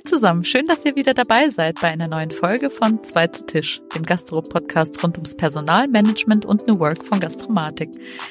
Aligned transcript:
Hi 0.00 0.04
zusammen, 0.04 0.44
schön, 0.44 0.66
dass 0.66 0.86
ihr 0.86 0.96
wieder 0.96 1.12
dabei 1.12 1.50
seid 1.50 1.78
bei 1.82 1.88
einer 1.88 2.08
neuen 2.08 2.30
Folge 2.30 2.70
von 2.70 3.04
Zwei 3.04 3.26
zu 3.26 3.44
Tisch, 3.44 3.82
dem 3.94 4.02
Gastro-Podcast 4.02 5.02
rund 5.02 5.18
ums 5.18 5.36
Personalmanagement 5.36 6.46
und 6.46 6.66
New 6.66 6.78
Work 6.78 7.04
von 7.04 7.20
Gastromatik. 7.20 7.90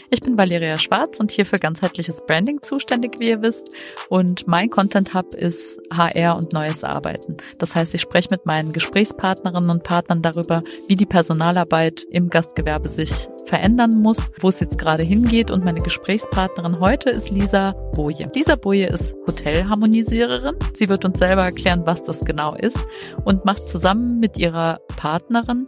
Ich 0.10 0.20
bin 0.20 0.36
Valeria 0.36 0.78
Schwarz 0.78 1.20
und 1.20 1.29
hier 1.29 1.46
für 1.46 1.60
ganzheitliches 1.60 2.26
Branding 2.26 2.63
zuständig, 2.63 3.20
wie 3.20 3.29
ihr 3.29 3.44
wisst. 3.44 3.68
Und 4.10 4.47
mein 4.47 4.71
Content 4.71 5.13
Hub 5.13 5.36
ist 5.36 5.79
HR 5.94 6.37
und 6.37 6.54
neues 6.54 6.83
Arbeiten. 6.83 7.37
Das 7.60 7.76
heißt, 7.76 7.94
ich 7.94 8.01
spreche 8.01 8.29
mit 8.31 8.47
meinen 8.47 8.74
Gesprächspartnerinnen 8.74 9.70
und 9.70 9.83
Partnern 9.83 10.24
darüber, 10.24 10.63
wie 10.88 10.96
die 10.96 11.06
Personalarbeit 11.06 12.01
im 12.10 12.31
Gastgewerbe 12.31 12.90
sich 12.90 13.29
verändern 13.46 14.01
muss, 14.01 14.31
wo 14.40 14.49
es 14.49 14.60
jetzt 14.60 14.78
gerade 14.78 15.03
hingeht. 15.03 15.51
Und 15.51 15.63
meine 15.63 15.81
Gesprächspartnerin 15.81 16.80
heute 16.80 17.09
ist 17.09 17.30
Lisa 17.30 17.72
Boje. 17.94 18.30
Lisa 18.34 18.55
Boje 18.55 18.88
ist 18.88 19.16
Hotelharmonisiererin. 19.27 20.55
Sie 20.73 20.90
wird 20.90 21.05
uns 21.05 21.20
selber 21.20 21.44
erklären, 21.44 21.84
was 21.86 22.04
das 22.04 22.26
genau 22.26 22.55
ist 22.55 22.88
und 23.26 23.45
macht 23.45 23.67
zusammen 23.70 24.20
mit 24.20 24.38
ihrer 24.38 24.80
Partnerin 24.95 25.66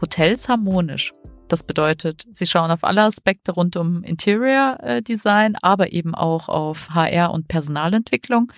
Hotels 0.00 0.48
harmonisch. 0.48 1.12
Das 1.48 1.62
bedeutet, 1.62 2.26
sie 2.32 2.46
schauen 2.46 2.70
auf 2.70 2.82
alle 2.82 3.02
Aspekte 3.02 3.52
rund 3.52 3.76
um 3.76 4.02
Interior 4.02 4.78
äh, 4.82 5.02
Design, 5.02 5.56
aber 5.62 5.92
eben 5.92 6.14
auch 6.14 6.48
auf 6.48 6.90
HR 6.90 7.32
und 7.32 7.46
Personalentwicklung 7.46 8.52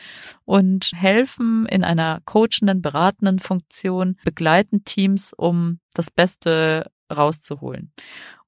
und 0.45 0.91
helfen 0.95 1.67
in 1.67 1.85
einer 1.85 2.21
coachenden, 2.25 2.81
beratenden 2.81 3.41
Funktion, 3.41 4.17
begleiten 4.25 4.85
Teams, 4.85 5.35
um 5.37 5.81
das 5.93 6.11
Beste 6.11 6.91
rauszuholen. 7.15 7.93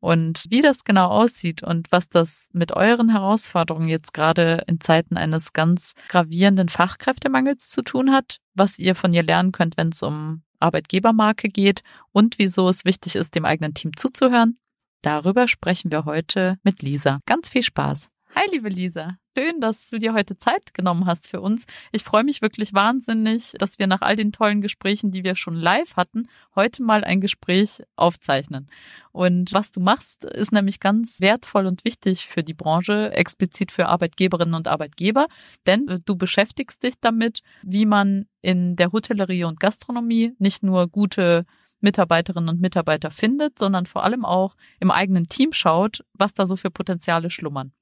Und 0.00 0.46
wie 0.48 0.62
das 0.62 0.84
genau 0.84 1.08
aussieht 1.08 1.62
und 1.62 1.92
was 1.92 2.08
das 2.08 2.48
mit 2.52 2.72
euren 2.72 3.10
Herausforderungen 3.10 3.88
jetzt 3.88 4.14
gerade 4.14 4.64
in 4.66 4.80
Zeiten 4.80 5.18
eines 5.18 5.52
ganz 5.52 5.92
gravierenden 6.08 6.70
Fachkräftemangels 6.70 7.68
zu 7.68 7.82
tun 7.82 8.10
hat, 8.10 8.38
was 8.54 8.78
ihr 8.78 8.94
von 8.94 9.12
ihr 9.12 9.22
lernen 9.22 9.52
könnt, 9.52 9.76
wenn 9.76 9.90
es 9.90 10.02
um 10.02 10.42
Arbeitgebermarke 10.58 11.48
geht 11.48 11.82
und 12.12 12.38
wieso 12.38 12.68
es 12.68 12.84
wichtig 12.84 13.16
ist, 13.16 13.34
dem 13.34 13.44
eigenen 13.44 13.74
Team 13.74 13.96
zuzuhören, 13.96 14.58
darüber 15.02 15.48
sprechen 15.48 15.92
wir 15.92 16.06
heute 16.06 16.56
mit 16.62 16.82
Lisa. 16.82 17.20
Ganz 17.26 17.50
viel 17.50 17.62
Spaß. 17.62 18.08
Hi, 18.32 18.46
liebe 18.52 18.68
Lisa. 18.68 19.16
Schön, 19.36 19.60
dass 19.60 19.90
du 19.90 19.98
dir 19.98 20.14
heute 20.14 20.36
Zeit 20.38 20.72
genommen 20.72 21.06
hast 21.06 21.28
für 21.28 21.40
uns. 21.40 21.66
Ich 21.90 22.04
freue 22.04 22.22
mich 22.22 22.42
wirklich 22.42 22.72
wahnsinnig, 22.72 23.54
dass 23.58 23.80
wir 23.80 23.88
nach 23.88 24.02
all 24.02 24.14
den 24.14 24.30
tollen 24.30 24.60
Gesprächen, 24.60 25.10
die 25.10 25.24
wir 25.24 25.34
schon 25.34 25.56
live 25.56 25.96
hatten, 25.96 26.28
heute 26.54 26.82
mal 26.82 27.02
ein 27.02 27.20
Gespräch 27.20 27.82
aufzeichnen. 27.96 28.70
Und 29.10 29.52
was 29.52 29.72
du 29.72 29.80
machst, 29.80 30.24
ist 30.24 30.52
nämlich 30.52 30.78
ganz 30.78 31.20
wertvoll 31.20 31.66
und 31.66 31.84
wichtig 31.84 32.28
für 32.28 32.44
die 32.44 32.54
Branche, 32.54 33.12
explizit 33.12 33.72
für 33.72 33.86
Arbeitgeberinnen 33.86 34.54
und 34.54 34.68
Arbeitgeber, 34.68 35.26
denn 35.66 35.88
äh, 35.88 35.98
du 36.04 36.14
beschäftigst 36.14 36.84
dich 36.84 36.94
damit, 37.00 37.40
wie 37.62 37.84
man 37.84 38.26
in 38.42 38.76
der 38.76 38.92
Hotellerie 38.92 39.44
und 39.44 39.58
Gastronomie 39.58 40.34
nicht 40.38 40.62
nur 40.62 40.86
gute 40.86 41.42
Mitarbeiterinnen 41.80 42.48
und 42.48 42.60
Mitarbeiter 42.60 43.10
findet, 43.10 43.58
sondern 43.58 43.86
vor 43.86 44.04
allem 44.04 44.24
auch 44.24 44.56
im 44.78 44.90
eigenen 44.90 45.28
Team 45.28 45.52
schaut, 45.52 46.04
was 46.14 46.34
da 46.34 46.46
so 46.46 46.56
für 46.56 46.70
Potenziale 46.70 47.30
schlummern. 47.30 47.72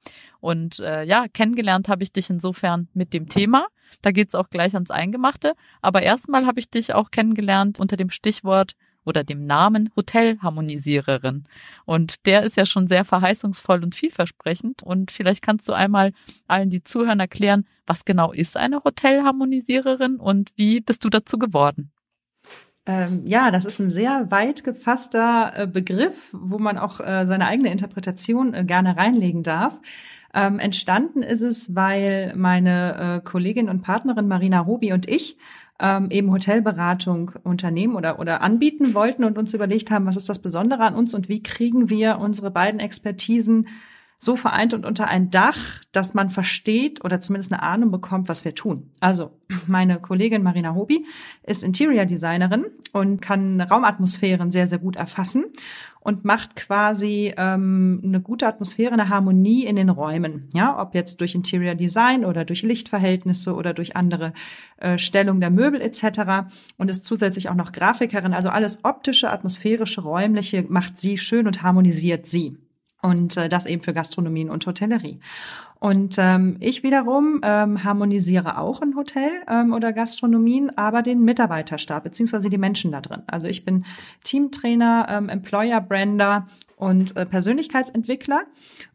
Und 0.41 0.78
äh, 0.80 1.04
ja, 1.04 1.27
kennengelernt 1.28 1.88
habe 1.88 2.02
ich 2.02 2.12
dich 2.12 2.30
insofern 2.30 2.88
mit 2.94 3.12
dem 3.12 3.28
Thema. 3.28 3.66
Da 4.02 4.10
geht's 4.10 4.34
auch 4.34 4.50
gleich 4.50 4.74
ans 4.74 4.91
Eingemachte. 4.91 5.54
Aber 5.82 6.02
erstmal 6.02 6.46
habe 6.46 6.60
ich 6.60 6.70
dich 6.70 6.94
auch 6.94 7.10
kennengelernt 7.10 7.80
unter 7.80 7.96
dem 7.96 8.10
Stichwort 8.10 8.74
oder 9.04 9.24
dem 9.24 9.44
Namen 9.44 9.91
Hotelharmonisiererin. 9.96 11.44
Und 11.86 12.26
der 12.26 12.42
ist 12.42 12.56
ja 12.56 12.66
schon 12.66 12.88
sehr 12.88 13.04
verheißungsvoll 13.04 13.82
und 13.82 13.94
vielversprechend. 13.94 14.82
Und 14.82 15.10
vielleicht 15.10 15.42
kannst 15.42 15.69
du 15.69 15.72
einmal 15.72 16.12
allen, 16.46 16.70
die 16.70 16.84
zuhören, 16.84 17.19
erklären, 17.19 17.66
was 17.86 18.04
genau 18.04 18.32
ist 18.32 18.56
eine 18.56 18.84
Hotelharmonisiererin 18.84 20.16
und 20.16 20.50
wie 20.56 20.80
bist 20.80 21.04
du 21.04 21.08
dazu 21.08 21.38
geworden? 21.38 21.91
Ähm, 22.89 23.20
ja, 23.27 23.50
das 23.50 23.67
ist 23.67 23.78
ein 23.81 23.91
sehr 23.91 24.31
weit 24.31 24.64
gefasster 24.64 25.53
äh, 25.55 25.67
Begriff, 25.67 26.31
wo 26.33 26.59
man 26.59 26.78
auch 26.78 27.00
äh, 27.00 27.26
seine 27.26 27.47
eigene 27.47 27.71
Interpretation 27.71 28.54
äh, 28.54 28.65
gerne 28.65 28.97
reinlegen 28.97 29.43
darf. 29.43 29.78
Ähm, 30.32 30.59
entstanden 30.59 31.22
ist 31.22 31.43
es, 31.43 31.75
weil 31.75 32.32
meine 32.34 33.19
äh, 33.19 33.28
Kollegin 33.28 33.69
und 33.69 33.82
Partnerin 33.82 34.27
Marina 34.27 34.65
Hobi 34.65 34.94
und 34.94 35.06
ich 35.06 35.37
ähm, 35.78 36.09
eben 36.10 36.31
Hotelberatung 36.31 37.32
unternehmen 37.44 37.94
oder, 37.94 38.19
oder 38.19 38.41
anbieten 38.41 38.94
wollten 38.94 39.25
und 39.25 39.37
uns 39.37 39.53
überlegt 39.53 39.91
haben, 39.91 40.06
was 40.06 40.16
ist 40.16 40.31
das 40.31 40.41
Besondere 40.41 40.82
an 40.82 40.94
uns 40.94 41.12
und 41.12 41.28
wie 41.28 41.43
kriegen 41.43 41.91
wir 41.91 42.19
unsere 42.19 42.50
beiden 42.50 42.81
Expertisen 42.81 43.69
so 44.18 44.34
vereint 44.36 44.74
und 44.74 44.84
unter 44.84 45.06
ein 45.06 45.30
Dach, 45.30 45.56
dass 45.92 46.12
man 46.12 46.30
versteht 46.30 47.04
oder 47.04 47.20
zumindest 47.20 47.52
eine 47.52 47.62
Ahnung 47.62 47.90
bekommt, 47.90 48.28
was 48.28 48.44
wir 48.44 48.54
tun. 48.54 48.90
Also 49.00 49.30
meine 49.66 50.00
Kollegin 50.00 50.42
Marina 50.42 50.74
Hobi 50.74 51.04
ist 51.44 51.62
Interior 51.62 52.04
Designerin 52.04 52.66
und 52.92 53.20
kann 53.20 53.60
Raumatmosphären 53.60 54.50
sehr, 54.50 54.66
sehr 54.66 54.78
gut 54.78 54.96
erfassen 54.96 55.44
und 56.00 56.24
macht 56.24 56.56
quasi 56.56 57.32
ähm, 57.36 58.00
eine 58.02 58.20
gute 58.20 58.46
Atmosphäre, 58.46 58.92
eine 58.92 59.08
Harmonie 59.08 59.66
in 59.66 59.76
den 59.76 59.90
Räumen. 59.90 60.48
Ja, 60.54 60.80
ob 60.80 60.94
jetzt 60.94 61.20
durch 61.20 61.34
Interior 61.34 61.74
Design 61.74 62.24
oder 62.24 62.44
durch 62.44 62.62
Lichtverhältnisse 62.62 63.54
oder 63.54 63.74
durch 63.74 63.94
andere 63.94 64.32
äh, 64.78 64.98
Stellung 64.98 65.40
der 65.40 65.50
Möbel 65.50 65.80
etc. 65.80 66.48
Und 66.76 66.90
ist 66.90 67.04
zusätzlich 67.04 67.48
auch 67.50 67.54
noch 67.54 67.72
Grafikerin. 67.72 68.32
Also 68.32 68.48
alles 68.48 68.84
optische, 68.84 69.30
atmosphärische, 69.30 70.00
räumliche 70.00 70.64
macht 70.68 70.96
sie 70.96 71.18
schön 71.18 71.46
und 71.46 71.62
harmonisiert 71.62 72.26
sie. 72.26 72.56
Und 73.00 73.36
äh, 73.36 73.48
das 73.48 73.66
eben 73.66 73.82
für 73.82 73.94
Gastronomien 73.94 74.50
und 74.50 74.66
Hotellerie. 74.66 75.20
Und 75.81 76.16
ähm, 76.19 76.56
ich 76.59 76.82
wiederum 76.82 77.41
ähm, 77.44 77.84
harmonisiere 77.84 78.59
auch 78.59 78.82
ein 78.82 78.97
Hotel 78.97 79.31
ähm, 79.48 79.72
oder 79.72 79.92
Gastronomien, 79.92 80.76
aber 80.76 81.03
den 81.03 81.22
Mitarbeiterstab 81.22 82.03
beziehungsweise 82.03 82.50
die 82.50 82.59
Menschen 82.59 82.91
da 82.91 83.00
drin. 83.00 83.22
Also 83.28 83.47
ich 83.47 83.64
bin 83.64 83.84
Teamtrainer, 84.25 85.06
ähm, 85.09 85.28
Employer 85.28 85.81
Brander 85.81 86.47
und 86.78 87.16
äh, 87.16 87.26
Persönlichkeitsentwickler. 87.26 88.42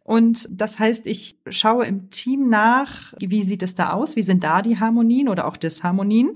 Und 0.03 0.47
das 0.51 0.79
heißt, 0.79 1.07
ich 1.07 1.37
schaue 1.49 1.85
im 1.85 2.09
Team 2.09 2.49
nach, 2.49 3.13
wie 3.19 3.43
sieht 3.43 3.63
es 3.63 3.75
da 3.75 3.91
aus, 3.91 4.17
wie 4.17 4.23
sind 4.23 4.43
da 4.43 4.61
die 4.61 4.79
Harmonien 4.79 5.29
oder 5.29 5.47
auch 5.47 5.55
Disharmonien 5.55 6.33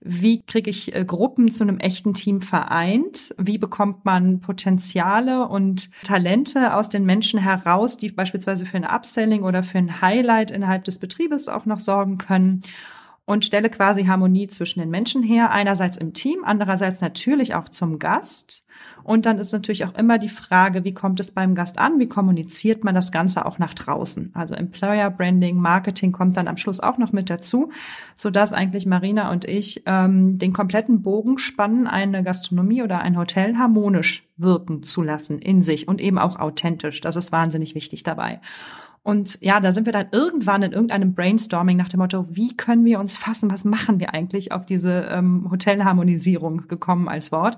wie 0.00 0.42
kriege 0.42 0.70
ich 0.70 0.94
äh, 0.94 1.04
Gruppen 1.04 1.50
zu 1.50 1.64
einem 1.64 1.78
echten 1.78 2.14
Team 2.14 2.42
vereint? 2.42 3.34
Wie 3.38 3.58
bekommt 3.58 4.04
man 4.04 4.40
Potenziale 4.40 5.48
und 5.48 5.90
Talente 6.02 6.74
aus 6.74 6.88
den 6.88 7.04
Menschen 7.04 7.40
heraus, 7.40 7.96
die 7.96 8.10
beispielsweise 8.10 8.66
für 8.66 8.76
ein 8.76 8.84
Upselling 8.84 9.42
oder 9.42 9.62
für 9.62 9.78
ein 9.78 10.00
Highlight 10.00 10.50
innerhalb 10.50 10.84
des 10.84 10.98
Betriebes 10.98 11.48
auch 11.48 11.66
noch 11.66 11.80
sorgen 11.80 12.18
können? 12.18 12.62
Und 13.24 13.44
stelle 13.44 13.70
quasi 13.70 14.04
Harmonie 14.04 14.46
zwischen 14.46 14.78
den 14.78 14.90
Menschen 14.90 15.24
her, 15.24 15.50
einerseits 15.50 15.96
im 15.96 16.12
Team, 16.12 16.44
andererseits 16.44 17.00
natürlich 17.00 17.56
auch 17.56 17.68
zum 17.68 17.98
Gast 17.98 18.65
und 19.06 19.24
dann 19.24 19.38
ist 19.38 19.52
natürlich 19.52 19.84
auch 19.84 19.94
immer 19.94 20.18
die 20.18 20.28
Frage, 20.28 20.82
wie 20.82 20.92
kommt 20.92 21.20
es 21.20 21.30
beim 21.30 21.54
Gast 21.54 21.78
an? 21.78 22.00
Wie 22.00 22.08
kommuniziert 22.08 22.82
man 22.82 22.92
das 22.92 23.12
Ganze 23.12 23.46
auch 23.46 23.60
nach 23.60 23.72
draußen? 23.72 24.32
Also 24.34 24.56
Employer 24.56 25.10
Branding, 25.10 25.60
Marketing 25.60 26.10
kommt 26.10 26.36
dann 26.36 26.48
am 26.48 26.56
Schluss 26.56 26.80
auch 26.80 26.98
noch 26.98 27.12
mit 27.12 27.30
dazu, 27.30 27.70
so 28.16 28.30
dass 28.30 28.52
eigentlich 28.52 28.84
Marina 28.84 29.30
und 29.30 29.44
ich 29.44 29.84
ähm, 29.86 30.40
den 30.40 30.52
kompletten 30.52 31.02
Bogen 31.02 31.38
spannen, 31.38 31.86
eine 31.86 32.24
Gastronomie 32.24 32.82
oder 32.82 33.00
ein 33.00 33.16
Hotel 33.16 33.56
harmonisch 33.56 34.26
wirken 34.36 34.82
zu 34.82 35.04
lassen 35.04 35.38
in 35.38 35.62
sich 35.62 35.86
und 35.86 36.00
eben 36.00 36.18
auch 36.18 36.40
authentisch. 36.40 37.00
Das 37.00 37.14
ist 37.14 37.30
wahnsinnig 37.30 37.76
wichtig 37.76 38.02
dabei. 38.02 38.40
Und 39.04 39.38
ja, 39.40 39.60
da 39.60 39.70
sind 39.70 39.86
wir 39.86 39.92
dann 39.92 40.08
irgendwann 40.10 40.64
in 40.64 40.72
irgendeinem 40.72 41.14
Brainstorming 41.14 41.76
nach 41.76 41.88
dem 41.88 42.00
Motto, 42.00 42.26
wie 42.28 42.56
können 42.56 42.84
wir 42.84 42.98
uns 42.98 43.16
fassen, 43.16 43.52
was 43.52 43.62
machen 43.62 44.00
wir 44.00 44.14
eigentlich 44.14 44.50
auf 44.50 44.66
diese 44.66 45.06
ähm, 45.12 45.46
Hotelharmonisierung 45.48 46.66
gekommen 46.66 47.08
als 47.08 47.30
Wort. 47.30 47.56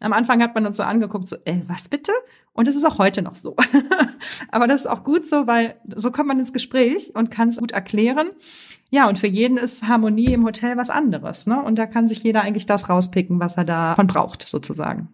Am 0.00 0.12
Anfang 0.12 0.42
hat 0.42 0.54
man 0.54 0.66
uns 0.66 0.76
so 0.76 0.82
angeguckt, 0.82 1.28
so, 1.28 1.36
ey, 1.44 1.62
was 1.66 1.88
bitte? 1.88 2.12
Und 2.52 2.68
es 2.68 2.76
ist 2.76 2.84
auch 2.84 2.98
heute 2.98 3.22
noch 3.22 3.34
so. 3.34 3.56
Aber 4.50 4.66
das 4.66 4.82
ist 4.82 4.86
auch 4.86 5.04
gut 5.04 5.26
so, 5.26 5.46
weil 5.46 5.76
so 5.94 6.10
kommt 6.10 6.28
man 6.28 6.38
ins 6.38 6.52
Gespräch 6.52 7.14
und 7.14 7.30
kann 7.30 7.48
es 7.48 7.58
gut 7.58 7.72
erklären. 7.72 8.28
Ja, 8.90 9.08
und 9.08 9.18
für 9.18 9.26
jeden 9.26 9.58
ist 9.58 9.88
Harmonie 9.88 10.32
im 10.32 10.44
Hotel 10.44 10.76
was 10.76 10.90
anderes, 10.90 11.46
ne? 11.46 11.60
Und 11.62 11.78
da 11.78 11.86
kann 11.86 12.08
sich 12.08 12.22
jeder 12.22 12.42
eigentlich 12.42 12.66
das 12.66 12.88
rauspicken, 12.88 13.40
was 13.40 13.56
er 13.56 13.64
davon 13.64 14.06
braucht, 14.06 14.42
sozusagen. 14.42 15.08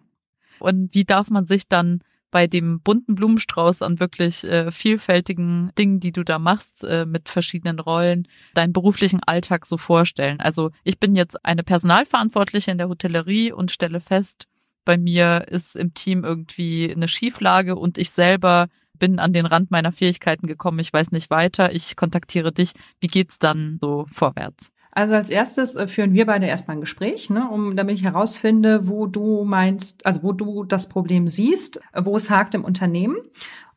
Und 0.59 0.93
wie 0.93 1.05
darf 1.05 1.29
man 1.29 1.45
sich 1.45 1.67
dann 1.67 2.01
bei 2.33 2.47
dem 2.47 2.81
bunten 2.81 3.15
Blumenstrauß 3.15 3.83
an 3.83 3.99
wirklich 3.99 4.43
äh, 4.43 4.71
vielfältigen 4.71 5.71
Dingen, 5.77 5.99
die 5.99 6.11
du 6.11 6.23
da 6.23 6.39
machst, 6.39 6.83
äh, 6.83 7.05
mit 7.05 7.29
verschiedenen 7.29 7.79
Rollen, 7.79 8.27
deinen 8.55 8.73
beruflichen 8.73 9.21
Alltag 9.23 9.65
so 9.67 9.77
vorstellen. 9.77 10.39
Also 10.39 10.71
ich 10.83 10.99
bin 10.99 11.13
jetzt 11.13 11.45
eine 11.45 11.63
Personalverantwortliche 11.63 12.71
in 12.71 12.79
der 12.79 12.89
Hotellerie 12.89 13.51
und 13.51 13.71
stelle 13.71 13.99
fest, 13.99 14.47
bei 14.85 14.97
mir 14.97 15.45
ist 15.49 15.75
im 15.75 15.93
Team 15.93 16.23
irgendwie 16.23 16.91
eine 16.93 17.07
Schieflage 17.07 17.75
und 17.75 17.97
ich 17.97 18.11
selber 18.11 18.67
bin 18.99 19.19
an 19.19 19.33
den 19.33 19.45
Rand 19.45 19.71
meiner 19.71 19.91
Fähigkeiten 19.91 20.47
gekommen. 20.47 20.79
Ich 20.79 20.93
weiß 20.93 21.11
nicht 21.11 21.29
weiter. 21.29 21.73
Ich 21.73 21.95
kontaktiere 21.95 22.51
dich. 22.51 22.71
Wie 22.99 23.07
geht's 23.07 23.39
dann 23.39 23.79
so 23.81 24.05
vorwärts? 24.11 24.69
Also 24.95 25.15
als 25.15 25.31
erstes 25.31 25.75
äh, 25.75 25.87
führen 25.87 26.13
wir 26.13 26.27
beide 26.27 26.45
erstmal 26.45 26.77
ein 26.77 26.81
Gespräch, 26.81 27.29
ne, 27.31 27.49
um 27.49 27.75
damit 27.75 27.95
ich 27.95 28.03
herausfinde, 28.03 28.87
wo 28.87 29.07
du 29.07 29.43
meinst, 29.43 30.05
also 30.05 30.21
wo 30.21 30.33
du 30.33 30.63
das 30.63 30.87
Problem 30.87 31.27
siehst, 31.27 31.79
wo 31.95 32.15
es 32.15 32.29
hakt 32.29 32.53
im 32.53 32.63
Unternehmen. 32.63 33.17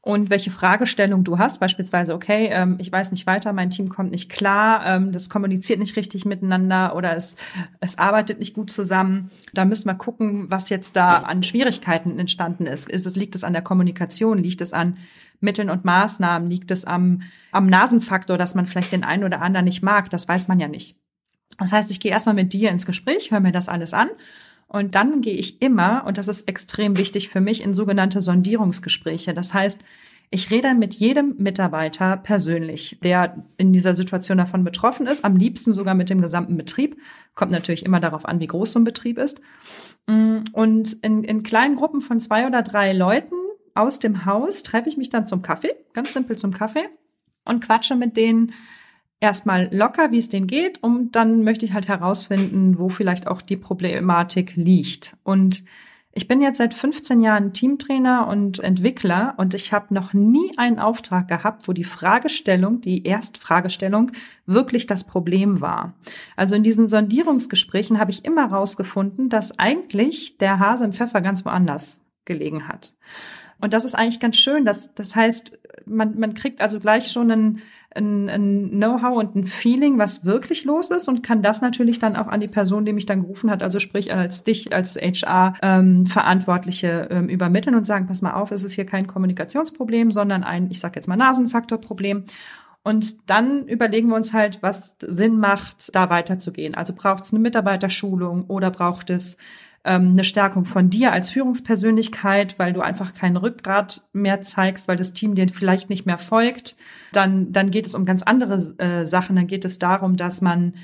Und 0.07 0.31
welche 0.31 0.53
Fragestellung 0.53 1.25
du 1.25 1.39
hast. 1.39 1.59
Beispielsweise, 1.59 2.15
okay, 2.15 2.49
ähm, 2.53 2.77
ich 2.79 2.93
weiß 2.93 3.11
nicht 3.11 3.27
weiter, 3.27 3.53
mein 3.53 3.71
Team 3.71 3.89
kommt 3.89 4.13
nicht 4.13 4.31
klar, 4.31 4.87
ähm, 4.87 5.11
das 5.11 5.29
kommuniziert 5.29 5.81
nicht 5.81 5.97
richtig 5.97 6.25
miteinander 6.25 6.95
oder 6.95 7.17
es, 7.17 7.37
es 7.81 7.99
arbeitet 7.99 8.39
nicht 8.39 8.55
gut 8.55 8.71
zusammen. 8.71 9.33
Da 9.53 9.65
müssen 9.65 9.89
wir 9.89 9.97
gucken, 9.97 10.49
was 10.49 10.69
jetzt 10.69 10.95
da 10.95 11.19
an 11.19 11.43
Schwierigkeiten 11.43 12.21
entstanden 12.21 12.67
ist. 12.67 12.89
ist 12.89 13.05
es, 13.05 13.17
liegt 13.17 13.35
es 13.35 13.43
an 13.43 13.53
der 13.53 13.63
Kommunikation? 13.63 14.39
Liegt 14.39 14.61
es 14.61 14.73
an 14.73 14.97
Mitteln 15.41 15.71
und 15.71 15.85
Maßnahmen? 15.85 16.49
Liegt 16.49 16.71
es 16.71 16.85
am, 16.85 17.23
am 17.51 17.67
Nasenfaktor, 17.67 18.39
dass 18.39 18.55
man 18.55 18.69
vielleicht 18.69 18.93
den 18.93 19.03
einen 19.03 19.25
oder 19.25 19.43
anderen 19.43 19.65
nicht 19.65 19.83
mag? 19.83 20.09
Das 20.11 20.29
weiß 20.29 20.47
man 20.47 20.61
ja 20.61 20.69
nicht. 20.69 20.97
Das 21.59 21.73
heißt, 21.73 21.91
ich 21.91 21.99
gehe 21.99 22.13
erstmal 22.13 22.37
mit 22.37 22.53
dir 22.53 22.71
ins 22.71 22.87
Gespräch, 22.87 23.33
höre 23.33 23.41
mir 23.41 23.51
das 23.51 23.69
alles 23.69 23.93
an 23.93 24.11
und 24.69 24.95
dann 24.95 25.21
gehe 25.21 25.35
ich 25.35 25.63
immer, 25.63 26.05
und 26.07 26.19
das 26.19 26.29
ist 26.29 26.49
extrem 26.49 26.97
wichtig 26.97 27.29
für 27.29 27.41
mich, 27.41 27.63
in 27.63 27.75
sogenannte 27.75 28.21
Sondierungsgespräche. 28.21 29.33
Das 29.33 29.55
heißt, 29.55 29.81
ich 30.31 30.51
rede 30.51 30.75
mit 30.75 30.95
jedem 30.95 31.37
Mitarbeiter 31.39 32.17
persönlich, 32.17 32.99
der 33.03 33.45
in 33.59 33.73
dieser 33.73 33.95
Situation 33.95 34.39
davon 34.39 34.65
betroffen 34.65 35.07
ist, 35.07 35.25
am 35.25 35.37
liebsten 35.37 35.73
sogar 35.73 35.95
mit 35.95 36.11
dem 36.11 36.21
gesamten 36.21 36.57
Betrieb. 36.57 37.01
Kommt 37.37 37.53
natürlich 37.53 37.85
immer 37.85 38.01
darauf 38.01 38.25
an, 38.27 38.41
wie 38.41 38.49
groß 38.49 38.73
so 38.73 38.81
ein 38.81 38.85
Betrieb 38.85 39.19
ist. 39.19 39.41
Und 40.07 40.93
in, 41.03 41.23
in 41.23 41.43
kleinen 41.45 41.77
Gruppen 41.77 42.01
von 42.01 42.19
zwei 42.19 42.47
oder 42.47 42.63
drei 42.63 42.93
Leuten 42.93 43.37
aus 43.75 44.01
dem 44.01 44.25
Haus 44.25 44.65
treffe 44.65 44.89
ich 44.89 44.97
mich 44.97 45.11
dann 45.11 45.27
zum 45.29 45.43
Kaffee, 45.43 45.77
ganz 45.93 46.13
simpel 46.13 46.37
zum 46.37 46.53
Kaffee, 46.53 46.89
und 47.45 47.65
quatsche 47.65 47.95
mit 47.95 48.17
denen 48.17 48.53
erstmal 49.21 49.69
locker, 49.75 50.11
wie 50.11 50.19
es 50.19 50.29
denen 50.29 50.47
geht, 50.47 50.83
und 50.83 51.13
dann 51.17 51.43
möchte 51.43 51.67
ich 51.67 51.73
halt 51.73 51.89
herausfinden, 51.89 52.79
wo 52.79 52.89
vielleicht 52.89 53.27
auch 53.29 53.43
die 53.43 53.57
Problematik 53.57 54.57
liegt. 54.57 55.17
Und 55.23 55.65
ich 56.19 56.29
bin 56.29 56.41
jetzt 56.41 56.57
seit 56.57 56.73
15 56.73 57.21
Jahren 57.21 57.53
Teamtrainer 57.53 58.27
und 58.27 58.61
Entwickler 58.61 59.35
und 59.37 59.53
ich 59.53 59.75
habe 59.75 59.93
noch 59.93 60.15
nie 60.15 60.51
einen 60.57 60.79
Auftrag 60.79 61.29
gehabt, 61.29 61.69
wo 61.69 61.75
die 61.75 61.85
Fragestellung, 61.85 62.81
die 62.81 63.05
Erstfragestellung 63.05 64.13
wirklich 64.47 64.87
das 64.87 65.05
Problem 65.05 65.61
war. 65.61 65.95
Also 66.35 66.55
in 66.55 66.63
diesen 66.63 66.89
Sondierungsgesprächen 66.89 68.01
habe 68.01 68.13
ich 68.13 68.25
immer 68.25 68.49
herausgefunden, 68.49 69.29
dass 69.29 69.59
eigentlich 69.59 70.39
der 70.39 70.59
Hase 70.59 70.87
im 70.87 70.95
Pfeffer 70.95 71.21
ganz 71.21 71.45
woanders 71.45 72.11
gelegen 72.25 72.67
hat. 72.67 72.95
Und 73.61 73.75
das 73.75 73.85
ist 73.85 73.95
eigentlich 73.95 74.21
ganz 74.21 74.37
schön. 74.37 74.65
Das, 74.65 74.95
das 74.95 75.15
heißt, 75.15 75.59
man, 75.85 76.19
man 76.19 76.33
kriegt 76.33 76.63
also 76.63 76.81
gleich 76.81 77.11
schon 77.11 77.31
einen 77.31 77.63
ein, 77.97 78.29
ein 78.29 78.71
Know-how 78.71 79.17
und 79.17 79.35
ein 79.35 79.45
Feeling, 79.45 79.99
was 79.99 80.25
wirklich 80.25 80.65
los 80.65 80.91
ist 80.91 81.09
und 81.09 81.23
kann 81.23 81.43
das 81.43 81.61
natürlich 81.61 81.99
dann 81.99 82.17
auch 82.17 82.29
an 82.29 82.41
die 82.41 82.49
Person, 82.49 82.85
die 82.85 82.93
mich 82.93 83.07
dann 83.07 83.23
gerufen 83.23 83.51
hat, 83.51 83.63
also 83.63 83.81
sprich 83.81 84.13
als 84.13 84.45
dich 84.45 84.73
als 84.73 84.97
HR-Verantwortliche 84.97 87.09
ähm, 87.11 87.25
ähm, 87.25 87.29
übermitteln 87.29 87.75
und 87.75 87.85
sagen, 87.85 88.07
pass 88.07 88.23
mal 88.23 88.35
auf, 88.35 88.51
es 88.51 88.63
ist 88.63 88.73
hier 88.73 88.87
kein 88.87 89.07
Kommunikationsproblem, 89.07 90.11
sondern 90.11 90.45
ein, 90.45 90.71
ich 90.71 90.81
sage 90.81 90.97
jetzt 90.97 91.09
mal 91.09 91.17
Nasenfaktorproblem. 91.17 92.25
Und 92.83 93.29
dann 93.29 93.67
überlegen 93.67 94.09
wir 94.11 94.17
uns 94.17 94.33
halt, 94.33 94.63
was 94.63 94.97
Sinn 95.01 95.39
macht, 95.39 95.95
da 95.95 96.09
weiterzugehen. 96.09 96.77
Also 96.77 96.95
braucht 96.95 97.25
es 97.25 97.33
eine 97.33 97.41
Mitarbeiterschulung 97.41 98.45
oder 98.45 98.71
braucht 98.71 99.11
es 99.11 99.39
ähm, 99.87 100.11
eine 100.11 100.25
Stärkung 100.25 100.65
von 100.65 100.91
dir 100.91 101.13
als 101.13 101.31
Führungspersönlichkeit, 101.31 102.59
weil 102.59 102.73
du 102.73 102.81
einfach 102.81 103.15
keinen 103.15 103.37
Rückgrat 103.37 104.03
mehr 104.13 104.43
zeigst, 104.43 104.89
weil 104.89 104.97
das 104.97 105.13
Team 105.13 105.35
dir 105.35 105.49
vielleicht 105.49 105.89
nicht 105.89 106.05
mehr 106.05 106.19
folgt. 106.19 106.77
Dann, 107.13 107.53
dann 107.53 107.71
geht 107.71 107.87
es 107.87 107.95
um 107.95 108.05
ganz 108.05 108.23
andere 108.23 108.57
äh, 108.79 109.07
Sachen. 109.07 109.37
Dann 109.37 109.47
geht 109.47 109.65
es 109.65 109.79
darum, 109.79 110.17
dass 110.17 110.43
man 110.43 110.75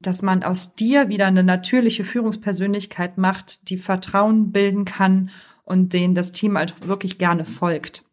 dass 0.00 0.22
man 0.22 0.44
aus 0.44 0.76
dir 0.76 1.08
wieder 1.08 1.26
eine 1.26 1.42
natürliche 1.42 2.04
Führungspersönlichkeit 2.04 3.18
macht, 3.18 3.68
die 3.68 3.76
Vertrauen 3.76 4.52
bilden 4.52 4.84
kann 4.84 5.30
und 5.64 5.92
denen 5.92 6.14
das 6.14 6.30
Team 6.30 6.56
halt 6.56 6.86
wirklich 6.86 7.18
gerne 7.18 7.44
folgt. 7.44 8.04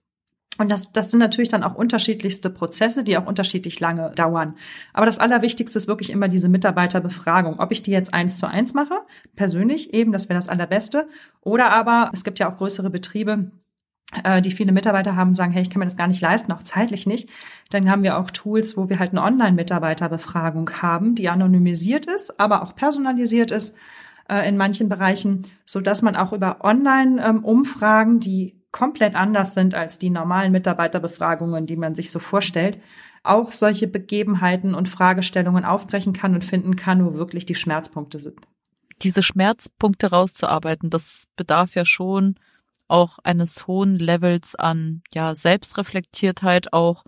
Und 0.57 0.71
das, 0.71 0.91
das 0.91 1.11
sind 1.11 1.19
natürlich 1.19 1.49
dann 1.49 1.63
auch 1.63 1.75
unterschiedlichste 1.75 2.49
Prozesse, 2.49 3.03
die 3.03 3.17
auch 3.17 3.25
unterschiedlich 3.25 3.79
lange 3.79 4.11
dauern. 4.11 4.55
Aber 4.93 5.05
das 5.05 5.19
Allerwichtigste 5.19 5.77
ist 5.77 5.87
wirklich 5.87 6.09
immer 6.09 6.27
diese 6.27 6.49
Mitarbeiterbefragung. 6.49 7.59
Ob 7.59 7.71
ich 7.71 7.81
die 7.81 7.91
jetzt 7.91 8.13
eins 8.13 8.37
zu 8.37 8.47
eins 8.47 8.73
mache, 8.73 8.95
persönlich 9.35 9.93
eben, 9.93 10.11
das 10.11 10.29
wäre 10.29 10.39
das 10.39 10.49
Allerbeste. 10.49 11.07
Oder 11.41 11.71
aber, 11.71 12.09
es 12.13 12.23
gibt 12.23 12.39
ja 12.39 12.49
auch 12.51 12.57
größere 12.57 12.89
Betriebe, 12.89 13.51
äh, 14.23 14.41
die 14.41 14.51
viele 14.51 14.71
Mitarbeiter 14.71 15.15
haben 15.15 15.33
sagen, 15.33 15.51
hey, 15.51 15.61
ich 15.61 15.69
kann 15.69 15.79
mir 15.79 15.85
das 15.85 15.97
gar 15.97 16.07
nicht 16.07 16.21
leisten, 16.21 16.51
auch 16.51 16.63
zeitlich 16.63 17.05
nicht. 17.05 17.29
Dann 17.69 17.89
haben 17.89 18.03
wir 18.03 18.17
auch 18.17 18.31
Tools, 18.31 18.77
wo 18.77 18.89
wir 18.89 18.99
halt 18.99 19.11
eine 19.11 19.23
Online-Mitarbeiterbefragung 19.23 20.69
haben, 20.81 21.15
die 21.15 21.29
anonymisiert 21.29 22.05
ist, 22.05 22.39
aber 22.39 22.61
auch 22.63 22.75
personalisiert 22.75 23.51
ist 23.51 23.75
äh, 24.29 24.47
in 24.47 24.57
manchen 24.57 24.89
Bereichen, 24.89 25.43
so 25.65 25.81
dass 25.81 26.01
man 26.01 26.15
auch 26.15 26.33
über 26.33 26.63
Online-Umfragen, 26.63 28.13
ähm, 28.13 28.19
die 28.19 28.64
komplett 28.75 29.15
anders 29.15 29.53
sind 29.53 29.73
als 29.73 29.99
die 29.99 30.09
normalen 30.09 30.51
Mitarbeiterbefragungen, 30.51 31.65
die 31.65 31.77
man 31.77 31.95
sich 31.95 32.11
so 32.11 32.19
vorstellt, 32.19 32.77
auch 33.23 33.53
solche 33.53 33.87
Begebenheiten 33.87 34.75
und 34.75 34.89
Fragestellungen 34.89 35.63
aufbrechen 35.63 36.11
kann 36.11 36.33
und 36.33 36.43
finden 36.43 36.75
kann, 36.75 37.05
wo 37.05 37.13
wirklich 37.13 37.45
die 37.45 37.55
Schmerzpunkte 37.55 38.19
sind. 38.19 38.37
Diese 39.01 39.23
Schmerzpunkte 39.23 40.11
rauszuarbeiten, 40.11 40.89
das 40.89 41.27
bedarf 41.37 41.73
ja 41.75 41.85
schon 41.85 42.35
auch 42.89 43.17
eines 43.23 43.65
hohen 43.65 43.95
Levels 43.95 44.55
an 44.55 45.03
ja 45.13 45.35
Selbstreflektiertheit, 45.35 46.73
auch 46.73 47.05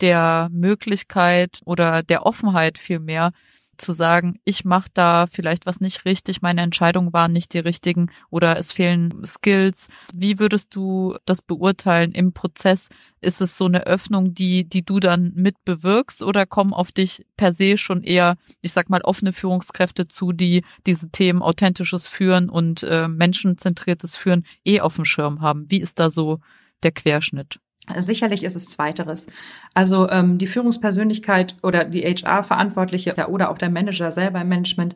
der 0.00 0.48
Möglichkeit 0.50 1.60
oder 1.66 2.02
der 2.02 2.24
Offenheit 2.24 2.78
vielmehr, 2.78 3.32
zu 3.80 3.92
sagen, 3.92 4.38
ich 4.44 4.64
mache 4.64 4.90
da 4.94 5.26
vielleicht 5.26 5.66
was 5.66 5.80
nicht 5.80 6.04
richtig, 6.04 6.42
meine 6.42 6.60
Entscheidungen 6.62 7.12
waren 7.12 7.32
nicht 7.32 7.54
die 7.54 7.58
richtigen 7.58 8.10
oder 8.30 8.58
es 8.58 8.72
fehlen 8.72 9.24
Skills. 9.24 9.88
Wie 10.12 10.38
würdest 10.38 10.74
du 10.74 11.16
das 11.24 11.42
beurteilen 11.42 12.12
im 12.12 12.32
Prozess? 12.32 12.88
Ist 13.20 13.40
es 13.40 13.58
so 13.58 13.66
eine 13.66 13.86
Öffnung, 13.86 14.34
die, 14.34 14.68
die 14.68 14.84
du 14.84 15.00
dann 15.00 15.32
mit 15.34 15.64
bewirkst 15.64 16.22
oder 16.22 16.46
kommen 16.46 16.72
auf 16.72 16.92
dich 16.92 17.26
per 17.36 17.52
se 17.52 17.76
schon 17.76 18.02
eher, 18.02 18.36
ich 18.60 18.72
sag 18.72 18.90
mal, 18.90 19.02
offene 19.02 19.32
Führungskräfte 19.32 20.08
zu, 20.08 20.32
die 20.32 20.62
diese 20.86 21.10
Themen 21.10 21.42
authentisches 21.42 22.06
Führen 22.06 22.48
und 22.48 22.82
äh, 22.82 23.08
menschenzentriertes 23.08 24.16
Führen 24.16 24.44
eh 24.64 24.80
auf 24.80 24.96
dem 24.96 25.04
Schirm 25.04 25.40
haben? 25.40 25.70
Wie 25.70 25.80
ist 25.80 25.98
da 25.98 26.10
so 26.10 26.38
der 26.82 26.92
Querschnitt? 26.92 27.60
Sicherlich 27.96 28.44
ist 28.44 28.56
es 28.56 28.68
zweiteres. 28.68 29.26
Also 29.74 30.08
ähm, 30.08 30.38
die 30.38 30.46
Führungspersönlichkeit 30.46 31.56
oder 31.62 31.84
die 31.84 32.02
HR-Verantwortliche 32.02 33.28
oder 33.28 33.50
auch 33.50 33.58
der 33.58 33.70
Manager 33.70 34.12
selber 34.12 34.40
im 34.40 34.48
Management, 34.48 34.94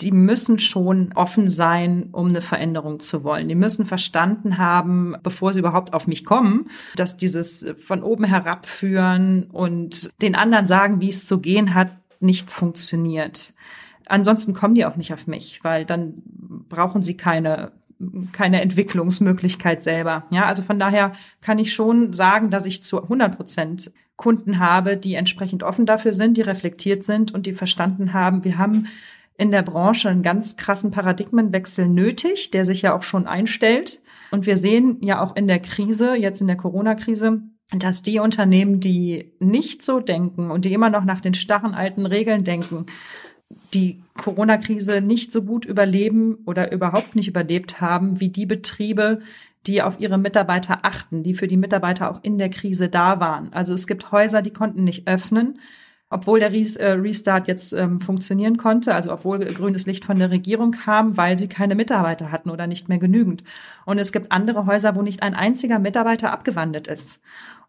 die 0.00 0.12
müssen 0.12 0.58
schon 0.58 1.12
offen 1.14 1.50
sein, 1.50 2.10
um 2.12 2.28
eine 2.28 2.40
Veränderung 2.40 3.00
zu 3.00 3.24
wollen. 3.24 3.48
Die 3.48 3.56
müssen 3.56 3.84
verstanden 3.84 4.58
haben, 4.58 5.16
bevor 5.22 5.52
sie 5.52 5.58
überhaupt 5.58 5.92
auf 5.92 6.06
mich 6.06 6.24
kommen, 6.24 6.70
dass 6.94 7.16
dieses 7.16 7.66
von 7.78 8.02
oben 8.02 8.24
herabführen 8.24 9.48
und 9.50 10.10
den 10.22 10.36
anderen 10.36 10.68
sagen, 10.68 11.00
wie 11.00 11.08
es 11.08 11.26
zu 11.26 11.40
gehen 11.40 11.74
hat, 11.74 11.90
nicht 12.20 12.50
funktioniert. 12.50 13.54
Ansonsten 14.06 14.54
kommen 14.54 14.74
die 14.74 14.86
auch 14.86 14.96
nicht 14.96 15.12
auf 15.12 15.26
mich, 15.26 15.62
weil 15.64 15.84
dann 15.84 16.22
brauchen 16.68 17.02
sie 17.02 17.16
keine 17.16 17.72
keine 18.32 18.60
Entwicklungsmöglichkeit 18.60 19.82
selber. 19.82 20.24
Ja, 20.30 20.46
also 20.46 20.62
von 20.62 20.78
daher 20.78 21.12
kann 21.40 21.58
ich 21.58 21.72
schon 21.72 22.12
sagen, 22.12 22.50
dass 22.50 22.66
ich 22.66 22.82
zu 22.82 23.02
100 23.02 23.36
Prozent 23.36 23.92
Kunden 24.16 24.58
habe, 24.58 24.96
die 24.96 25.14
entsprechend 25.14 25.62
offen 25.62 25.86
dafür 25.86 26.12
sind, 26.12 26.36
die 26.36 26.42
reflektiert 26.42 27.04
sind 27.04 27.32
und 27.32 27.46
die 27.46 27.52
verstanden 27.52 28.12
haben, 28.12 28.44
wir 28.44 28.58
haben 28.58 28.88
in 29.36 29.52
der 29.52 29.62
Branche 29.62 30.08
einen 30.08 30.24
ganz 30.24 30.56
krassen 30.56 30.90
Paradigmenwechsel 30.90 31.88
nötig, 31.88 32.50
der 32.50 32.64
sich 32.64 32.82
ja 32.82 32.94
auch 32.94 33.04
schon 33.04 33.28
einstellt. 33.28 34.00
Und 34.32 34.46
wir 34.46 34.56
sehen 34.56 34.98
ja 35.00 35.22
auch 35.22 35.36
in 35.36 35.46
der 35.46 35.60
Krise, 35.60 36.16
jetzt 36.16 36.40
in 36.40 36.48
der 36.48 36.56
Corona-Krise, 36.56 37.42
dass 37.70 38.02
die 38.02 38.18
Unternehmen, 38.18 38.80
die 38.80 39.32
nicht 39.38 39.84
so 39.84 40.00
denken 40.00 40.50
und 40.50 40.64
die 40.64 40.72
immer 40.72 40.90
noch 40.90 41.04
nach 41.04 41.20
den 41.20 41.34
starren 41.34 41.74
alten 41.74 42.04
Regeln 42.04 42.42
denken, 42.42 42.86
die 43.72 44.02
Corona-Krise 44.14 45.00
nicht 45.00 45.32
so 45.32 45.42
gut 45.42 45.64
überleben 45.64 46.38
oder 46.44 46.72
überhaupt 46.72 47.16
nicht 47.16 47.28
überlebt 47.28 47.80
haben, 47.80 48.20
wie 48.20 48.28
die 48.28 48.46
Betriebe, 48.46 49.20
die 49.66 49.82
auf 49.82 50.00
ihre 50.00 50.18
Mitarbeiter 50.18 50.80
achten, 50.82 51.22
die 51.22 51.34
für 51.34 51.48
die 51.48 51.56
Mitarbeiter 51.56 52.10
auch 52.10 52.20
in 52.22 52.38
der 52.38 52.50
Krise 52.50 52.88
da 52.88 53.20
waren. 53.20 53.52
Also 53.52 53.74
es 53.74 53.86
gibt 53.86 54.12
Häuser, 54.12 54.42
die 54.42 54.52
konnten 54.52 54.84
nicht 54.84 55.08
öffnen, 55.08 55.60
obwohl 56.10 56.40
der 56.40 56.52
äh, 56.52 56.92
Restart 56.92 57.48
jetzt 57.48 57.72
ähm, 57.74 58.00
funktionieren 58.00 58.56
konnte, 58.56 58.94
also 58.94 59.12
obwohl 59.12 59.38
grünes 59.40 59.84
Licht 59.84 60.04
von 60.04 60.18
der 60.18 60.30
Regierung 60.30 60.72
kam, 60.72 61.16
weil 61.16 61.36
sie 61.36 61.48
keine 61.48 61.74
Mitarbeiter 61.74 62.32
hatten 62.32 62.50
oder 62.50 62.66
nicht 62.66 62.88
mehr 62.88 62.98
genügend. 62.98 63.44
Und 63.84 63.98
es 63.98 64.12
gibt 64.12 64.32
andere 64.32 64.64
Häuser, 64.64 64.96
wo 64.96 65.02
nicht 65.02 65.22
ein 65.22 65.34
einziger 65.34 65.78
Mitarbeiter 65.78 66.32
abgewandelt 66.32 66.86
ist. 66.88 67.20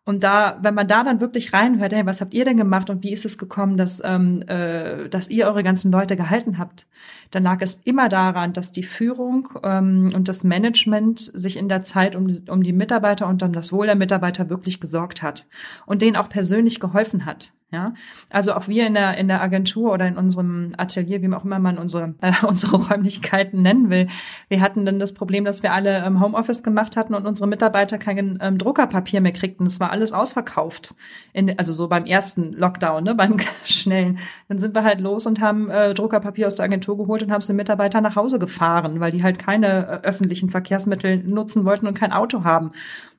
Und 0.06 0.24
da, 0.24 0.58
wenn 0.62 0.74
man 0.74 0.88
da 0.88 1.04
dann 1.04 1.20
wirklich 1.20 1.54
reinhört, 1.54 1.94
hey, 1.94 2.06
was 2.06 2.20
habt 2.20 2.34
ihr 2.34 2.44
denn 2.44 2.58
gemacht 2.58 2.90
und 2.90 3.04
wie 3.04 3.14
ist 3.14 3.26
es 3.26 3.38
gekommen, 3.38 3.78
dass, 3.78 4.02
ähm, 4.04 4.42
äh, 4.48 5.08
dass 5.08 5.30
ihr 5.30 5.46
eure 5.46 5.62
ganzen 5.64 5.92
Leute 5.92 6.16
gehalten 6.16 6.58
habt, 6.58 6.88
dann 7.32 7.44
lag 7.44 7.62
es 7.62 7.76
immer 7.76 8.10
daran, 8.10 8.54
dass 8.54 8.72
die 8.72 8.84
Führung 8.84 9.50
ähm, 9.64 10.12
und 10.16 10.28
das 10.28 10.44
Management 10.44 11.20
sich 11.20 11.58
in 11.58 11.70
der 11.70 11.84
Zeit 11.84 12.16
um, 12.16 12.34
um 12.48 12.64
die 12.64 12.74
Mitarbeiter 12.74 13.28
und 13.28 13.44
um 13.44 13.54
das 13.54 13.72
Wohl 13.72 13.86
der 13.86 13.96
Mitarbeiter 13.96 14.50
wirklich 14.50 14.80
gesorgt 14.80 15.22
hat 15.22 15.48
und 15.86 16.02
denen 16.02 16.16
auch 16.16 16.30
persönlich 16.30 16.80
geholfen 16.80 17.26
hat. 17.26 17.54
Ja, 17.72 17.94
also 18.32 18.54
auch 18.56 18.68
wir 18.68 18.88
in 18.88 18.96
der 18.96 19.16
in 19.18 19.28
der 19.28 19.44
Agentur 19.44 19.94
oder 19.94 20.08
in 20.08 20.18
unserem 20.18 20.74
Atelier, 20.78 21.22
wie 21.22 21.32
auch 21.36 21.46
immer 21.46 21.60
man 21.60 21.78
unsere 21.78 22.16
äh, 22.22 22.34
unsere 22.48 22.78
Räumlichkeiten 22.78 23.62
nennen 23.62 23.92
will, 23.92 24.08
wir 24.48 24.60
hatten 24.62 24.88
dann 24.88 24.98
das 24.98 25.14
Problem, 25.14 25.46
dass 25.46 25.62
wir 25.62 25.72
alle 25.72 26.04
ähm, 26.04 26.20
Homeoffice 26.20 26.64
gemacht 26.64 26.98
hatten 26.98 27.14
und 27.14 27.28
unsere 27.28 27.48
Mitarbeiter 27.48 28.00
kein 28.00 28.40
ähm, 28.42 28.58
Druckerpapier 28.58 29.22
mehr 29.22 29.34
kriegten. 29.34 29.68
Es 29.68 29.80
war 29.80 29.92
alles 29.92 30.14
ausverkauft. 30.14 30.96
In, 31.32 31.60
also 31.60 31.72
so 31.72 31.88
beim 31.88 32.06
ersten 32.06 32.54
Lockdown, 32.54 33.04
ne, 33.04 33.14
beim 33.20 33.38
schnellen. 33.64 34.18
Dann 34.48 34.58
sind 34.58 34.74
wir 34.74 34.84
halt 34.84 35.00
los 35.00 35.28
und 35.28 35.40
haben 35.40 35.70
äh, 35.70 35.94
Druckerpapier 35.94 36.48
aus 36.48 36.56
der 36.56 36.66
Agentur 36.66 36.98
geholt 36.98 37.22
und 37.22 37.32
haben 37.32 37.42
es 37.42 37.48
den 37.48 37.56
Mitarbeitern 37.56 38.02
nach 38.02 38.16
Hause 38.16 38.40
gefahren, 38.40 39.00
weil 39.00 39.12
die 39.12 39.22
halt 39.22 39.38
keine 39.38 39.68
äh, 39.68 40.08
öffentlichen 40.08 40.50
Verkehrsmittel 40.50 41.20
nutzen 41.20 41.66
wollten 41.66 41.86
und 41.86 41.94
kein 41.94 42.14
Auto 42.14 42.44
haben. 42.44 42.72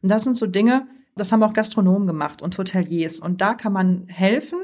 Und 0.03 0.11
das 0.11 0.25
sind 0.25 0.37
so 0.37 0.47
Dinge 0.47 0.89
das 1.21 1.31
haben 1.31 1.43
auch 1.43 1.53
Gastronomen 1.53 2.07
gemacht 2.07 2.43
und 2.43 2.57
Hoteliers. 2.59 3.21
Und 3.21 3.41
da 3.41 3.55
kann 3.55 3.73
man 3.73 4.07
helfen 4.09 4.59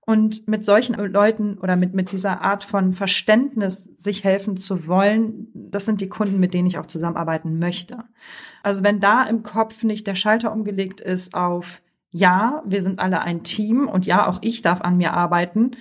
und 0.00 0.46
mit 0.46 0.64
solchen 0.64 0.94
Leuten 0.94 1.58
oder 1.58 1.74
mit, 1.74 1.92
mit 1.92 2.12
dieser 2.12 2.40
Art 2.40 2.62
von 2.62 2.92
Verständnis 2.92 3.90
sich 3.98 4.22
helfen 4.22 4.56
zu 4.56 4.86
wollen, 4.86 5.48
das 5.52 5.84
sind 5.84 6.00
die 6.00 6.08
Kunden, 6.08 6.38
mit 6.38 6.54
denen 6.54 6.68
ich 6.68 6.78
auch 6.78 6.86
zusammenarbeiten 6.86 7.58
möchte. 7.58 8.04
Also 8.62 8.84
wenn 8.84 9.00
da 9.00 9.24
im 9.24 9.42
Kopf 9.42 9.82
nicht 9.82 10.06
der 10.06 10.14
Schalter 10.14 10.52
umgelegt 10.52 11.00
ist 11.00 11.34
auf, 11.34 11.82
ja, 12.12 12.62
wir 12.64 12.82
sind 12.82 13.00
alle 13.00 13.22
ein 13.22 13.42
Team 13.42 13.88
und 13.88 14.06
ja, 14.06 14.28
auch 14.28 14.38
ich 14.42 14.62
darf 14.62 14.80
an 14.80 14.96
mir 14.96 15.12
arbeiten, 15.12 15.72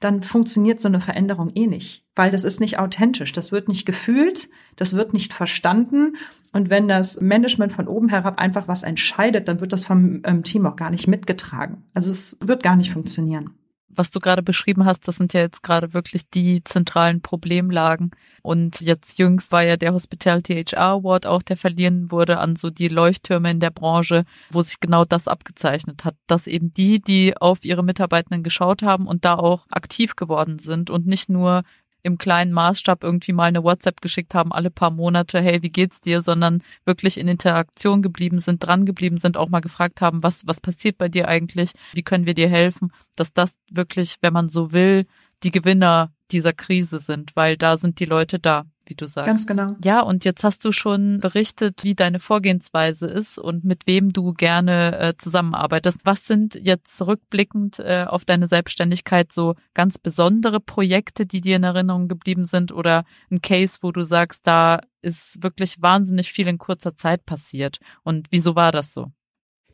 dann 0.00 0.22
funktioniert 0.22 0.80
so 0.80 0.88
eine 0.88 1.00
Veränderung 1.00 1.50
eh 1.54 1.66
nicht, 1.66 2.04
weil 2.14 2.30
das 2.30 2.44
ist 2.44 2.60
nicht 2.60 2.78
authentisch, 2.78 3.32
das 3.32 3.52
wird 3.52 3.68
nicht 3.68 3.86
gefühlt, 3.86 4.48
das 4.76 4.94
wird 4.94 5.14
nicht 5.14 5.32
verstanden 5.32 6.16
und 6.52 6.70
wenn 6.70 6.88
das 6.88 7.20
Management 7.20 7.72
von 7.72 7.88
oben 7.88 8.08
herab 8.08 8.38
einfach 8.38 8.68
was 8.68 8.82
entscheidet, 8.82 9.48
dann 9.48 9.60
wird 9.60 9.72
das 9.72 9.84
vom 9.84 10.20
ähm, 10.24 10.42
Team 10.42 10.66
auch 10.66 10.76
gar 10.76 10.90
nicht 10.90 11.06
mitgetragen. 11.06 11.84
Also 11.94 12.10
es 12.10 12.36
wird 12.40 12.62
gar 12.62 12.76
nicht 12.76 12.92
funktionieren 12.92 13.54
was 13.96 14.10
du 14.10 14.20
gerade 14.20 14.42
beschrieben 14.42 14.84
hast, 14.84 15.08
das 15.08 15.16
sind 15.16 15.32
ja 15.32 15.40
jetzt 15.40 15.62
gerade 15.62 15.94
wirklich 15.94 16.28
die 16.30 16.62
zentralen 16.64 17.20
Problemlagen. 17.20 18.10
Und 18.42 18.80
jetzt 18.80 19.18
jüngst 19.18 19.52
war 19.52 19.62
ja 19.62 19.76
der 19.76 19.94
Hospitality 19.94 20.64
HR 20.64 20.98
Award 20.98 21.26
auch, 21.26 21.42
der 21.42 21.56
verliehen 21.56 22.10
wurde 22.10 22.38
an 22.38 22.56
so 22.56 22.70
die 22.70 22.88
Leuchttürme 22.88 23.50
in 23.50 23.60
der 23.60 23.70
Branche, 23.70 24.24
wo 24.50 24.62
sich 24.62 24.80
genau 24.80 25.04
das 25.04 25.28
abgezeichnet 25.28 26.04
hat, 26.04 26.16
dass 26.26 26.46
eben 26.46 26.72
die, 26.74 27.00
die 27.00 27.36
auf 27.36 27.64
ihre 27.64 27.82
Mitarbeitenden 27.82 28.42
geschaut 28.42 28.82
haben 28.82 29.06
und 29.06 29.24
da 29.24 29.34
auch 29.34 29.64
aktiv 29.70 30.16
geworden 30.16 30.58
sind 30.58 30.90
und 30.90 31.06
nicht 31.06 31.28
nur 31.28 31.62
im 32.04 32.18
kleinen 32.18 32.52
Maßstab 32.52 33.02
irgendwie 33.02 33.32
mal 33.32 33.44
eine 33.44 33.64
WhatsApp 33.64 34.00
geschickt 34.00 34.34
haben, 34.34 34.52
alle 34.52 34.70
paar 34.70 34.90
Monate, 34.90 35.40
hey, 35.40 35.62
wie 35.62 35.70
geht's 35.70 36.00
dir, 36.00 36.22
sondern 36.22 36.62
wirklich 36.84 37.18
in 37.18 37.26
Interaktion 37.26 38.02
geblieben 38.02 38.38
sind, 38.38 38.62
dran 38.62 38.84
geblieben 38.84 39.18
sind, 39.18 39.36
auch 39.36 39.48
mal 39.48 39.60
gefragt 39.60 40.00
haben, 40.00 40.22
was, 40.22 40.46
was 40.46 40.60
passiert 40.60 40.98
bei 40.98 41.08
dir 41.08 41.26
eigentlich, 41.26 41.72
wie 41.94 42.02
können 42.02 42.26
wir 42.26 42.34
dir 42.34 42.48
helfen, 42.48 42.92
dass 43.16 43.32
das 43.32 43.56
wirklich, 43.70 44.16
wenn 44.20 44.34
man 44.34 44.48
so 44.48 44.72
will, 44.72 45.06
die 45.42 45.50
Gewinner 45.50 46.12
dieser 46.30 46.52
Krise 46.52 46.98
sind, 46.98 47.34
weil 47.34 47.56
da 47.56 47.76
sind 47.76 47.98
die 48.00 48.04
Leute 48.04 48.38
da 48.38 48.64
wie 48.86 48.94
du 48.94 49.06
sagst. 49.06 49.26
Ganz 49.26 49.46
genau. 49.46 49.76
Ja, 49.82 50.00
und 50.00 50.24
jetzt 50.24 50.44
hast 50.44 50.64
du 50.64 50.72
schon 50.72 51.20
berichtet, 51.20 51.84
wie 51.84 51.94
deine 51.94 52.18
Vorgehensweise 52.18 53.06
ist 53.06 53.38
und 53.38 53.64
mit 53.64 53.86
wem 53.86 54.12
du 54.12 54.34
gerne 54.34 54.98
äh, 54.98 55.14
zusammenarbeitest. 55.16 56.00
Was 56.04 56.26
sind 56.26 56.54
jetzt 56.54 57.00
rückblickend 57.02 57.78
äh, 57.78 58.04
auf 58.06 58.24
deine 58.24 58.48
Selbstständigkeit 58.48 59.32
so 59.32 59.54
ganz 59.74 59.98
besondere 59.98 60.60
Projekte, 60.60 61.26
die 61.26 61.40
dir 61.40 61.56
in 61.56 61.64
Erinnerung 61.64 62.08
geblieben 62.08 62.46
sind 62.46 62.72
oder 62.72 63.04
ein 63.30 63.42
Case, 63.42 63.78
wo 63.82 63.92
du 63.92 64.02
sagst, 64.02 64.46
da 64.46 64.80
ist 65.02 65.42
wirklich 65.42 65.80
wahnsinnig 65.80 66.32
viel 66.32 66.48
in 66.48 66.58
kurzer 66.58 66.96
Zeit 66.96 67.26
passiert. 67.26 67.78
Und 68.02 68.28
wieso 68.30 68.54
war 68.54 68.72
das 68.72 68.94
so? 68.94 69.12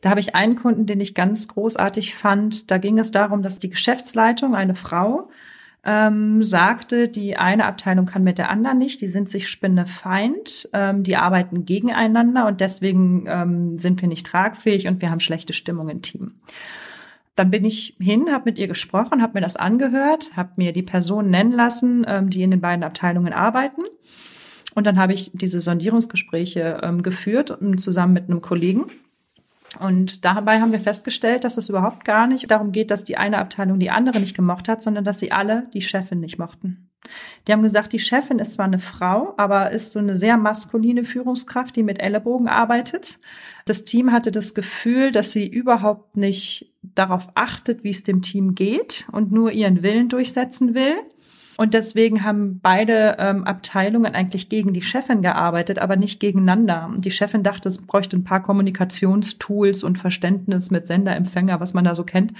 Da 0.01 0.09
habe 0.09 0.19
ich 0.19 0.35
einen 0.35 0.55
Kunden, 0.55 0.87
den 0.87 0.99
ich 0.99 1.13
ganz 1.13 1.47
großartig 1.47 2.15
fand. 2.15 2.71
Da 2.71 2.79
ging 2.79 2.97
es 2.97 3.11
darum, 3.11 3.43
dass 3.43 3.59
die 3.59 3.69
Geschäftsleitung, 3.69 4.55
eine 4.55 4.75
Frau, 4.75 5.29
ähm, 5.83 6.43
sagte, 6.43 7.07
die 7.07 7.37
eine 7.37 7.65
Abteilung 7.65 8.05
kann 8.05 8.23
mit 8.23 8.37
der 8.37 8.49
anderen 8.49 8.77
nicht, 8.77 9.01
die 9.01 9.07
sind 9.07 9.29
sich 9.29 9.49
spinnefeind, 9.49 10.69
ähm, 10.73 11.03
die 11.03 11.15
arbeiten 11.15 11.65
gegeneinander 11.65 12.45
und 12.45 12.61
deswegen 12.61 13.25
ähm, 13.27 13.77
sind 13.77 14.01
wir 14.01 14.07
nicht 14.07 14.27
tragfähig 14.27 14.87
und 14.87 15.01
wir 15.01 15.09
haben 15.09 15.19
schlechte 15.19 15.53
Stimmung 15.53 15.89
im 15.89 16.01
Team. 16.01 16.35
Dann 17.35 17.49
bin 17.49 17.65
ich 17.65 17.95
hin, 17.99 18.31
habe 18.31 18.51
mit 18.51 18.59
ihr 18.59 18.67
gesprochen, 18.67 19.21
habe 19.21 19.33
mir 19.33 19.41
das 19.41 19.55
angehört, 19.55 20.35
habe 20.35 20.51
mir 20.57 20.73
die 20.73 20.83
Personen 20.83 21.31
nennen 21.31 21.53
lassen, 21.53 22.05
ähm, 22.07 22.29
die 22.29 22.43
in 22.43 22.51
den 22.51 22.61
beiden 22.61 22.83
Abteilungen 22.83 23.33
arbeiten. 23.33 23.81
Und 24.75 24.85
dann 24.85 24.99
habe 24.99 25.13
ich 25.13 25.31
diese 25.33 25.61
Sondierungsgespräche 25.61 26.81
ähm, 26.83 27.01
geführt, 27.01 27.57
zusammen 27.77 28.13
mit 28.13 28.29
einem 28.29 28.41
Kollegen. 28.41 28.85
Und 29.79 30.25
dabei 30.25 30.59
haben 30.59 30.71
wir 30.71 30.79
festgestellt, 30.79 31.43
dass 31.43 31.57
es 31.57 31.69
überhaupt 31.69 32.03
gar 32.03 32.27
nicht 32.27 32.49
darum 32.51 32.71
geht, 32.71 32.91
dass 32.91 33.05
die 33.05 33.17
eine 33.17 33.37
Abteilung 33.37 33.79
die 33.79 33.89
andere 33.89 34.19
nicht 34.19 34.35
gemocht 34.35 34.67
hat, 34.67 34.83
sondern 34.83 35.05
dass 35.05 35.19
sie 35.19 35.31
alle 35.31 35.69
die 35.73 35.81
Chefin 35.81 36.19
nicht 36.19 36.37
mochten. 36.37 36.89
Die 37.47 37.51
haben 37.51 37.63
gesagt, 37.63 37.93
die 37.93 37.99
Chefin 37.99 38.39
ist 38.39 38.53
zwar 38.53 38.65
eine 38.65 38.79
Frau, 38.79 39.33
aber 39.37 39.71
ist 39.71 39.93
so 39.93 39.99
eine 39.99 40.15
sehr 40.15 40.37
maskuline 40.37 41.03
Führungskraft, 41.03 41.75
die 41.75 41.83
mit 41.83 41.99
Ellenbogen 41.99 42.47
arbeitet. 42.47 43.17
Das 43.65 43.85
Team 43.85 44.11
hatte 44.11 44.31
das 44.31 44.53
Gefühl, 44.53 45.11
dass 45.11 45.31
sie 45.31 45.47
überhaupt 45.47 46.17
nicht 46.17 46.73
darauf 46.83 47.29
achtet, 47.35 47.83
wie 47.83 47.89
es 47.89 48.03
dem 48.03 48.21
Team 48.21 48.53
geht 48.55 49.07
und 49.11 49.31
nur 49.31 49.51
ihren 49.51 49.81
Willen 49.81 50.09
durchsetzen 50.09 50.75
will. 50.75 50.95
Und 51.61 51.75
deswegen 51.75 52.23
haben 52.23 52.59
beide 52.59 53.17
ähm, 53.19 53.43
Abteilungen 53.43 54.15
eigentlich 54.15 54.49
gegen 54.49 54.73
die 54.73 54.81
Chefin 54.81 55.21
gearbeitet, 55.21 55.77
aber 55.77 55.95
nicht 55.95 56.19
gegeneinander. 56.19 56.89
Die 56.97 57.11
Chefin 57.11 57.43
dachte, 57.43 57.69
es 57.69 57.77
bräuchte 57.77 58.17
ein 58.17 58.23
paar 58.23 58.41
Kommunikationstools 58.41 59.83
und 59.83 59.99
Verständnis 59.99 60.71
mit 60.71 60.87
Sender, 60.87 61.15
Empfänger, 61.15 61.59
was 61.59 61.75
man 61.75 61.83
da 61.83 61.93
so 61.93 62.03
kennt. 62.03 62.33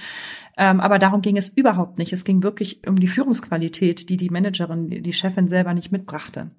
Ähm, 0.58 0.80
aber 0.80 0.98
darum 0.98 1.22
ging 1.22 1.36
es 1.36 1.50
überhaupt 1.50 1.98
nicht. 1.98 2.12
Es 2.12 2.24
ging 2.24 2.42
wirklich 2.42 2.80
um 2.84 2.98
die 2.98 3.06
Führungsqualität, 3.06 4.08
die 4.08 4.16
die 4.16 4.28
Managerin, 4.28 4.90
die 4.90 5.12
Chefin 5.12 5.46
selber 5.46 5.72
nicht 5.72 5.92
mitbrachte. 5.92 6.50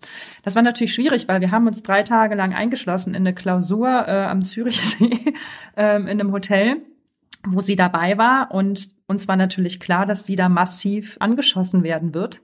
Das 0.44 0.56
war 0.56 0.62
natürlich 0.62 0.94
schwierig, 0.94 1.28
weil 1.28 1.42
wir 1.42 1.52
haben 1.52 1.68
uns 1.68 1.84
drei 1.84 2.04
Tage 2.04 2.36
lang 2.36 2.54
eingeschlossen 2.54 3.14
in 3.14 3.24
eine 3.24 3.36
Klausur 3.36 3.90
äh, 4.08 4.24
am 4.24 4.46
Zürichsee 4.46 5.20
äh, 5.76 5.98
in 5.98 6.08
einem 6.08 6.32
Hotel 6.32 6.78
wo 7.46 7.60
sie 7.60 7.76
dabei 7.76 8.18
war. 8.18 8.52
Und 8.52 8.90
uns 9.14 9.28
war 9.28 9.36
natürlich 9.36 9.80
klar, 9.80 10.06
dass 10.06 10.26
sie 10.26 10.36
da 10.36 10.50
massiv 10.50 11.18
angeschossen 11.20 11.84
werden 11.84 12.14
wird. 12.14 12.42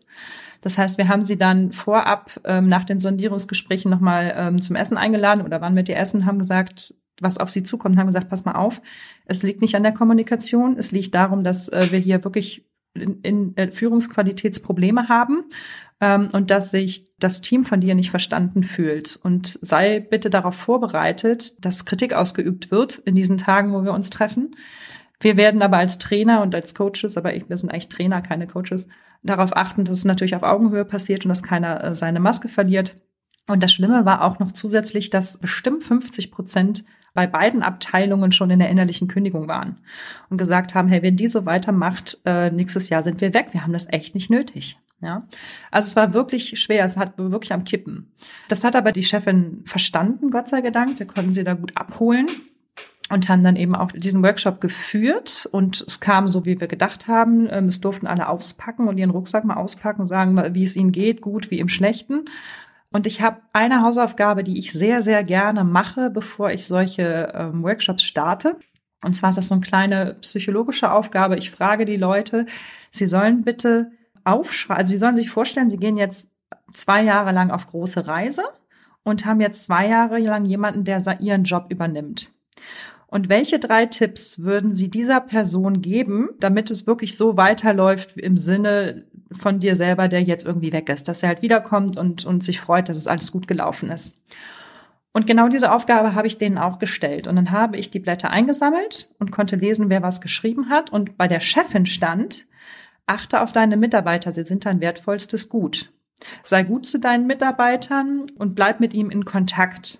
Das 0.61 0.77
heißt, 0.77 0.97
wir 0.97 1.07
haben 1.07 1.25
sie 1.25 1.37
dann 1.37 1.71
vorab 1.71 2.39
ähm, 2.43 2.69
nach 2.69 2.85
den 2.85 2.99
Sondierungsgesprächen 2.99 3.89
nochmal 3.89 4.33
ähm, 4.35 4.61
zum 4.61 4.75
Essen 4.75 4.97
eingeladen 4.97 5.43
oder 5.43 5.61
waren 5.61 5.73
mit 5.73 5.89
ihr 5.89 5.97
essen, 5.97 6.25
haben 6.25 6.37
gesagt, 6.39 6.93
was 7.21 7.37
auf 7.37 7.49
sie 7.49 7.63
zukommt, 7.63 7.97
haben 7.97 8.07
gesagt, 8.07 8.29
pass 8.29 8.45
mal 8.45 8.55
auf, 8.55 8.81
es 9.25 9.41
liegt 9.43 9.61
nicht 9.61 9.75
an 9.75 9.83
der 9.83 9.93
Kommunikation, 9.93 10.77
es 10.77 10.91
liegt 10.91 11.15
darum, 11.15 11.43
dass 11.43 11.69
äh, 11.69 11.87
wir 11.91 11.99
hier 11.99 12.23
wirklich 12.23 12.65
in, 12.93 13.21
in 13.21 13.57
äh, 13.57 13.71
Führungsqualitätsprobleme 13.71 15.09
haben 15.09 15.45
ähm, 16.01 16.29
und 16.31 16.51
dass 16.51 16.71
sich 16.71 17.09
das 17.17 17.41
Team 17.41 17.65
von 17.65 17.81
dir 17.81 17.95
nicht 17.95 18.11
verstanden 18.11 18.63
fühlt. 18.63 19.19
Und 19.21 19.59
sei 19.61 19.99
bitte 19.99 20.29
darauf 20.29 20.55
vorbereitet, 20.55 21.63
dass 21.65 21.85
Kritik 21.85 22.13
ausgeübt 22.13 22.71
wird 22.71 22.97
in 22.99 23.15
diesen 23.15 23.37
Tagen, 23.37 23.73
wo 23.73 23.83
wir 23.83 23.93
uns 23.93 24.09
treffen. 24.09 24.51
Wir 25.19 25.37
werden 25.37 25.61
aber 25.61 25.77
als 25.77 25.97
Trainer 25.97 26.41
und 26.41 26.55
als 26.55 26.73
Coaches, 26.75 27.17
aber 27.17 27.35
ich, 27.35 27.49
wir 27.49 27.57
sind 27.57 27.71
eigentlich 27.71 27.89
Trainer, 27.89 28.21
keine 28.21 28.47
Coaches, 28.47 28.87
darauf 29.21 29.55
achten, 29.55 29.83
dass 29.83 29.97
es 29.97 30.05
natürlich 30.05 30.35
auf 30.35 30.43
Augenhöhe 30.43 30.85
passiert 30.85 31.25
und 31.25 31.29
dass 31.29 31.43
keiner 31.43 31.83
äh, 31.83 31.95
seine 31.95 32.19
Maske 32.19 32.47
verliert. 32.47 32.95
Und 33.47 33.63
das 33.63 33.73
Schlimme 33.73 34.05
war 34.05 34.23
auch 34.23 34.39
noch 34.39 34.51
zusätzlich, 34.51 35.09
dass 35.09 35.39
bestimmt 35.39 35.83
50 35.83 36.31
Prozent 36.31 36.85
bei 37.15 37.25
beiden 37.27 37.63
Abteilungen 37.63 38.31
schon 38.31 38.51
in 38.51 38.59
der 38.59 38.69
innerlichen 38.69 39.07
Kündigung 39.07 39.47
waren 39.47 39.79
und 40.29 40.37
gesagt 40.37 40.75
haben, 40.75 40.87
hey, 40.87 41.01
wenn 41.01 41.17
die 41.17 41.27
so 41.27 41.45
weitermacht, 41.45 42.19
äh, 42.25 42.51
nächstes 42.51 42.89
Jahr 42.89 43.03
sind 43.03 43.19
wir 43.19 43.33
weg. 43.33 43.47
Wir 43.51 43.63
haben 43.63 43.73
das 43.73 43.91
echt 43.91 44.13
nicht 44.13 44.29
nötig. 44.29 44.77
Ja, 45.01 45.25
also 45.71 45.87
es 45.87 45.95
war 45.95 46.13
wirklich 46.13 46.59
schwer, 46.59 46.85
es 46.85 46.97
hat 46.97 47.17
wirklich 47.17 47.53
am 47.53 47.63
Kippen. 47.63 48.11
Das 48.49 48.65
hat 48.65 48.75
aber 48.75 48.91
die 48.91 49.03
Chefin 49.03 49.63
verstanden, 49.65 50.29
Gott 50.29 50.49
sei 50.49 50.61
Dank. 50.61 50.99
Wir 50.99 51.07
konnten 51.07 51.33
sie 51.33 51.45
da 51.45 51.53
gut 51.53 51.71
abholen 51.75 52.27
und 53.09 53.27
haben 53.27 53.43
dann 53.43 53.55
eben 53.55 53.75
auch 53.75 53.91
diesen 53.91 54.23
Workshop 54.23 54.61
geführt 54.61 55.47
und 55.51 55.81
es 55.87 55.99
kam 55.99 56.27
so, 56.27 56.45
wie 56.45 56.59
wir 56.59 56.67
gedacht 56.67 57.07
haben. 57.07 57.47
Ähm, 57.49 57.67
es 57.67 57.81
durften 57.81 58.07
alle 58.07 58.29
auspacken 58.29 58.87
und 58.87 58.97
ihren 58.97 59.09
Rucksack 59.09 59.43
mal 59.43 59.57
auspacken 59.57 60.01
und 60.01 60.07
sagen, 60.07 60.41
wie 60.53 60.63
es 60.63 60.75
ihnen 60.75 60.91
geht, 60.91 61.21
gut 61.21 61.51
wie 61.51 61.59
im 61.59 61.69
Schlechten. 61.69 62.25
Und 62.91 63.05
ich 63.05 63.21
habe 63.21 63.37
eine 63.53 63.81
Hausaufgabe, 63.81 64.43
die 64.43 64.57
ich 64.57 64.71
sehr, 64.71 65.01
sehr 65.01 65.23
gerne 65.23 65.63
mache, 65.63 66.09
bevor 66.09 66.51
ich 66.51 66.65
solche 66.65 67.31
ähm, 67.35 67.63
Workshops 67.63 68.03
starte. 68.03 68.57
Und 69.03 69.15
zwar 69.15 69.29
ist 69.29 69.37
das 69.37 69.47
so 69.47 69.55
eine 69.55 69.61
kleine 69.61 70.15
psychologische 70.21 70.91
Aufgabe. 70.91 71.37
Ich 71.37 71.51
frage 71.51 71.85
die 71.85 71.97
Leute, 71.97 72.45
sie 72.91 73.07
sollen 73.07 73.43
bitte 73.43 73.91
aufschreiben, 74.23 74.81
also 74.81 74.91
sie 74.91 74.97
sollen 74.97 75.15
sich 75.15 75.29
vorstellen, 75.29 75.69
sie 75.69 75.77
gehen 75.77 75.97
jetzt 75.97 76.31
zwei 76.73 77.03
Jahre 77.03 77.31
lang 77.31 77.51
auf 77.51 77.67
große 77.67 78.07
Reise 78.07 78.43
und 79.03 79.25
haben 79.25 79.41
jetzt 79.41 79.63
zwei 79.63 79.87
Jahre 79.87 80.19
lang 80.19 80.45
jemanden, 80.45 80.83
der 80.83 81.01
ihren 81.21 81.43
Job 81.43 81.67
übernimmt. 81.69 82.31
Und 83.09 83.27
welche 83.27 83.57
drei 83.57 83.87
Tipps 83.87 84.43
würden 84.43 84.73
Sie 84.73 84.89
dieser 84.89 85.19
Person 85.19 85.81
geben, 85.81 86.29
damit 86.39 86.69
es 86.69 86.85
wirklich 86.85 87.17
so 87.17 87.37
weiterläuft 87.37 88.15
im 88.17 88.37
Sinne 88.37 89.05
von 89.31 89.59
dir 89.59 89.75
selber, 89.75 90.07
der 90.07 90.21
jetzt 90.21 90.45
irgendwie 90.45 90.71
weg 90.71 90.89
ist, 90.89 91.07
dass 91.07 91.23
er 91.23 91.29
halt 91.29 91.41
wiederkommt 91.41 91.97
und, 91.97 92.25
und 92.25 92.43
sich 92.43 92.59
freut, 92.59 92.87
dass 92.87 92.97
es 92.97 93.07
alles 93.07 93.31
gut 93.31 93.47
gelaufen 93.47 93.89
ist? 93.89 94.23
Und 95.11 95.25
genau 95.25 95.47
diese 95.47 95.71
Aufgabe 95.71 96.13
habe 96.13 96.27
ich 96.27 96.37
denen 96.37 96.59
auch 96.59 96.77
gestellt. 96.77 97.25
Und 97.25 97.35
dann 97.35 97.49
habe 97.49 97.77
ich 97.77 97.89
die 97.89 97.99
Blätter 97.99 98.29
eingesammelt 98.29 99.09
und 99.17 99.31
konnte 99.31 99.55
lesen, 99.55 99.89
wer 99.89 100.03
was 100.03 100.21
geschrieben 100.21 100.69
hat. 100.69 100.91
Und 100.91 101.17
bei 101.17 101.27
der 101.27 101.39
Chefin 101.39 101.87
stand, 101.87 102.45
achte 103.07 103.41
auf 103.41 103.51
deine 103.51 103.75
Mitarbeiter, 103.75 104.31
sie 104.31 104.43
sind 104.43 104.65
dein 104.65 104.81
wertvollstes 104.81 105.49
Gut. 105.49 105.91
Sei 106.43 106.63
gut 106.63 106.85
zu 106.85 106.99
deinen 106.99 107.25
Mitarbeitern 107.25 108.25
und 108.37 108.53
bleib 108.53 108.79
mit 108.79 108.93
ihm 108.93 109.09
in 109.09 109.25
Kontakt. 109.25 109.99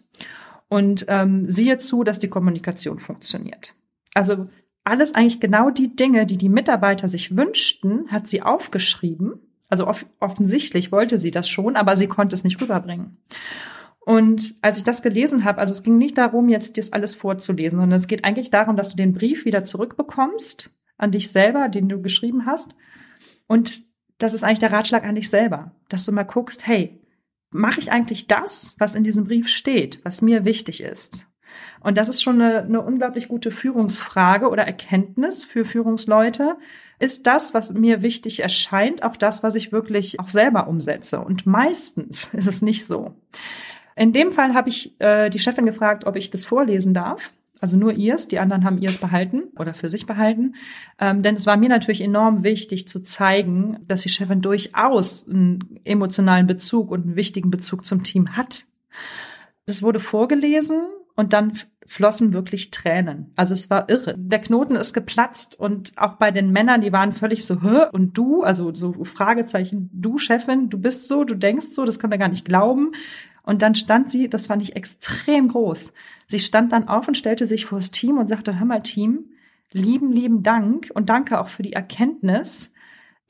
Und 0.70 1.06
ähm, 1.08 1.50
siehe 1.50 1.80
zu, 1.80 2.04
dass 2.04 2.20
die 2.20 2.30
Kommunikation 2.30 3.00
funktioniert. 3.00 3.74
Also 4.14 4.48
alles 4.84 5.16
eigentlich 5.16 5.40
genau 5.40 5.70
die 5.70 5.96
Dinge, 5.96 6.26
die 6.26 6.38
die 6.38 6.50
Mitarbeiter 6.50 7.08
sich 7.08 7.36
wünschten, 7.36 8.12
hat 8.12 8.28
sie 8.28 8.42
aufgeschrieben. 8.42 9.40
Also 9.68 9.88
off 9.88 10.06
offensichtlich 10.20 10.92
wollte 10.92 11.20
sie 11.20 11.32
das 11.32 11.50
schon, 11.50 11.76
aber 11.76 11.96
sie 11.96 12.08
konnte 12.08 12.36
es 12.36 12.44
nicht 12.44 12.62
rüberbringen. 12.62 13.18
Und 14.00 14.56
als 14.62 14.80
ich 14.80 14.84
das 14.84 15.04
gelesen 15.04 15.44
habe, 15.44 15.60
also 15.60 15.72
es 15.72 15.84
ging 15.84 15.98
nicht 15.98 16.18
darum, 16.18 16.50
jetzt 16.50 16.78
das 16.78 16.94
alles 16.94 17.14
vorzulesen, 17.14 17.80
sondern 17.80 18.00
es 18.00 18.08
geht 18.08 18.26
eigentlich 18.26 18.50
darum, 18.50 18.76
dass 18.76 18.90
du 18.90 18.96
den 18.96 19.14
Brief 19.14 19.46
wieder 19.46 19.64
zurückbekommst 19.64 20.72
an 20.98 21.12
dich 21.12 21.30
selber, 21.30 21.70
den 21.70 21.90
du 21.90 22.02
geschrieben 22.02 22.46
hast. 22.46 22.74
Und 23.48 23.84
das 24.18 24.34
ist 24.34 24.44
eigentlich 24.44 24.60
der 24.60 24.72
Ratschlag 24.72 25.04
an 25.04 25.16
dich 25.16 25.30
selber, 25.30 25.72
dass 25.90 26.06
du 26.06 26.12
mal 26.12 26.24
guckst, 26.24 26.66
hey, 26.66 26.99
mache 27.52 27.80
ich 27.80 27.92
eigentlich 27.92 28.28
das, 28.28 28.76
was 28.80 28.96
in 28.96 29.04
diesem 29.04 29.26
Brief 29.26 29.48
steht, 29.48 30.00
was 30.04 30.22
mir 30.22 30.46
wichtig 30.46 30.82
ist? 30.82 31.28
Und 31.82 31.98
das 31.98 32.10
ist 32.10 32.22
schon 32.22 32.42
eine, 32.42 32.64
eine 32.64 32.82
unglaublich 32.82 33.28
gute 33.28 33.52
Führungsfrage 33.52 34.50
oder 34.50 34.64
Erkenntnis 34.64 35.44
für 35.44 35.66
Führungsleute. 35.66 36.58
Ist 37.00 37.28
das, 37.28 37.54
was 37.54 37.74
mir 37.74 38.02
wichtig 38.02 38.42
erscheint, 38.42 39.04
auch 39.04 39.16
das, 39.16 39.44
was 39.44 39.56
ich 39.56 39.72
wirklich 39.72 40.20
auch 40.20 40.30
selber 40.30 40.68
umsetze? 40.68 41.22
Und 41.22 41.46
meistens 41.46 42.26
ist 42.34 42.48
es 42.48 42.62
nicht 42.62 42.86
so. 42.86 43.16
In 43.96 44.14
dem 44.14 44.32
Fall 44.32 44.54
habe 44.54 44.70
ich 44.70 45.00
äh, 45.00 45.30
die 45.30 45.40
Chefin 45.40 45.66
gefragt, 45.66 46.06
ob 46.06 46.16
ich 46.16 46.30
das 46.30 46.46
vorlesen 46.46 46.94
darf. 46.94 47.32
Also 47.62 47.78
nur 47.78 47.94
ihrs, 47.94 48.28
die 48.28 48.40
anderen 48.40 48.64
haben 48.64 48.78
ihrs 48.78 48.98
behalten 48.98 49.44
oder 49.58 49.74
für 49.74 49.90
sich 49.90 50.06
behalten. 50.06 50.56
Ähm, 51.00 51.24
denn 51.24 51.36
es 51.36 51.46
war 51.46 51.58
mir 51.58 51.70
natürlich 51.70 52.02
enorm 52.02 52.44
wichtig 52.44 52.88
zu 52.88 53.02
zeigen, 53.02 53.80
dass 53.88 54.02
die 54.02 54.10
Chefin 54.10 54.42
durchaus 54.42 55.28
einen 55.28 55.80
emotionalen 55.84 56.48
Bezug 56.48 56.92
und 56.92 57.04
einen 57.04 57.16
wichtigen 57.16 57.52
Bezug 57.52 57.86
zum 57.86 58.04
Team 58.04 58.38
hat. 58.38 58.66
Das 59.66 59.84
wurde 59.84 60.00
vorgelesen 60.00 60.88
und 61.16 61.34
dann 61.34 61.52
flossen 61.86 62.34
wirklich 62.34 62.70
Tränen. 62.70 63.34
Also 63.36 63.56
es 63.56 63.70
war 63.70 63.90
irre. 63.90 64.16
Der 64.16 64.40
Knoten 64.40 64.76
ist 64.76 64.94
geplatzt 64.94 65.60
und 65.60 65.92
auch 65.98 66.14
bei 66.14 66.30
den 66.30 66.52
Männern, 66.52 66.82
die 66.82 66.94
waren 66.94 67.12
völlig 67.12 67.46
so, 67.46 67.62
Hö? 67.64 67.88
und 67.92 68.16
du, 68.16 68.44
also 68.44 68.74
so 68.74 69.04
Fragezeichen, 69.04 69.90
du 69.92 70.20
Chefin, 70.20 70.70
du 70.70 70.78
bist 70.78 71.08
so, 71.08 71.24
du 71.24 71.34
denkst 71.34 71.68
so, 71.72 71.86
das 71.86 71.98
können 71.98 72.14
wir 72.14 72.20
gar 72.20 72.30
nicht 72.30 72.46
glauben. 72.46 72.92
Und 73.42 73.64
dann 73.64 73.74
stand 73.74 74.12
sie, 74.12 74.30
das 74.30 74.46
fand 74.46 74.62
ich 74.62 74.76
extrem 74.76 75.48
groß. 75.48 75.92
Sie 76.30 76.40
stand 76.40 76.72
dann 76.72 76.88
auf 76.88 77.08
und 77.08 77.18
stellte 77.18 77.48
sich 77.48 77.66
vor 77.66 77.80
das 77.80 77.90
Team 77.90 78.20
und 78.20 78.28
sagte, 78.28 78.60
hör 78.60 78.66
mal 78.66 78.84
Team, 78.84 79.32
lieben, 79.74 80.12
lieben 80.12 80.44
Dank 80.44 80.92
und 80.94 81.10
danke 81.10 81.42
auch 81.42 81.48
für 81.48 81.64
die 81.64 81.74
Erkenntnis, 81.74 82.74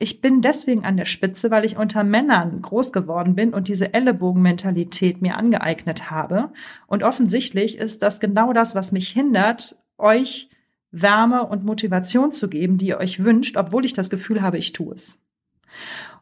ich 0.02 0.22
bin 0.22 0.40
deswegen 0.40 0.86
an 0.86 0.96
der 0.96 1.04
Spitze, 1.04 1.50
weil 1.50 1.66
ich 1.66 1.76
unter 1.76 2.04
Männern 2.04 2.62
groß 2.62 2.92
geworden 2.92 3.34
bin 3.34 3.52
und 3.52 3.68
diese 3.68 3.92
Ellenbogenmentalität 3.92 5.20
mir 5.20 5.36
angeeignet 5.36 6.10
habe. 6.10 6.50
Und 6.86 7.02
offensichtlich 7.02 7.76
ist 7.76 8.02
das 8.02 8.18
genau 8.18 8.54
das, 8.54 8.74
was 8.74 8.92
mich 8.92 9.10
hindert, 9.10 9.76
euch 9.98 10.48
Wärme 10.90 11.46
und 11.46 11.64
Motivation 11.64 12.32
zu 12.32 12.48
geben, 12.48 12.78
die 12.78 12.86
ihr 12.86 12.98
euch 12.98 13.22
wünscht, 13.22 13.58
obwohl 13.58 13.84
ich 13.84 13.92
das 13.92 14.08
Gefühl 14.08 14.40
habe, 14.40 14.56
ich 14.56 14.72
tue 14.72 14.94
es. 14.94 15.20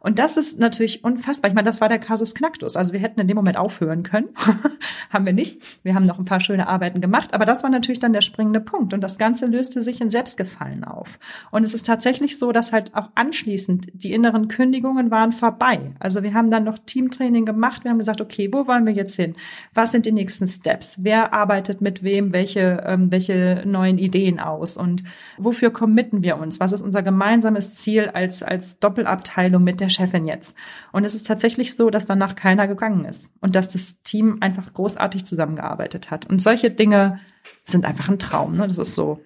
Und 0.00 0.18
das 0.18 0.36
ist 0.36 0.60
natürlich 0.60 1.02
unfassbar. 1.02 1.50
Ich 1.50 1.54
meine, 1.54 1.66
das 1.66 1.80
war 1.80 1.88
der 1.88 1.98
Kasus 1.98 2.34
Knacktus. 2.34 2.76
Also 2.76 2.92
wir 2.92 3.00
hätten 3.00 3.20
in 3.20 3.26
dem 3.26 3.36
Moment 3.36 3.56
aufhören 3.56 4.02
können. 4.04 4.28
haben 5.10 5.26
wir 5.26 5.32
nicht. 5.32 5.60
Wir 5.82 5.94
haben 5.94 6.04
noch 6.04 6.18
ein 6.18 6.24
paar 6.24 6.40
schöne 6.40 6.68
Arbeiten 6.68 7.00
gemacht. 7.00 7.34
Aber 7.34 7.44
das 7.44 7.62
war 7.62 7.70
natürlich 7.70 7.98
dann 7.98 8.12
der 8.12 8.20
springende 8.20 8.60
Punkt. 8.60 8.94
Und 8.94 9.00
das 9.00 9.18
Ganze 9.18 9.46
löste 9.46 9.82
sich 9.82 10.00
in 10.00 10.10
Selbstgefallen 10.10 10.84
auf. 10.84 11.18
Und 11.50 11.64
es 11.64 11.74
ist 11.74 11.86
tatsächlich 11.86 12.38
so, 12.38 12.52
dass 12.52 12.72
halt 12.72 12.94
auch 12.94 13.10
anschließend 13.14 13.88
die 13.92 14.12
inneren 14.12 14.48
Kündigungen 14.48 15.10
waren 15.10 15.32
vorbei. 15.32 15.92
Also 15.98 16.22
wir 16.22 16.34
haben 16.34 16.50
dann 16.50 16.64
noch 16.64 16.78
Teamtraining 16.78 17.44
gemacht. 17.44 17.84
Wir 17.84 17.90
haben 17.90 17.98
gesagt, 17.98 18.20
okay, 18.20 18.50
wo 18.52 18.68
wollen 18.68 18.86
wir 18.86 18.92
jetzt 18.92 19.16
hin? 19.16 19.34
Was 19.74 19.90
sind 19.90 20.06
die 20.06 20.12
nächsten 20.12 20.46
Steps? 20.46 21.02
Wer 21.02 21.32
arbeitet 21.32 21.80
mit 21.80 22.02
wem? 22.02 22.32
Welche, 22.32 22.84
ähm, 22.86 23.10
welche 23.10 23.62
neuen 23.64 23.98
Ideen 23.98 24.38
aus? 24.38 24.76
Und 24.76 25.02
wofür 25.38 25.72
committen 25.72 26.22
wir 26.22 26.38
uns? 26.38 26.60
Was 26.60 26.72
ist 26.72 26.82
unser 26.82 27.02
gemeinsames 27.02 27.72
Ziel 27.72 28.10
als, 28.12 28.42
als 28.42 28.78
Doppelabteilung 28.78 29.64
mit 29.64 29.80
der 29.80 29.87
der 29.88 29.94
Chefin 29.94 30.26
jetzt. 30.26 30.56
Und 30.92 31.04
es 31.04 31.14
ist 31.14 31.26
tatsächlich 31.26 31.74
so, 31.74 31.90
dass 31.90 32.06
danach 32.06 32.36
keiner 32.36 32.68
gegangen 32.68 33.04
ist 33.04 33.30
und 33.40 33.54
dass 33.54 33.68
das 33.68 34.02
Team 34.02 34.38
einfach 34.40 34.72
großartig 34.72 35.24
zusammengearbeitet 35.24 36.10
hat. 36.10 36.26
Und 36.26 36.40
solche 36.40 36.70
Dinge 36.70 37.20
sind 37.64 37.84
einfach 37.84 38.08
ein 38.08 38.18
Traum. 38.18 38.52
Ne? 38.52 38.68
Das 38.68 38.78
ist 38.78 38.94
so 38.94 39.20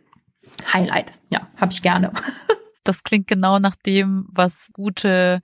Highlight. 0.72 1.12
Ja, 1.30 1.48
habe 1.56 1.72
ich 1.72 1.82
gerne. 1.82 2.12
Das 2.84 3.04
klingt 3.04 3.28
genau 3.28 3.60
nach 3.60 3.76
dem, 3.76 4.26
was 4.32 4.70
gute 4.72 5.40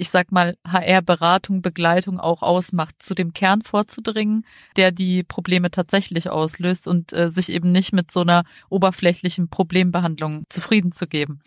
ich 0.00 0.08
sag 0.08 0.32
mal, 0.32 0.56
HR-Beratung, 0.66 1.60
Begleitung 1.60 2.18
auch 2.18 2.42
ausmacht, 2.42 3.02
zu 3.02 3.14
dem 3.14 3.34
Kern 3.34 3.60
vorzudringen, 3.60 4.46
der 4.76 4.92
die 4.92 5.22
Probleme 5.22 5.70
tatsächlich 5.70 6.30
auslöst 6.30 6.88
und 6.88 7.12
äh, 7.12 7.28
sich 7.28 7.50
eben 7.50 7.70
nicht 7.70 7.92
mit 7.92 8.10
so 8.10 8.20
einer 8.20 8.44
oberflächlichen 8.70 9.50
Problembehandlung 9.50 10.46
zufrieden 10.48 10.90
zu 10.90 11.06
geben. 11.06 11.40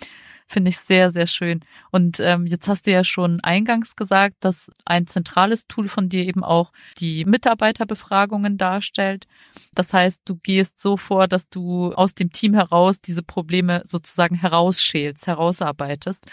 Finde 0.47 0.69
ich 0.69 0.77
sehr, 0.77 1.11
sehr 1.11 1.27
schön. 1.27 1.61
Und 1.91 2.19
ähm, 2.19 2.45
jetzt 2.45 2.67
hast 2.67 2.87
du 2.87 2.91
ja 2.91 3.03
schon 3.03 3.39
eingangs 3.41 3.95
gesagt, 3.95 4.35
dass 4.41 4.71
ein 4.85 5.07
zentrales 5.07 5.67
Tool 5.67 5.87
von 5.87 6.09
dir 6.09 6.25
eben 6.25 6.43
auch 6.43 6.71
die 6.99 7.25
Mitarbeiterbefragungen 7.25 8.57
darstellt. 8.57 9.25
Das 9.73 9.93
heißt, 9.93 10.21
du 10.25 10.35
gehst 10.35 10.79
so 10.79 10.97
vor, 10.97 11.27
dass 11.27 11.49
du 11.49 11.93
aus 11.93 12.13
dem 12.13 12.31
Team 12.31 12.53
heraus 12.53 13.01
diese 13.01 13.23
Probleme 13.23 13.81
sozusagen 13.85 14.35
herausschälst, 14.35 15.27
herausarbeitest 15.27 16.27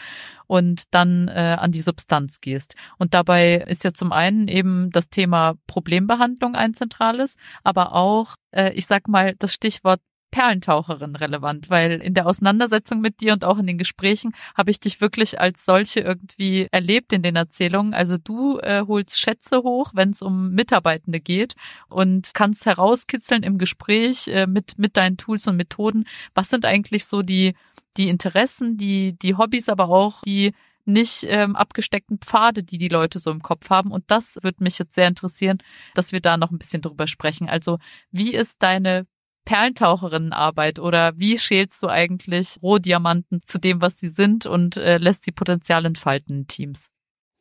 und 0.47 0.83
dann 0.91 1.29
äh, 1.29 1.57
an 1.59 1.73
die 1.73 1.81
Substanz 1.81 2.41
gehst. 2.41 2.75
Und 2.99 3.15
dabei 3.15 3.65
ist 3.69 3.85
ja 3.85 3.93
zum 3.93 4.13
einen 4.13 4.49
eben 4.49 4.91
das 4.91 5.09
Thema 5.09 5.55
Problembehandlung 5.67 6.55
ein 6.55 6.75
zentrales, 6.75 7.37
aber 7.63 7.95
auch, 7.95 8.35
äh, 8.51 8.73
ich 8.73 8.87
sag 8.87 9.09
mal, 9.09 9.35
das 9.39 9.55
Stichwort 9.55 10.01
Perlentaucherin 10.31 11.17
relevant, 11.17 11.71
weil 11.71 12.01
in 12.01 12.15
der 12.15 12.27
Auseinandersetzung 12.27 13.01
mit 13.01 13.21
dir 13.21 13.33
und 13.33 13.45
auch 13.45 13.59
in 13.59 13.67
den 13.67 13.79
Gesprächen 13.79 14.33
habe 14.57 14.71
ich 14.71 14.81
dich 14.81 15.01
wirklich 15.01 15.41
als 15.41 15.65
solche 15.65 16.01
irgendwie 16.01 16.69
erlebt 16.71 17.13
in 17.13 17.23
den 17.23 17.37
Erzählungen. 17.37 17.95
Also 17.95 18.17
du 18.17 18.59
äh, 18.59 18.85
holst 18.87 19.21
Schätze 19.21 19.59
hoch, 19.59 19.93
wenn 19.95 20.11
es 20.11 20.23
um 20.23 20.51
Mitarbeitende 20.53 21.21
geht 21.21 21.55
und 21.89 22.31
kannst 22.35 22.67
herauskitzeln 22.67 23.43
im 23.43 23.59
Gespräch 23.59 24.29
äh, 24.29 24.47
mit 24.47 24.79
mit 24.79 24.97
deinen 24.97 25.17
Tools 25.17 25.47
und 25.47 25.57
Methoden. 25.57 26.07
Was 26.35 26.49
sind 26.49 26.65
eigentlich 26.65 27.07
so 27.07 27.23
die 27.23 27.55
die 27.97 28.09
Interessen, 28.09 28.77
die 28.77 29.19
die 29.19 29.37
Hobbys, 29.37 29.69
aber 29.69 29.89
auch 29.89 30.23
die 30.23 30.53
nicht 30.85 31.25
ähm, 31.29 31.57
abgesteckten 31.57 32.19
Pfade, 32.19 32.63
die 32.63 32.79
die 32.79 32.89
Leute 32.89 33.19
so 33.19 33.31
im 33.31 33.43
Kopf 33.43 33.71
haben. 33.71 33.91
Und 33.91 34.05
das 34.09 34.39
würde 34.43 34.65
mich 34.65 34.79
jetzt 34.79 34.95
sehr 34.95 35.09
interessieren, 35.09 35.59
dass 35.95 36.13
wir 36.13 36.21
da 36.21 36.37
noch 36.37 36.51
ein 36.51 36.59
bisschen 36.59 36.83
drüber 36.83 37.07
sprechen. 37.07 37.49
Also 37.49 37.79
wie 38.11 38.33
ist 38.33 38.63
deine 38.63 39.07
Perlentaucherinnenarbeit 39.45 40.79
oder 40.79 41.13
wie 41.17 41.39
schälst 41.39 41.83
du 41.83 41.89
eigentlich 41.89 42.59
Rohdiamanten 42.63 43.41
zu 43.45 43.59
dem, 43.59 43.81
was 43.81 43.99
sie 43.99 44.09
sind 44.09 44.47
und 44.47 44.77
äh, 44.77 44.99
lässt 44.99 45.25
sie 45.25 45.33
Potenzial 45.33 45.85
entfalten 45.85 46.41
in 46.41 46.47
Teams? 46.47 46.89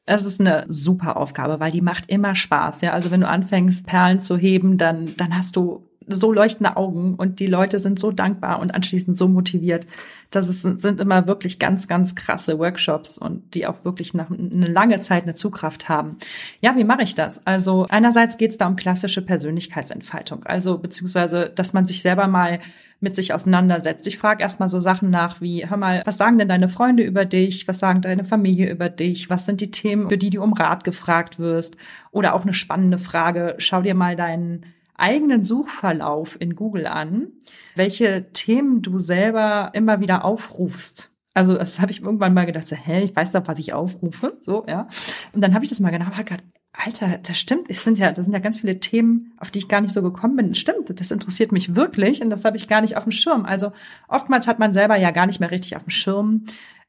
Es 0.06 0.26
ist 0.26 0.42
eine 0.42 0.66
super 0.68 1.18
Aufgabe, 1.18 1.60
weil 1.60 1.72
die 1.72 1.82
macht 1.82 2.10
immer 2.10 2.36
Spaß. 2.36 2.82
Ja, 2.82 2.94
also 2.94 3.12
wenn 3.12 3.22
du 3.22 3.28
anfängst, 3.28 3.86
Perlen 3.86 4.20
zu 4.20 4.38
heben, 4.38 4.80
dann, 4.80 5.16
dann 5.18 5.38
hast 5.38 5.56
du 5.56 5.88
so 6.08 6.32
leuchtende 6.32 6.78
Augen 6.78 7.16
und 7.16 7.40
die 7.40 7.46
Leute 7.46 7.78
sind 7.80 8.00
so 8.00 8.12
dankbar 8.12 8.60
und 8.60 8.74
anschließend 8.74 9.16
so 9.16 9.28
motiviert. 9.28 9.86
Das 10.32 10.48
ist, 10.48 10.62
sind 10.62 11.02
immer 11.02 11.26
wirklich 11.26 11.58
ganz, 11.58 11.88
ganz 11.88 12.16
krasse 12.16 12.60
Workshops 12.60 13.18
und 13.18 13.56
die 13.56 13.66
auch 13.66 13.84
wirklich 13.84 14.14
nach 14.14 14.30
eine 14.30 14.68
lange 14.68 15.00
Zeit 15.00 15.24
eine 15.24 15.34
Zugkraft 15.34 15.90
haben. 15.90 16.18
Ja, 16.62 16.76
wie 16.76 16.84
mache 16.84 17.02
ich 17.02 17.16
das? 17.16 17.46
Also 17.48 17.88
einerseits 17.90 18.38
geht 18.38 18.52
es 18.52 18.58
da 18.58 18.68
um 18.68 18.76
klassische 18.76 19.24
Persönlichkeitsentfaltung, 19.24 20.44
also 20.44 20.78
beziehungsweise, 20.78 21.52
dass 21.56 21.74
man 21.74 21.86
sich 21.86 22.02
selber 22.02 22.28
mal 22.28 22.60
mit 23.02 23.16
sich 23.16 23.34
auseinandersetzt. 23.34 24.06
Ich 24.08 24.18
frage 24.18 24.44
erstmal 24.44 24.68
so 24.70 24.80
Sachen 24.80 25.10
nach 25.10 25.42
wie, 25.42 25.68
hör 25.68 25.78
mal, 25.78 26.04
was 26.06 26.18
sagen 26.18 26.38
denn 26.38 26.50
deine 26.50 26.68
Freunde 26.68 27.04
über 27.04 27.26
dich? 27.26 27.68
Was 27.68 27.80
sagen 27.80 28.02
deine 28.02 28.26
Familie 28.26 28.70
über 28.70 28.90
dich? 28.90 29.30
Was 29.30 29.46
sind 29.46 29.62
die 29.62 29.72
Themen, 29.72 30.10
für 30.10 30.18
die 30.18 30.30
du 30.30 30.44
um 30.44 30.54
Rat 30.54 30.84
gefragt 30.84 31.40
wirst? 31.40 31.78
Oder 32.12 32.34
auch 32.34 32.44
eine 32.44 32.54
spannende 32.54 32.98
Frage, 32.98 33.56
schau 33.58 33.82
dir 33.82 33.96
mal 33.96 34.16
deinen 34.16 34.66
eigenen 35.00 35.44
Suchverlauf 35.44 36.38
in 36.40 36.56
Google 36.56 36.88
an, 36.88 37.28
welche 37.76 38.32
Themen 38.32 38.82
du 38.82 39.00
selber 39.00 39.72
immer 39.74 40.00
wieder 40.00 40.26
aufrufst. 40.26 41.12
Also 41.34 41.56
das 41.56 41.80
habe 41.80 41.92
ich 41.92 42.02
irgendwann 42.02 42.34
mal 42.34 42.46
gedacht, 42.46 42.68
so, 42.68 42.76
hä, 42.76 43.04
ich 43.04 43.16
weiß 43.16 43.32
doch, 43.32 43.48
was 43.48 43.60
ich 43.60 43.74
aufrufe, 43.74 44.38
so, 44.42 44.66
ja. 44.68 44.88
Und 45.34 45.42
dann 45.42 45.54
habe 45.54 45.64
ich 45.64 45.70
das 45.70 45.80
mal 45.80 45.92
genau 45.92 46.10
gedacht, 46.10 46.44
Alter, 46.74 47.18
das 47.18 47.40
stimmt, 47.40 47.70
es 47.70 47.84
sind 47.84 47.98
ja, 47.98 48.12
das 48.12 48.26
sind 48.26 48.34
ja 48.34 48.40
ganz 48.40 48.60
viele 48.60 48.80
Themen, 48.80 49.34
auf 49.38 49.50
die 49.50 49.60
ich 49.60 49.68
gar 49.68 49.82
nicht 49.82 49.92
so 49.92 50.02
gekommen 50.02 50.36
bin. 50.36 50.56
Stimmt, 50.56 51.00
das 51.00 51.12
interessiert 51.12 51.52
mich 51.52 51.76
wirklich 51.76 52.22
und 52.22 52.30
das 52.30 52.46
habe 52.46 52.58
ich 52.58 52.68
gar 52.68 52.82
nicht 52.82 52.96
auf 52.96 53.04
dem 53.04 53.12
Schirm. 53.12 53.46
Also 53.46 53.72
oftmals 54.08 54.48
hat 54.48 54.60
man 54.60 54.74
selber 54.74 54.96
ja 54.96 55.12
gar 55.12 55.26
nicht 55.26 55.40
mehr 55.40 55.52
richtig 55.52 55.76
auf 55.76 55.84
dem 55.84 55.90
Schirm, 55.90 56.46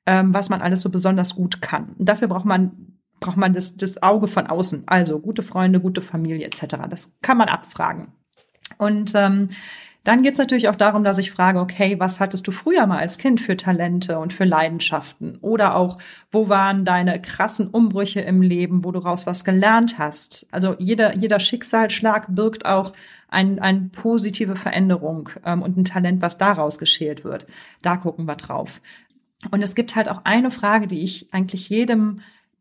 ähm, 0.07 0.35
was 0.35 0.49
man 0.49 0.61
alles 0.61 0.83
so 0.83 0.90
besonders 0.90 1.35
gut 1.35 1.62
kann. 1.62 1.94
Und 1.99 2.09
dafür 2.09 2.29
braucht 2.29 2.44
man 2.44 2.89
braucht 3.21 3.37
man 3.37 3.53
das, 3.53 3.77
das 3.77 4.03
Auge 4.03 4.27
von 4.27 4.47
außen. 4.47 4.85
Also 4.87 5.21
gute 5.21 5.43
Freunde, 5.43 5.81
gute 5.81 6.03
Familie 6.03 6.47
etc. 6.47 6.77
Das 6.89 7.13
kann 7.23 7.37
man 7.37 7.49
abfragen. 7.49 8.09
Und 8.79 9.13
ähm, 9.15 9.51
dann 10.05 10.23
geht 10.23 10.33
es 10.33 10.39
natürlich 10.39 10.69
auch 10.71 10.77
darum, 10.77 11.05
dass 11.05 11.19
ich 11.19 11.31
frage, 11.31 11.61
okay, 11.61 12.01
was 12.01 12.21
hattest 12.21 12.47
du 12.47 12.53
früher 12.53 12.87
mal 12.87 12.99
als 12.99 13.19
Kind 13.19 13.41
für 13.41 13.57
Talente 13.57 14.19
und 14.19 14.33
für 14.33 14.45
Leidenschaften? 14.45 15.37
Oder 15.43 15.77
auch, 15.77 15.99
wo 16.31 16.49
waren 16.49 16.87
deine 16.87 17.21
krassen 17.21 17.69
Umbrüche 17.69 18.21
im 18.21 18.41
Leben, 18.41 18.83
wo 18.83 18.93
du 18.93 19.01
raus 19.01 19.27
was 19.27 19.45
gelernt 19.45 19.99
hast? 19.99 20.49
Also 20.53 20.75
jeder, 20.79 21.17
jeder 21.17 21.39
Schicksalsschlag 21.39 22.35
birgt 22.35 22.65
auch 22.65 22.95
eine 23.29 23.61
ein 23.61 23.91
positive 23.91 24.57
Veränderung 24.57 25.29
ähm, 25.45 25.63
und 25.63 25.77
ein 25.77 25.85
Talent, 25.85 26.23
was 26.23 26.39
daraus 26.39 26.79
geschält 26.79 27.23
wird. 27.23 27.47
Da 27.83 27.99
gucken 27.99 28.27
wir 28.27 28.37
drauf. 28.37 28.81
Und 29.51 29.63
es 29.63 29.75
gibt 29.75 29.97
halt 29.97 30.09
auch 30.09 30.25
eine 30.25 30.51
Frage, 30.51 30.87
die 30.87 31.03
ich 31.03 31.33
eigentlich 31.33 31.69
jedem 31.69 32.21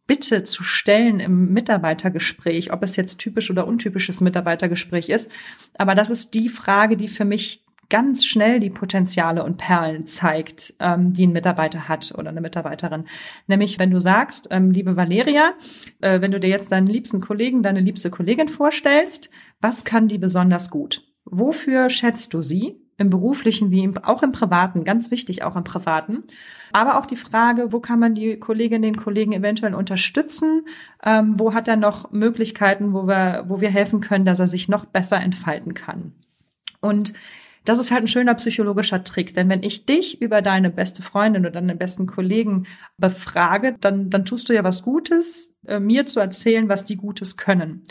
bitte 0.09 0.43
zu 0.43 0.63
stellen 0.63 1.19
im 1.19 1.53
Mitarbeitergespräch, 1.53 2.73
ob 2.73 2.81
es 2.81 2.95
jetzt 2.95 3.19
typisch 3.19 3.51
oder 3.51 3.67
untypisches 3.67 4.21
Mitarbeitergespräch 4.21 5.07
ist. 5.07 5.31
Aber 5.77 5.93
das 5.93 6.09
ist 6.09 6.33
die 6.33 6.49
Frage, 6.49 6.97
die 6.97 7.07
für 7.07 7.25
mich 7.25 7.63
ganz 7.89 8.25
schnell 8.25 8.59
die 8.59 8.71
Potenziale 8.71 9.43
und 9.43 9.57
Perlen 9.57 10.07
zeigt, 10.07 10.73
ähm, 10.79 11.13
die 11.13 11.27
ein 11.27 11.31
Mitarbeiter 11.31 11.87
hat 11.87 12.11
oder 12.17 12.29
eine 12.29 12.41
Mitarbeiterin. 12.41 13.05
Nämlich, 13.45 13.77
wenn 13.77 13.91
du 13.91 14.01
sagst, 14.01 14.47
ähm, 14.49 14.71
liebe 14.71 14.95
Valeria, 14.95 15.53
äh, 16.01 16.21
wenn 16.21 16.31
du 16.31 16.39
dir 16.39 16.49
jetzt 16.49 16.71
deinen 16.71 16.87
liebsten 16.87 17.21
Kollegen, 17.21 17.61
deine 17.61 17.79
liebste 17.79 18.09
Kollegin 18.09 18.47
vorstellst, 18.47 19.29
was 19.61 19.85
kann 19.85 20.07
die 20.07 20.17
besonders 20.17 20.71
gut? 20.71 21.03
Wofür 21.23 21.91
schätzt 21.91 22.33
du 22.33 22.41
sie? 22.41 22.81
Im 22.99 23.09
beruflichen 23.09 23.71
wie 23.71 23.83
im, 23.83 23.97
auch 23.97 24.21
im 24.21 24.31
privaten, 24.31 24.83
ganz 24.83 25.09
wichtig 25.09 25.43
auch 25.43 25.55
im 25.55 25.63
privaten. 25.63 26.25
Aber 26.71 26.99
auch 26.99 27.07
die 27.07 27.15
Frage, 27.15 27.73
wo 27.73 27.79
kann 27.79 27.99
man 27.99 28.13
die 28.13 28.37
Kolleginnen, 28.37 28.83
den 28.83 28.97
Kollegen 28.97 29.33
eventuell 29.33 29.73
unterstützen? 29.73 30.65
Ähm, 31.03 31.39
wo 31.39 31.53
hat 31.53 31.67
er 31.67 31.77
noch 31.77 32.11
Möglichkeiten, 32.11 32.93
wo 32.93 33.07
wir, 33.07 33.45
wo 33.47 33.61
wir 33.61 33.69
helfen 33.69 34.01
können, 34.01 34.25
dass 34.25 34.39
er 34.39 34.47
sich 34.47 34.69
noch 34.69 34.85
besser 34.85 35.17
entfalten 35.17 35.73
kann? 35.73 36.13
Und 36.81 37.13
das 37.65 37.79
ist 37.79 37.91
halt 37.91 38.03
ein 38.03 38.07
schöner 38.07 38.35
psychologischer 38.35 39.03
Trick, 39.03 39.33
denn 39.33 39.49
wenn 39.49 39.63
ich 39.63 39.85
dich 39.85 40.21
über 40.21 40.41
deine 40.41 40.69
beste 40.69 41.01
Freundin 41.01 41.43
oder 41.43 41.51
deinen 41.51 41.77
besten 41.77 42.07
Kollegen 42.07 42.67
befrage, 42.97 43.75
dann, 43.79 44.09
dann 44.09 44.25
tust 44.25 44.49
du 44.49 44.53
ja 44.53 44.63
was 44.63 44.81
Gutes, 44.81 45.55
äh, 45.67 45.79
mir 45.79 46.05
zu 46.05 46.19
erzählen, 46.19 46.69
was 46.69 46.85
die 46.85 46.95
Gutes 46.95 47.37
können. 47.37 47.83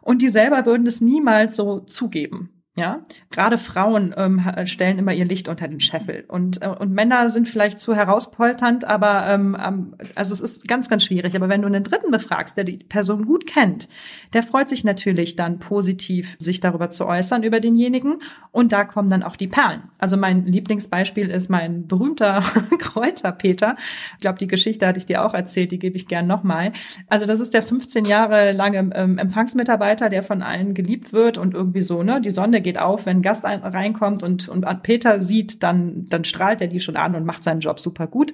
Und 0.00 0.22
die 0.22 0.30
selber 0.30 0.66
würden 0.66 0.86
es 0.86 1.00
niemals 1.00 1.56
so 1.56 1.80
zugeben. 1.80 2.59
Ja, 2.76 3.00
gerade 3.32 3.58
Frauen 3.58 4.14
ähm, 4.16 4.40
stellen 4.64 5.00
immer 5.00 5.12
ihr 5.12 5.24
Licht 5.24 5.48
unter 5.48 5.66
den 5.66 5.80
Scheffel 5.80 6.24
und 6.28 6.62
äh, 6.62 6.68
und 6.68 6.92
Männer 6.92 7.28
sind 7.28 7.48
vielleicht 7.48 7.80
zu 7.80 7.96
herauspolternd, 7.96 8.84
aber 8.84 9.26
ähm, 9.28 9.96
also 10.14 10.32
es 10.32 10.40
ist 10.40 10.68
ganz 10.68 10.88
ganz 10.88 11.04
schwierig. 11.04 11.34
Aber 11.34 11.48
wenn 11.48 11.62
du 11.62 11.66
einen 11.66 11.82
Dritten 11.82 12.12
befragst, 12.12 12.56
der 12.56 12.62
die 12.62 12.76
Person 12.76 13.24
gut 13.24 13.44
kennt, 13.44 13.88
der 14.34 14.44
freut 14.44 14.68
sich 14.68 14.84
natürlich 14.84 15.34
dann 15.34 15.58
positiv, 15.58 16.36
sich 16.38 16.60
darüber 16.60 16.90
zu 16.90 17.08
äußern 17.08 17.42
über 17.42 17.58
denjenigen 17.58 18.18
und 18.52 18.70
da 18.70 18.84
kommen 18.84 19.10
dann 19.10 19.24
auch 19.24 19.34
die 19.34 19.48
Perlen. 19.48 19.82
Also 19.98 20.16
mein 20.16 20.46
Lieblingsbeispiel 20.46 21.28
ist 21.28 21.50
mein 21.50 21.88
berühmter 21.88 22.40
Kräuterpeter. 22.78 23.74
Ich 24.14 24.20
glaube, 24.20 24.38
die 24.38 24.46
Geschichte 24.46 24.86
hatte 24.86 25.00
ich 25.00 25.06
dir 25.06 25.24
auch 25.24 25.34
erzählt, 25.34 25.72
die 25.72 25.80
gebe 25.80 25.96
ich 25.96 26.06
gern 26.06 26.28
nochmal. 26.28 26.72
Also 27.08 27.26
das 27.26 27.40
ist 27.40 27.52
der 27.52 27.64
15 27.64 28.04
Jahre 28.04 28.52
lange 28.52 28.78
ähm, 28.94 29.18
Empfangsmitarbeiter, 29.18 30.08
der 30.08 30.22
von 30.22 30.40
allen 30.40 30.74
geliebt 30.74 31.12
wird 31.12 31.36
und 31.36 31.54
irgendwie 31.54 31.82
so 31.82 32.04
ne 32.04 32.20
die 32.20 32.30
Sonne 32.30 32.59
geht 32.60 32.78
auf, 32.78 33.06
wenn 33.06 33.18
ein 33.18 33.22
Gast 33.22 33.44
ein, 33.44 33.62
reinkommt 33.62 34.22
und, 34.22 34.48
und 34.48 34.64
Peter 34.82 35.20
sieht, 35.20 35.62
dann, 35.62 36.06
dann 36.06 36.24
strahlt 36.24 36.60
er 36.60 36.68
die 36.68 36.80
schon 36.80 36.96
an 36.96 37.14
und 37.14 37.24
macht 37.24 37.44
seinen 37.44 37.60
Job 37.60 37.80
super 37.80 38.06
gut. 38.06 38.32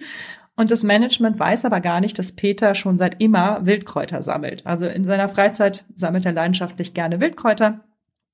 Und 0.57 0.71
das 0.71 0.83
Management 0.83 1.39
weiß 1.39 1.67
aber 1.67 1.81
gar 1.81 2.01
nicht, 2.01 2.19
dass 2.19 2.33
Peter 2.33 2.75
schon 2.75 2.97
seit 2.97 3.21
immer 3.21 3.67
Wildkräuter 3.67 4.23
sammelt. 4.23 4.67
Also 4.67 4.87
in 4.87 5.05
seiner 5.05 5.29
Freizeit 5.29 5.85
sammelt 5.95 6.25
er 6.25 6.33
leidenschaftlich 6.33 6.95
gerne 6.95 7.21
Wildkräuter 7.21 7.81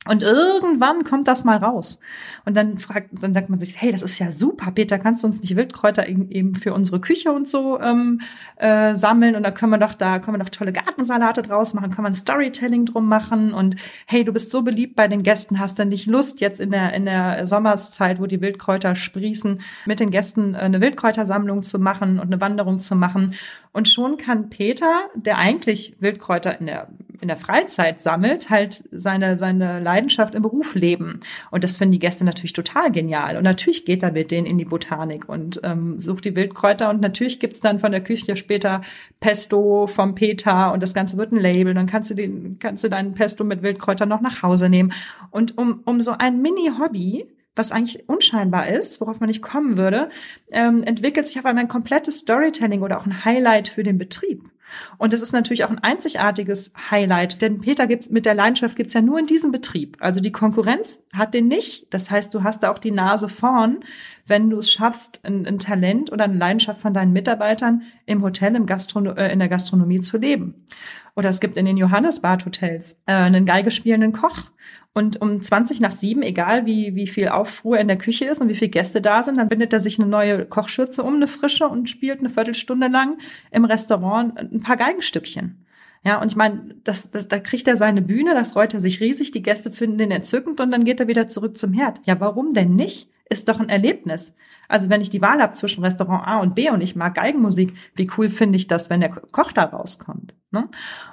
und 0.09 0.25
irgendwann 0.25 1.05
kommt 1.05 1.29
das 1.29 1.45
mal 1.45 1.59
raus. 1.59 2.01
Und 2.45 2.57
dann 2.57 2.79
fragt, 2.79 3.11
dann 3.13 3.35
sagt 3.35 3.51
man 3.51 3.61
sich, 3.61 3.81
hey, 3.81 3.93
das 3.93 4.03
ist 4.03 4.19
ja 4.19 4.33
super, 4.33 4.73
Peter, 4.73 4.99
kannst 4.99 5.23
du 5.23 5.29
uns 5.29 5.41
nicht 5.41 5.55
Wildkräuter 5.55 6.09
eben 6.09 6.57
für 6.57 6.75
unsere 6.75 7.01
Küche 7.01 7.31
und 7.31 7.49
so 7.49 7.81
ähm, 7.81 8.21
äh, 8.57 8.97
sammeln? 8.97 9.37
Und 9.37 9.45
dann 9.45 9.55
können 9.55 9.71
wir 9.71 9.79
doch 9.79 9.93
da, 9.93 10.19
können 10.19 10.39
wir 10.39 10.45
doch 10.45 10.51
tolle 10.51 10.73
Gartensalate 10.73 11.43
draus 11.43 11.73
machen, 11.73 11.91
können 11.91 12.07
wir 12.07 12.11
ein 12.11 12.15
Storytelling 12.15 12.85
drum 12.85 13.07
machen. 13.07 13.55
Und 13.55 13.77
hey, 14.07 14.25
du 14.25 14.33
bist 14.33 14.51
so 14.51 14.63
beliebt 14.63 14.97
bei 14.97 15.07
den 15.07 15.23
Gästen, 15.23 15.61
hast 15.61 15.79
du 15.79 15.85
nicht 15.85 16.07
Lust, 16.07 16.41
jetzt 16.41 16.59
in 16.59 16.73
der, 16.73 16.95
in 16.95 17.05
der 17.05 17.47
Sommerszeit, 17.47 18.21
wo 18.21 18.27
die 18.27 18.41
Wildkräuter 18.41 18.97
sprießen, 18.97 19.61
mit 19.87 20.01
den 20.01 20.11
Gästen 20.11 20.55
äh, 20.55 20.59
eine 20.59 20.81
Wildkräutersammlung 20.81 21.63
zu 21.63 21.79
machen 21.79 22.19
und 22.19 22.27
eine 22.27 22.41
Wanderung 22.41 22.81
zu 22.81 22.97
machen. 22.97 23.37
Und 23.73 23.89
schon 23.89 24.17
kann 24.17 24.51
Peter, 24.51 25.03
der 25.15 25.39
eigentlich 25.39 25.97
Wildkräuter 26.01 26.59
in 26.59 26.67
der, 26.67 26.89
in 27.23 27.29
der 27.29 27.37
Freizeit 27.37 28.03
sammelt, 28.03 28.51
halt 28.51 28.83
seine, 28.91 29.39
seine 29.39 29.79
Leidenschaft 29.79 30.35
im 30.35 30.43
Beruf 30.43 30.75
leben. 30.75 31.21
Und 31.51 31.63
das 31.63 31.77
finden 31.77 31.93
die 31.93 32.01
Gäste 32.01 32.25
natürlich 32.25 32.53
total 32.53 32.91
genial. 32.91 33.37
Und 33.37 33.45
natürlich 33.45 33.85
geht 33.85 34.03
er 34.03 34.11
mit 34.11 34.31
denen 34.33 34.47
in 34.47 34.59
die 34.59 34.65
Botanik 34.65 35.29
und 35.29 35.61
ähm, 35.63 36.01
sucht 36.01 36.25
die 36.25 36.35
Wildkräuter. 36.35 36.91
Und 36.91 37.01
natürlich 37.01 37.39
gibt's 37.39 37.61
dann 37.61 37.79
von 37.79 37.93
der 37.93 38.03
Küche 38.03 38.37
später 38.37 38.83
Pesto 39.21 39.87
vom 39.87 40.17
Peter 40.17 40.73
und 40.73 40.83
das 40.83 40.95
Ganze 40.95 41.17
wird 41.17 41.33
ein 41.33 41.41
Label. 41.41 41.75
Dann 41.75 41.87
kannst 41.87 42.11
du 42.11 42.15
den, 42.15 42.59
kannst 42.59 42.83
du 42.83 42.89
deinen 42.89 43.15
Pesto 43.15 43.45
mit 43.45 43.63
Wildkräutern 43.63 44.09
noch 44.09 44.21
nach 44.21 44.43
Hause 44.43 44.69
nehmen. 44.69 44.93
Und 45.31 45.57
um, 45.57 45.81
um 45.85 46.01
so 46.01 46.17
ein 46.19 46.43
Mini-Hobby 46.43 47.27
was 47.55 47.73
eigentlich 47.73 48.09
unscheinbar 48.09 48.69
ist, 48.69 49.01
worauf 49.01 49.21
man 49.21 49.29
nicht 49.29 49.43
kommen 49.43 49.77
würde, 49.77 50.09
ähm, 50.51 50.83
entwickelt 50.83 51.27
sich 51.27 51.39
auf 51.39 51.45
einmal 51.45 51.65
ein 51.65 51.69
komplettes 51.69 52.19
Storytelling 52.19 52.83
oder 52.83 52.99
auch 52.99 53.07
ein 53.07 53.25
Highlight 53.25 53.69
für 53.69 53.83
den 53.83 53.99
Betrieb. 53.99 54.51
Und 54.99 55.13
das 55.13 55.21
ist 55.21 55.33
natürlich 55.33 55.65
auch 55.65 55.71
ein 55.71 55.79
einzigartiges 55.79 56.73
Highlight, 56.91 57.43
denn 57.43 57.61
Peter 57.61 57.87
gibt's 57.87 58.11
mit 58.11 58.25
der 58.25 58.35
Leidenschaft 58.35 58.77
gibt's 58.77 58.95
ja 58.95 59.03
nur 59.03 59.19
in 59.19 59.27
diesem 59.27 59.53
Betrieb. 59.53 59.97
Also 60.01 60.21
die 60.21 60.33
Konkurrenz 60.33 61.03
hat 61.13 61.35
den 61.35 61.49
nicht. 61.49 61.93
Das 61.93 62.11
heißt, 62.11 62.33
du 62.35 62.43
hast 62.43 62.63
da 62.63 62.71
auch 62.71 62.79
die 62.79 62.91
Nase 62.91 63.29
vorn, 63.29 63.81
wenn 64.27 64.51
du 64.51 64.59
es 64.59 64.73
schaffst, 64.73 65.25
ein, 65.25 65.47
ein 65.47 65.59
Talent 65.59 66.13
oder 66.13 66.25
eine 66.25 66.39
Leidenschaft 66.39 66.81
von 66.81 66.95
deinen 66.95 67.13
Mitarbeitern 67.13 67.83
im 68.07 68.23
Hotel, 68.23 68.55
im 68.57 68.67
Gastrono 68.67 69.13
äh, 69.13 69.33
in 69.33 69.41
der 69.41 69.49
Gastronomie 69.49 70.01
zu 70.01 70.17
leben. 70.17 70.65
Oder 71.15 71.29
es 71.29 71.41
gibt 71.41 71.57
in 71.57 71.67
den 71.67 71.77
Johannesbad-Hotels 71.77 73.03
äh, 73.07 73.13
einen 73.13 73.45
Geige 73.45 73.71
spielenden 73.71 74.13
Koch 74.13 74.51
und 74.95 75.21
um 75.21 75.41
20 75.41 75.81
nach 75.81 75.91
7, 75.91 76.23
egal 76.23 76.67
wie, 76.67 76.95
wie 76.95 77.07
viel 77.07 77.29
Aufruhr 77.29 77.79
in 77.79 77.89
der 77.89 77.97
Küche 77.97 78.27
ist 78.27 78.41
und 78.41 78.49
wie 78.49 78.55
viele 78.55 78.71
Gäste 78.71 79.01
da 79.01 79.23
sind, 79.23 79.39
dann 79.39 79.49
bindet 79.49 79.73
er 79.73 79.81
sich 79.81 79.99
eine 79.99 80.09
neue 80.09 80.45
Kochschürze 80.45 81.03
um, 81.03 81.15
eine 81.15 81.29
frische 81.29 81.67
und 81.67 81.89
spielt 81.89 82.21
eine 82.21 82.31
Viertelstunde 82.31 82.89
lang 82.89 83.19
im 83.51 83.65
Restaurant 83.65 84.39
ein 84.39 84.61
paar 84.61 84.77
Geigenstückchen. 84.77 85.65
Ja, 86.05 86.21
und 86.21 86.29
ich 86.29 86.37
meine, 86.37 86.75
das, 86.83 87.11
das, 87.11 87.29
da 87.29 87.39
kriegt 87.39 87.69
er 87.69 87.77
seine 87.77 88.03
Bühne, 88.03 88.35
da 88.35 88.45
freut 88.45 88.75
er 88.75 88.81
sich 88.81 89.01
riesig, 89.01 89.31
die 89.31 89.43
Gäste 89.43 89.71
finden 89.71 89.99
den 89.99 90.11
entzückend 90.11 90.61
und 90.61 90.71
dann 90.71 90.85
geht 90.85 91.01
er 91.01 91.09
wieder 91.09 91.29
zurück 91.29 91.57
zum 91.57 91.73
Herd. 91.73 92.01
Ja, 92.05 92.21
warum 92.21 92.53
denn 92.53 92.75
nicht? 92.75 93.09
Ist 93.31 93.49
doch 93.49 93.61
ein 93.61 93.69
Erlebnis. 93.69 94.35
Also 94.69 94.91
wenn 94.91 95.01
ich 95.01 95.11
die 95.11 95.23
Wahl 95.23 95.41
habe 95.41 95.55
zwischen 95.55 95.85
Restaurant 95.85 96.27
A 96.27 96.41
und 96.41 96.55
B 96.55 96.71
und 96.71 96.81
ich 96.81 96.97
mag 96.97 97.15
Geigenmusik, 97.15 97.73
wie 97.95 98.11
cool 98.19 98.29
finde 98.29 98.57
ich 98.57 98.67
das, 98.67 98.91
wenn 98.91 99.01
der 99.01 99.11
Koch 99.11 99.53
da 99.53 99.65
rauskommt? 99.65 100.35
Ne? 100.53 100.69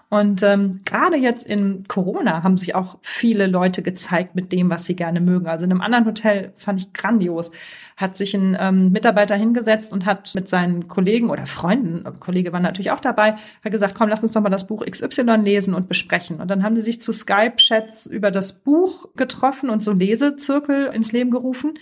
Und 0.09 0.43
ähm, 0.43 0.81
gerade 0.85 1.15
jetzt 1.17 1.47
in 1.47 1.87
Corona 1.87 2.43
haben 2.43 2.57
sich 2.57 2.75
auch 2.75 2.97
viele 3.03 3.47
Leute 3.47 3.81
gezeigt 3.81 4.35
mit 4.35 4.51
dem, 4.51 4.69
was 4.69 4.85
sie 4.85 4.95
gerne 4.95 5.21
mögen. 5.21 5.47
Also 5.47 5.65
in 5.65 5.71
einem 5.71 5.81
anderen 5.81 6.05
Hotel 6.05 6.51
fand 6.57 6.81
ich 6.81 6.93
grandios, 6.93 7.51
hat 7.95 8.17
sich 8.17 8.33
ein 8.33 8.57
ähm, 8.59 8.91
Mitarbeiter 8.91 9.35
hingesetzt 9.35 9.93
und 9.93 10.05
hat 10.05 10.33
mit 10.35 10.49
seinen 10.49 10.87
Kollegen 10.87 11.29
oder 11.29 11.45
Freunden, 11.45 12.03
Kollege 12.19 12.51
war 12.51 12.59
natürlich 12.59 12.91
auch 12.91 12.99
dabei, 12.99 13.35
hat 13.63 13.71
gesagt, 13.71 13.95
komm, 13.95 14.09
lass 14.09 14.21
uns 14.21 14.31
doch 14.31 14.41
mal 14.41 14.49
das 14.49 14.67
Buch 14.67 14.83
XY 14.85 15.37
lesen 15.43 15.73
und 15.73 15.87
besprechen. 15.87 16.41
Und 16.41 16.49
dann 16.49 16.63
haben 16.63 16.75
die 16.75 16.81
sich 16.81 17.01
zu 17.01 17.13
Skype-Chats 17.13 18.07
über 18.07 18.31
das 18.31 18.63
Buch 18.63 19.09
getroffen 19.15 19.69
und 19.69 19.83
so 19.83 19.93
Lesezirkel 19.93 20.87
ins 20.87 21.11
Leben 21.11 21.31
gerufen 21.31 21.75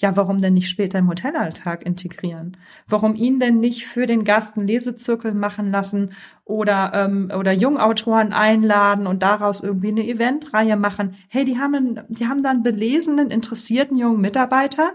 ja, 0.00 0.16
warum 0.16 0.40
denn 0.40 0.54
nicht 0.54 0.70
später 0.70 1.00
im 1.00 1.08
Hotelalltag 1.08 1.84
integrieren? 1.84 2.56
Warum 2.86 3.16
ihn 3.16 3.40
denn 3.40 3.58
nicht 3.58 3.88
für 3.88 4.06
den 4.06 4.22
Gast 4.22 4.56
einen 4.56 4.68
Lesezirkel 4.68 5.34
machen 5.34 5.72
lassen 5.72 6.12
oder, 6.44 6.92
ähm, 6.94 7.32
oder 7.36 7.52
Jungautoren 7.52 8.32
einladen 8.32 9.08
und 9.08 9.24
daraus 9.24 9.60
irgendwie 9.60 9.88
eine 9.88 10.06
Eventreihe 10.06 10.76
machen? 10.76 11.16
Hey, 11.26 11.44
die 11.44 11.58
haben, 11.58 12.00
die 12.08 12.28
haben 12.28 12.44
da 12.44 12.50
einen 12.50 12.62
belesenen, 12.62 13.32
interessierten 13.32 13.98
jungen 13.98 14.20
Mitarbeiter, 14.20 14.92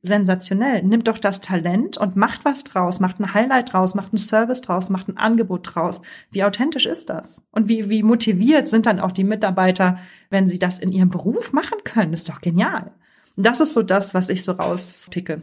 sensationell. 0.00 0.82
Nimmt 0.82 1.08
doch 1.08 1.18
das 1.18 1.42
Talent 1.42 1.98
und 1.98 2.16
macht 2.16 2.46
was 2.46 2.64
draus, 2.64 3.00
macht 3.00 3.20
ein 3.20 3.34
Highlight 3.34 3.74
draus, 3.74 3.94
macht 3.94 4.14
einen 4.14 4.18
Service 4.18 4.62
draus, 4.62 4.88
macht 4.88 5.08
ein 5.08 5.18
Angebot 5.18 5.74
draus. 5.74 6.00
Wie 6.30 6.42
authentisch 6.42 6.86
ist 6.86 7.10
das? 7.10 7.46
Und 7.50 7.68
wie, 7.68 7.90
wie 7.90 8.02
motiviert 8.02 8.66
sind 8.66 8.86
dann 8.86 8.98
auch 8.98 9.12
die 9.12 9.24
Mitarbeiter, 9.24 9.98
wenn 10.30 10.48
sie 10.48 10.58
das 10.58 10.78
in 10.78 10.90
ihrem 10.90 11.10
Beruf 11.10 11.52
machen 11.52 11.78
können? 11.84 12.14
Ist 12.14 12.30
doch 12.30 12.40
genial. 12.40 12.92
Das 13.40 13.60
ist 13.60 13.72
so 13.72 13.82
das, 13.82 14.14
was 14.14 14.28
ich 14.30 14.42
so 14.42 14.52
rauspicke. 14.52 15.40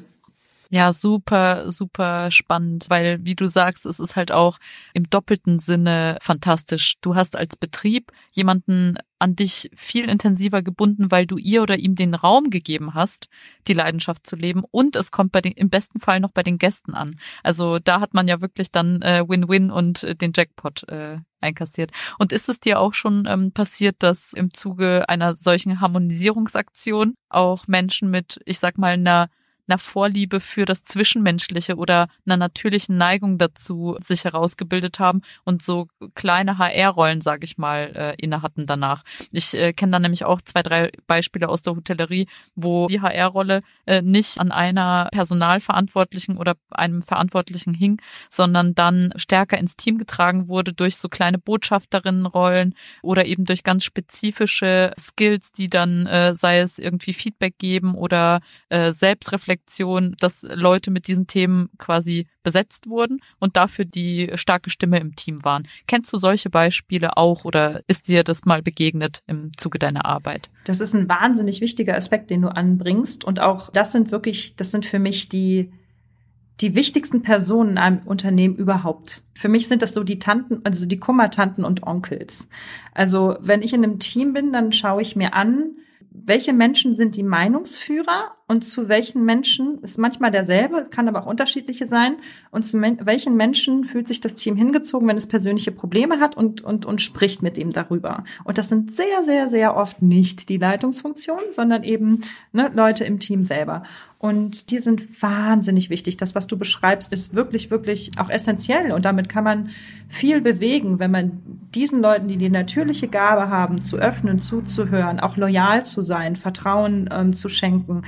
Ja, 0.75 0.91
super, 0.91 1.71
super 1.71 2.31
spannend, 2.31 2.87
weil 2.89 3.19
wie 3.23 3.35
du 3.35 3.45
sagst, 3.45 3.85
es 3.85 4.01
ist 4.01 4.17
halt 4.17 4.33
auch 4.33 4.57
im 4.93 5.09
doppelten 5.09 5.59
Sinne 5.59 6.17
fantastisch. 6.19 6.95
Du 6.99 7.15
hast 7.15 7.37
als 7.37 7.55
Betrieb 7.55 8.11
jemanden 8.33 8.97
an 9.17 9.37
dich 9.37 9.71
viel 9.73 10.09
intensiver 10.09 10.61
gebunden, 10.63 11.11
weil 11.11 11.27
du 11.27 11.37
ihr 11.37 11.63
oder 11.63 11.77
ihm 11.77 11.95
den 11.95 12.13
Raum 12.13 12.49
gegeben 12.49 12.93
hast, 12.93 13.29
die 13.69 13.73
Leidenschaft 13.73 14.27
zu 14.27 14.35
leben 14.35 14.65
und 14.69 14.97
es 14.97 15.11
kommt 15.11 15.31
bei 15.31 15.39
den 15.39 15.53
im 15.53 15.69
besten 15.69 16.01
Fall 16.01 16.19
noch 16.19 16.31
bei 16.31 16.43
den 16.43 16.57
Gästen 16.57 16.93
an. 16.93 17.15
Also 17.41 17.79
da 17.79 18.01
hat 18.01 18.13
man 18.13 18.27
ja 18.27 18.41
wirklich 18.41 18.69
dann 18.69 19.01
äh, 19.01 19.23
Win-Win 19.25 19.71
und 19.71 20.03
äh, 20.03 20.13
den 20.13 20.33
Jackpot 20.35 20.89
äh, 20.89 21.19
einkassiert. 21.39 21.91
Und 22.19 22.33
ist 22.33 22.49
es 22.49 22.59
dir 22.59 22.81
auch 22.81 22.93
schon 22.93 23.23
ähm, 23.29 23.53
passiert, 23.53 23.95
dass 23.99 24.33
im 24.33 24.53
Zuge 24.53 25.07
einer 25.07 25.35
solchen 25.35 25.79
Harmonisierungsaktion 25.79 27.15
auch 27.29 27.65
Menschen 27.67 28.09
mit, 28.09 28.41
ich 28.45 28.59
sag 28.59 28.77
mal, 28.77 28.95
einer 28.95 29.29
einer 29.67 29.77
Vorliebe 29.77 30.39
für 30.39 30.65
das 30.65 30.83
Zwischenmenschliche 30.83 31.75
oder 31.75 32.05
einer 32.25 32.37
natürlichen 32.37 32.97
Neigung 32.97 33.37
dazu 33.37 33.97
sich 33.99 34.23
herausgebildet 34.25 34.99
haben 34.99 35.21
und 35.43 35.63
so 35.63 35.87
kleine 36.13 36.57
HR-Rollen, 36.57 37.21
sage 37.21 37.45
ich 37.45 37.57
mal, 37.57 37.91
äh, 37.95 38.15
inne 38.21 38.41
hatten 38.41 38.65
danach. 38.67 39.03
Ich 39.31 39.53
äh, 39.53 39.73
kenne 39.73 39.93
da 39.93 39.99
nämlich 39.99 40.25
auch 40.25 40.41
zwei, 40.41 40.61
drei 40.61 40.91
Beispiele 41.07 41.49
aus 41.49 41.61
der 41.61 41.75
Hotellerie, 41.75 42.27
wo 42.55 42.87
die 42.87 43.01
HR-Rolle 43.01 43.61
äh, 43.85 44.01
nicht 44.01 44.39
an 44.39 44.51
einer 44.51 45.09
Personalverantwortlichen 45.11 46.37
oder 46.37 46.55
einem 46.69 47.01
Verantwortlichen 47.01 47.73
hing, 47.73 48.01
sondern 48.29 48.75
dann 48.75 49.13
stärker 49.15 49.57
ins 49.57 49.75
Team 49.75 49.97
getragen 49.97 50.47
wurde 50.47 50.73
durch 50.73 50.97
so 50.97 51.09
kleine 51.09 51.39
Botschafterinnenrollen 51.39 52.75
oder 53.01 53.25
eben 53.25 53.45
durch 53.45 53.63
ganz 53.63 53.83
spezifische 53.83 54.93
Skills, 54.99 55.51
die 55.51 55.69
dann, 55.69 56.05
äh, 56.05 56.35
sei 56.35 56.59
es 56.59 56.77
irgendwie 56.77 57.13
Feedback 57.13 57.57
geben 57.57 57.95
oder 57.95 58.39
äh, 58.69 58.91
Selbstreflexion 58.91 59.54
Reflexion, 59.55 60.15
dass 60.19 60.43
Leute 60.43 60.91
mit 60.91 61.07
diesen 61.07 61.27
Themen 61.27 61.69
quasi 61.77 62.27
besetzt 62.43 62.89
wurden 62.89 63.19
und 63.39 63.57
dafür 63.57 63.85
die 63.85 64.31
starke 64.35 64.69
Stimme 64.69 64.99
im 64.99 65.15
Team 65.15 65.43
waren. 65.43 65.67
Kennst 65.87 66.11
du 66.13 66.17
solche 66.17 66.49
Beispiele 66.49 67.17
auch 67.17 67.45
oder 67.45 67.81
ist 67.87 68.07
dir 68.07 68.23
das 68.23 68.45
mal 68.45 68.61
begegnet 68.61 69.21
im 69.27 69.51
Zuge 69.57 69.79
deiner 69.79 70.05
Arbeit? 70.05 70.49
Das 70.65 70.81
ist 70.81 70.93
ein 70.93 71.09
wahnsinnig 71.09 71.61
wichtiger 71.61 71.95
Aspekt, 71.95 72.29
den 72.29 72.41
du 72.41 72.49
anbringst 72.49 73.23
und 73.23 73.39
auch 73.39 73.69
das 73.71 73.91
sind 73.91 74.11
wirklich, 74.11 74.55
das 74.55 74.71
sind 74.71 74.85
für 74.85 74.99
mich 74.99 75.29
die 75.29 75.71
die 76.61 76.73
wichtigsten 76.73 77.21
Personen 77.21 77.71
in 77.71 77.77
einem 77.77 77.99
Unternehmen 78.05 78.55
überhaupt. 78.55 79.23
Für 79.33 79.49
mich 79.49 79.67
sind 79.67 79.81
das 79.81 79.93
so 79.93 80.05
die 80.05 80.19
Tanten, 80.19 80.61
also 80.63 80.85
die 80.85 80.99
Kummertanten 80.99 81.65
und 81.65 81.83
Onkels. 81.83 82.47
Also 82.93 83.35
wenn 83.41 83.61
ich 83.61 83.73
in 83.73 83.83
einem 83.83 83.99
Team 83.99 84.31
bin, 84.31 84.53
dann 84.53 84.71
schaue 84.71 85.01
ich 85.01 85.17
mir 85.17 85.33
an, 85.33 85.75
welche 86.23 86.53
Menschen 86.53 86.95
sind 86.95 87.15
die 87.17 87.23
Meinungsführer 87.23 88.31
und 88.47 88.63
zu 88.63 88.89
welchen 88.89 89.25
Menschen 89.25 89.79
ist 89.81 89.97
manchmal 89.97 90.29
derselbe, 90.29 90.85
kann 90.91 91.07
aber 91.07 91.23
auch 91.23 91.25
unterschiedliche 91.25 91.87
sein 91.87 92.17
und 92.51 92.61
zu 92.61 92.79
welchen 92.79 93.35
Menschen 93.35 93.85
fühlt 93.85 94.07
sich 94.07 94.21
das 94.21 94.35
Team 94.35 94.55
hingezogen, 94.55 95.07
wenn 95.07 95.17
es 95.17 95.27
persönliche 95.27 95.71
Probleme 95.71 96.19
hat 96.19 96.37
und, 96.37 96.61
und, 96.61 96.85
und 96.85 97.01
spricht 97.01 97.41
mit 97.41 97.57
ihm 97.57 97.71
darüber. 97.71 98.23
Und 98.43 98.59
das 98.59 98.69
sind 98.69 98.93
sehr, 98.93 99.23
sehr, 99.23 99.49
sehr 99.49 99.75
oft 99.75 100.03
nicht 100.03 100.47
die 100.49 100.57
Leitungsfunktionen, 100.57 101.51
sondern 101.51 101.83
eben 101.83 102.21
ne, 102.53 102.71
Leute 102.75 103.03
im 103.03 103.19
Team 103.19 103.41
selber. 103.41 103.81
Und 104.17 104.71
die 104.71 104.79
sind 104.79 105.21
wahnsinnig 105.21 105.89
wichtig. 105.89 106.17
Das, 106.17 106.33
was 106.33 106.47
du 106.47 106.57
beschreibst, 106.57 107.13
ist 107.13 107.35
wirklich, 107.35 107.69
wirklich 107.69 108.11
auch 108.17 108.29
essentiell. 108.29 108.91
Und 108.91 109.05
damit 109.05 109.29
kann 109.29 109.43
man 109.43 109.69
viel 110.07 110.41
bewegen, 110.41 110.97
wenn 110.97 111.11
man 111.11 111.43
diesen 111.75 112.01
Leuten, 112.01 112.27
die 112.27 112.37
die 112.37 112.49
natürliche 112.49 113.07
Gabe 113.07 113.49
haben, 113.49 113.83
zu 113.83 113.97
öffnen, 113.97 114.39
zuzuhören, 114.39 115.19
auch 115.19 115.37
loyal 115.37 115.85
zu 115.85 116.01
sein, 116.01 116.35
Vertrauen 116.35 117.07
ähm, 117.11 117.33
zu 117.33 117.49
schenken 117.49 118.01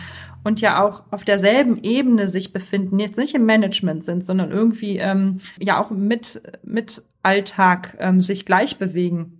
und 0.43 0.61
ja 0.61 0.83
auch 0.83 1.03
auf 1.11 1.23
derselben 1.23 1.81
Ebene 1.83 2.27
sich 2.27 2.53
befinden, 2.53 2.99
jetzt 2.99 3.17
nicht 3.17 3.35
im 3.35 3.45
Management 3.45 4.05
sind, 4.05 4.25
sondern 4.25 4.51
irgendwie 4.51 4.97
ähm, 4.97 5.39
ja 5.59 5.81
auch 5.81 5.91
mit, 5.91 6.41
mit 6.63 7.01
Alltag 7.23 7.97
ähm, 7.99 8.21
sich 8.21 8.45
gleich 8.45 8.77
bewegen 8.77 9.37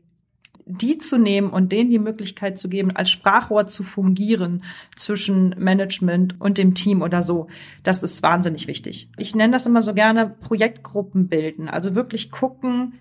die 0.68 0.98
zu 0.98 1.18
nehmen 1.18 1.50
und 1.50 1.72
denen 1.72 1.90
die 1.90 2.00
Möglichkeit 2.00 2.60
zu 2.60 2.70
geben, 2.70 2.96
als 2.96 3.10
Sprachrohr 3.10 3.68
zu 3.68 3.84
fungieren 3.84 4.64
zwischen 4.96 5.56
Management 5.58 6.40
und 6.40 6.58
dem 6.58 6.76
Team 6.76 7.02
oder 7.02 7.24
so, 7.24 7.48
das 7.84 8.04
ist 8.04 8.22
wahnsinnig 8.22 8.68
wichtig. 8.68 9.10
Ich 9.18 9.34
nenne 9.34 9.54
das 9.54 9.66
immer 9.66 9.82
so 9.82 9.94
gerne 9.94 10.36
Projektgruppen 10.42 11.30
bilden. 11.30 11.70
Also 11.70 11.96
wirklich 11.96 12.32
gucken, 12.32 12.96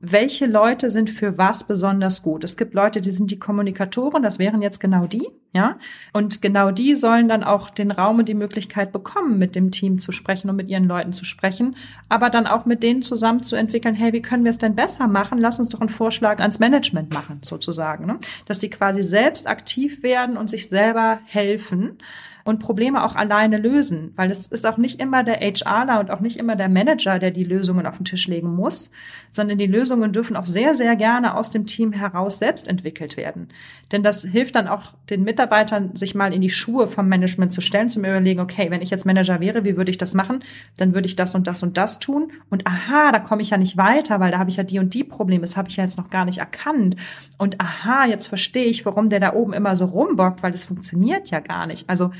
welche 0.00 0.46
Leute 0.46 0.90
sind 0.90 1.10
für 1.10 1.36
was 1.36 1.64
besonders 1.64 2.22
gut. 2.22 2.42
Es 2.42 2.56
gibt 2.56 2.74
Leute, 2.74 3.00
die 3.00 3.10
sind 3.10 3.30
die 3.30 3.38
Kommunikatoren, 3.38 4.22
das 4.22 4.38
wären 4.38 4.62
jetzt 4.62 4.80
genau 4.80 5.06
die, 5.06 5.28
ja. 5.52 5.76
Und 6.12 6.40
genau 6.40 6.70
die 6.70 6.94
sollen 6.94 7.28
dann 7.28 7.44
auch 7.44 7.70
den 7.70 7.90
Raum 7.90 8.18
und 8.20 8.28
die 8.28 8.34
Möglichkeit 8.34 8.92
bekommen, 8.92 9.38
mit 9.38 9.54
dem 9.54 9.70
Team 9.70 9.98
zu 9.98 10.12
sprechen 10.12 10.48
und 10.48 10.56
mit 10.56 10.70
ihren 10.70 10.84
Leuten 10.84 11.12
zu 11.12 11.24
sprechen, 11.24 11.76
aber 12.08 12.30
dann 12.30 12.46
auch 12.46 12.64
mit 12.64 12.82
denen 12.82 13.02
zusammen 13.02 13.42
zu 13.42 13.56
entwickeln, 13.56 13.94
hey, 13.94 14.12
wie 14.12 14.22
können 14.22 14.44
wir 14.44 14.50
es 14.50 14.58
denn 14.58 14.74
besser 14.74 15.06
machen? 15.06 15.38
Lass 15.38 15.58
uns 15.58 15.68
doch 15.68 15.80
einen 15.80 15.90
Vorschlag 15.90 16.40
ans 16.40 16.58
Management 16.58 17.12
machen, 17.12 17.40
sozusagen, 17.42 18.06
ne? 18.06 18.18
Dass 18.46 18.58
die 18.58 18.70
quasi 18.70 19.02
selbst 19.02 19.46
aktiv 19.46 20.02
werden 20.02 20.36
und 20.38 20.48
sich 20.48 20.68
selber 20.68 21.18
helfen 21.26 21.98
und 22.44 22.60
Probleme 22.60 23.04
auch 23.04 23.16
alleine 23.16 23.58
lösen, 23.58 24.12
weil 24.16 24.30
es 24.30 24.46
ist 24.46 24.66
auch 24.66 24.76
nicht 24.76 25.00
immer 25.00 25.24
der 25.24 25.40
HRler 25.40 26.00
und 26.00 26.10
auch 26.10 26.20
nicht 26.20 26.36
immer 26.36 26.56
der 26.56 26.68
Manager, 26.68 27.18
der 27.18 27.30
die 27.30 27.44
Lösungen 27.44 27.86
auf 27.86 27.96
den 27.96 28.04
Tisch 28.04 28.28
legen 28.28 28.54
muss, 28.54 28.90
sondern 29.30 29.58
die 29.58 29.66
Lösungen 29.66 30.12
dürfen 30.12 30.36
auch 30.36 30.46
sehr, 30.46 30.74
sehr 30.74 30.96
gerne 30.96 31.36
aus 31.36 31.50
dem 31.50 31.66
Team 31.66 31.92
heraus 31.92 32.38
selbst 32.38 32.68
entwickelt 32.68 33.16
werden. 33.16 33.48
Denn 33.92 34.02
das 34.02 34.22
hilft 34.22 34.54
dann 34.54 34.68
auch 34.68 34.92
den 35.08 35.24
Mitarbeitern, 35.24 35.94
sich 35.96 36.14
mal 36.14 36.34
in 36.34 36.40
die 36.40 36.50
Schuhe 36.50 36.86
vom 36.86 37.08
Management 37.08 37.52
zu 37.52 37.60
stellen, 37.60 37.88
zum 37.88 38.04
überlegen, 38.04 38.40
okay, 38.40 38.70
wenn 38.70 38.82
ich 38.82 38.90
jetzt 38.90 39.06
Manager 39.06 39.40
wäre, 39.40 39.64
wie 39.64 39.76
würde 39.76 39.90
ich 39.90 39.98
das 39.98 40.14
machen? 40.14 40.40
Dann 40.76 40.94
würde 40.94 41.06
ich 41.06 41.16
das 41.16 41.34
und 41.34 41.46
das 41.46 41.62
und 41.62 41.76
das 41.76 41.98
tun. 41.98 42.32
Und 42.50 42.66
aha, 42.66 43.12
da 43.12 43.18
komme 43.18 43.42
ich 43.42 43.50
ja 43.50 43.56
nicht 43.56 43.76
weiter, 43.76 44.20
weil 44.20 44.30
da 44.30 44.38
habe 44.38 44.50
ich 44.50 44.56
ja 44.56 44.62
die 44.62 44.78
und 44.78 44.94
die 44.94 45.04
Probleme. 45.04 45.42
Das 45.42 45.56
habe 45.56 45.68
ich 45.68 45.76
ja 45.76 45.84
jetzt 45.84 45.98
noch 45.98 46.10
gar 46.10 46.24
nicht 46.24 46.38
erkannt. 46.38 46.96
Und 47.38 47.60
aha, 47.60 48.06
jetzt 48.06 48.26
verstehe 48.26 48.66
ich, 48.66 48.84
warum 48.86 49.08
der 49.08 49.20
da 49.20 49.32
oben 49.34 49.52
immer 49.52 49.76
so 49.76 49.86
rumbockt, 49.86 50.42
weil 50.42 50.52
das 50.52 50.64
funktioniert 50.64 51.30
ja 51.30 51.40
gar 51.40 51.66
nicht. 51.66 51.88
Also 51.88 52.10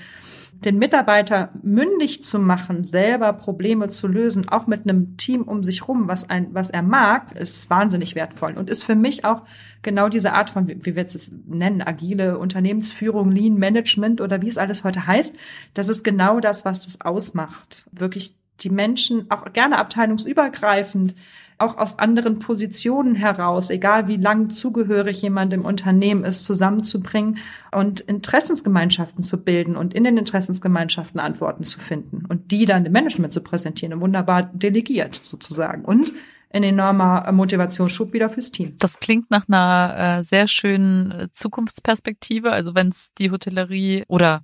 den 0.65 0.79
Mitarbeiter 0.79 1.51
mündig 1.63 2.23
zu 2.23 2.39
machen, 2.39 2.85
selber 2.85 3.33
Probleme 3.33 3.89
zu 3.89 4.07
lösen, 4.09 4.49
auch 4.49 4.67
mit 4.67 4.83
einem 4.83 5.17
Team 5.17 5.43
um 5.43 5.65
sich 5.65 5.89
rum, 5.89 6.07
was 6.07 6.29
ein, 6.29 6.49
was 6.53 6.69
er 6.69 6.83
mag, 6.83 7.33
ist 7.33 7.71
wahnsinnig 7.71 8.15
wertvoll 8.15 8.55
und 8.59 8.69
ist 8.69 8.85
für 8.85 8.95
mich 8.95 9.25
auch 9.25 9.43
genau 9.83 10.09
diese 10.11 10.35
Art 10.35 10.51
von, 10.51 10.69
wie 10.69 10.95
wir 10.97 11.03
es 11.03 11.33
nennen, 11.47 11.83
agile 11.83 12.39
Unternehmensführung, 12.39 13.31
Lean 13.31 13.55
Management 13.55 14.21
oder 14.21 14.43
wie 14.43 14.49
es 14.49 14.59
alles 14.59 14.85
heute 14.85 15.07
heißt. 15.07 15.35
Das 15.73 15.89
ist 15.89 16.05
genau 16.05 16.41
das, 16.41 16.67
was 16.67 16.83
das 16.83 17.01
ausmacht. 17.01 17.89
Wirklich 17.93 18.37
die 18.61 18.71
Menschen 18.71 19.31
auch 19.31 19.51
gerne 19.55 19.79
abteilungsübergreifend 19.79 21.15
auch 21.61 21.77
aus 21.77 21.99
anderen 21.99 22.39
Positionen 22.39 23.15
heraus, 23.15 23.71
egal 23.71 24.09
wie 24.09 24.17
lang 24.17 24.51
zugehörig 24.51 25.23
jemand 25.23 25.53
im 25.53 25.65
Unternehmen 25.65 26.25
ist, 26.25 26.45
zusammenzubringen 26.45 27.39
und 27.71 28.01
Interessensgemeinschaften 28.01 29.23
zu 29.23 29.45
bilden 29.45 29.77
und 29.77 29.95
in 29.95 30.05
den 30.05 30.17
Interessensgemeinschaften 30.17 31.21
Antworten 31.21 31.65
zu 31.65 31.81
finden 31.81 32.25
und 32.27 32.51
die 32.51 32.65
dann 32.65 32.85
dem 32.85 32.93
Management 32.93 33.33
zu 33.33 33.43
präsentieren, 33.43 34.01
wunderbar 34.01 34.45
delegiert 34.53 35.21
sozusagen 35.23 35.85
und 35.85 36.13
ein 36.53 36.65
enormer 36.65 37.31
Motivationsschub 37.31 38.13
wieder 38.13 38.29
fürs 38.29 38.51
Team. 38.51 38.75
Das 38.81 38.99
klingt 38.99 39.31
nach 39.31 39.45
einer 39.49 40.19
äh, 40.19 40.23
sehr 40.23 40.49
schönen 40.49 41.13
äh, 41.13 41.29
Zukunftsperspektive. 41.33 42.51
Also 42.51 42.75
wenn 42.75 42.89
es 42.89 43.11
die 43.19 43.31
Hotellerie 43.31 44.05
oder 44.09 44.41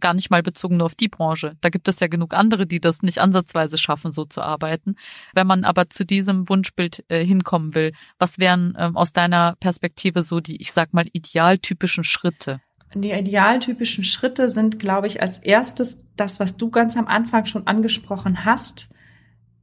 gar 0.00 0.14
nicht 0.14 0.30
mal 0.30 0.42
bezogen 0.42 0.76
nur 0.76 0.86
auf 0.86 0.94
die 0.94 1.08
Branche. 1.08 1.56
Da 1.60 1.68
gibt 1.68 1.88
es 1.88 2.00
ja 2.00 2.06
genug 2.06 2.34
andere, 2.34 2.66
die 2.66 2.80
das 2.80 3.02
nicht 3.02 3.18
ansatzweise 3.18 3.78
schaffen, 3.78 4.12
so 4.12 4.24
zu 4.24 4.42
arbeiten. 4.42 4.96
Wenn 5.34 5.46
man 5.46 5.64
aber 5.64 5.88
zu 5.88 6.04
diesem 6.04 6.48
Wunschbild 6.48 7.04
äh, 7.08 7.24
hinkommen 7.24 7.74
will, 7.74 7.90
was 8.18 8.38
wären 8.38 8.76
ähm, 8.78 8.96
aus 8.96 9.12
deiner 9.12 9.56
Perspektive 9.60 10.22
so 10.22 10.40
die, 10.40 10.60
ich 10.60 10.72
sag 10.72 10.94
mal, 10.94 11.06
idealtypischen 11.12 12.04
Schritte? 12.04 12.60
Die 12.94 13.12
idealtypischen 13.12 14.04
Schritte 14.04 14.48
sind, 14.48 14.78
glaube 14.78 15.06
ich, 15.06 15.20
als 15.20 15.38
erstes 15.38 16.04
das, 16.16 16.40
was 16.40 16.56
du 16.56 16.70
ganz 16.70 16.96
am 16.96 17.06
Anfang 17.06 17.44
schon 17.44 17.66
angesprochen 17.66 18.44
hast, 18.44 18.88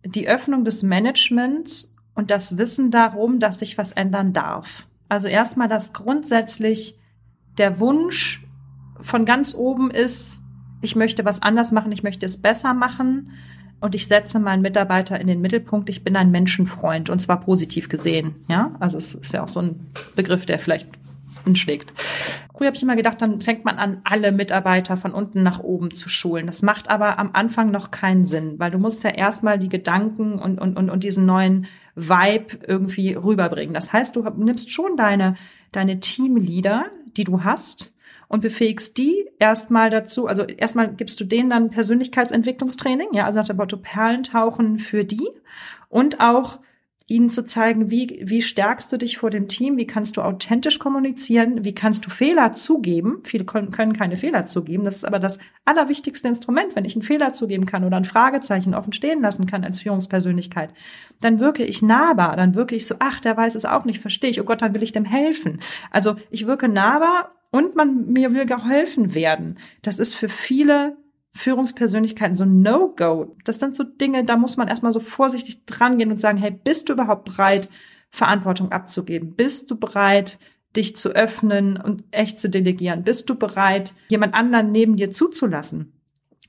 die 0.05 0.27
Öffnung 0.27 0.63
des 0.63 0.83
Managements 0.83 1.95
und 2.13 2.29
das 2.29 2.57
Wissen 2.57 2.91
darum, 2.91 3.39
dass 3.39 3.59
sich 3.59 3.77
was 3.77 3.91
ändern 3.91 4.33
darf. 4.33 4.87
Also 5.09 5.27
erstmal, 5.27 5.67
dass 5.67 5.93
grundsätzlich 5.93 6.99
der 7.57 7.79
Wunsch 7.79 8.44
von 9.01 9.25
ganz 9.25 9.53
oben 9.55 9.91
ist, 9.91 10.39
ich 10.81 10.95
möchte 10.95 11.25
was 11.25 11.41
anders 11.41 11.71
machen, 11.71 11.91
ich 11.91 12.03
möchte 12.03 12.25
es 12.25 12.41
besser 12.41 12.73
machen 12.73 13.31
und 13.79 13.95
ich 13.95 14.07
setze 14.07 14.39
meinen 14.39 14.61
Mitarbeiter 14.61 15.19
in 15.19 15.27
den 15.27 15.41
Mittelpunkt. 15.41 15.89
Ich 15.89 16.03
bin 16.03 16.15
ein 16.15 16.31
Menschenfreund 16.31 17.09
und 17.09 17.19
zwar 17.19 17.39
positiv 17.39 17.89
gesehen. 17.89 18.35
Ja, 18.47 18.75
also 18.79 18.97
es 18.97 19.13
ist 19.13 19.33
ja 19.33 19.43
auch 19.43 19.47
so 19.47 19.61
ein 19.61 19.87
Begriff, 20.15 20.45
der 20.45 20.59
vielleicht 20.59 20.87
schlägt. 21.53 21.93
Früher 22.55 22.67
habe 22.67 22.77
ich 22.77 22.83
immer 22.83 22.95
gedacht, 22.95 23.21
dann 23.21 23.41
fängt 23.41 23.65
man 23.65 23.77
an, 23.77 24.01
alle 24.03 24.31
Mitarbeiter 24.31 24.97
von 24.97 25.11
unten 25.11 25.43
nach 25.43 25.59
oben 25.59 25.91
zu 25.91 26.09
schulen. 26.09 26.47
Das 26.47 26.61
macht 26.61 26.89
aber 26.89 27.19
am 27.19 27.31
Anfang 27.33 27.69
noch 27.69 27.91
keinen 27.91 28.25
Sinn, 28.25 28.55
weil 28.57 28.71
du 28.71 28.79
musst 28.79 29.03
ja 29.03 29.11
erstmal 29.11 29.59
die 29.59 29.69
Gedanken 29.69 30.39
und, 30.39 30.59
und, 30.59 30.77
und, 30.77 30.89
und 30.89 31.03
diesen 31.03 31.25
neuen 31.25 31.67
Vibe 31.95 32.65
irgendwie 32.65 33.13
rüberbringen. 33.13 33.73
Das 33.73 33.93
heißt, 33.93 34.15
du 34.15 34.23
nimmst 34.37 34.71
schon 34.71 34.97
deine, 34.97 35.35
deine 35.71 35.99
Teamleader, 35.99 36.85
die 37.17 37.25
du 37.25 37.43
hast, 37.43 37.94
und 38.27 38.41
befähigst 38.41 38.97
die 38.97 39.29
erstmal 39.39 39.89
dazu, 39.89 40.27
also 40.27 40.43
erstmal 40.43 40.93
gibst 40.93 41.19
du 41.19 41.25
denen 41.25 41.49
dann 41.49 41.69
Persönlichkeitsentwicklungstraining, 41.69 43.09
ja, 43.13 43.25
also 43.25 43.39
nach 43.39 43.47
dem 43.47 43.57
Motto 43.57 43.77
Perlentauchen 43.77 44.79
für 44.79 45.03
die 45.03 45.29
und 45.89 46.19
auch 46.19 46.59
ihnen 47.07 47.29
zu 47.29 47.45
zeigen, 47.45 47.91
wie, 47.91 48.23
wie 48.23 48.41
stärkst 48.41 48.91
du 48.91 48.97
dich 48.97 49.19
vor 49.19 49.29
dem 49.29 49.47
Team, 49.47 49.77
wie 49.77 49.85
kannst 49.85 50.17
du 50.17 50.23
authentisch 50.23 50.79
kommunizieren, 50.79 51.63
wie 51.63 51.75
kannst 51.75 52.03
du 52.05 52.09
Fehler 52.09 52.53
zugeben. 52.53 53.19
Viele 53.23 53.45
können, 53.45 53.69
können 53.69 53.93
keine 53.93 54.15
Fehler 54.15 54.47
zugeben. 54.47 54.85
Das 54.85 54.95
ist 54.95 55.05
aber 55.05 55.19
das 55.19 55.37
allerwichtigste 55.65 56.27
Instrument. 56.27 56.75
Wenn 56.75 56.85
ich 56.85 56.95
einen 56.95 57.03
Fehler 57.03 57.33
zugeben 57.33 57.67
kann 57.67 57.83
oder 57.83 57.97
ein 57.97 58.05
Fragezeichen 58.05 58.73
offen 58.73 58.91
stehen 58.91 59.21
lassen 59.21 59.45
kann 59.45 59.63
als 59.63 59.81
Führungspersönlichkeit, 59.81 60.73
dann 61.21 61.39
wirke 61.39 61.63
ich 61.63 61.83
nahbar, 61.83 62.35
dann 62.37 62.55
wirke 62.55 62.75
ich 62.75 62.87
so, 62.87 62.95
ach, 62.97 63.19
der 63.19 63.37
weiß 63.37 63.53
es 63.53 63.65
auch 63.65 63.85
nicht, 63.85 63.99
verstehe 63.99 64.31
ich, 64.31 64.41
oh 64.41 64.45
Gott, 64.45 64.63
dann 64.63 64.73
will 64.73 64.83
ich 64.83 64.91
dem 64.91 65.05
helfen. 65.05 65.59
Also 65.91 66.15
ich 66.31 66.47
wirke 66.47 66.67
nahbar 66.67 67.35
und 67.55 67.73
man, 67.73 68.11
mir 68.11 68.33
will 68.33 68.45
geholfen 68.45 69.15
werden. 69.15 69.57
Das 69.81 69.99
ist 69.99 70.15
für 70.15 70.27
viele 70.27 70.97
Führungspersönlichkeiten 71.33 72.35
so 72.35 72.43
No-Go. 72.43 73.37
Das 73.45 73.59
sind 73.59 73.77
so 73.77 73.83
Dinge, 73.85 74.25
da 74.25 74.35
muss 74.35 74.57
man 74.57 74.67
erstmal 74.67 74.91
so 74.91 74.99
vorsichtig 74.99 75.65
dran 75.65 75.97
gehen 75.97 76.11
und 76.11 76.19
sagen, 76.19 76.37
hey, 76.37 76.51
bist 76.51 76.89
du 76.89 76.93
überhaupt 76.93 77.23
bereit, 77.23 77.69
Verantwortung 78.09 78.73
abzugeben? 78.73 79.35
Bist 79.37 79.71
du 79.71 79.77
bereit, 79.77 80.37
dich 80.75 80.97
zu 80.97 81.09
öffnen 81.09 81.77
und 81.77 82.03
echt 82.11 82.41
zu 82.41 82.49
delegieren? 82.49 83.03
Bist 83.03 83.29
du 83.29 83.35
bereit, 83.35 83.93
jemand 84.09 84.33
anderen 84.33 84.73
neben 84.73 84.97
dir 84.97 85.13
zuzulassen? 85.13 85.93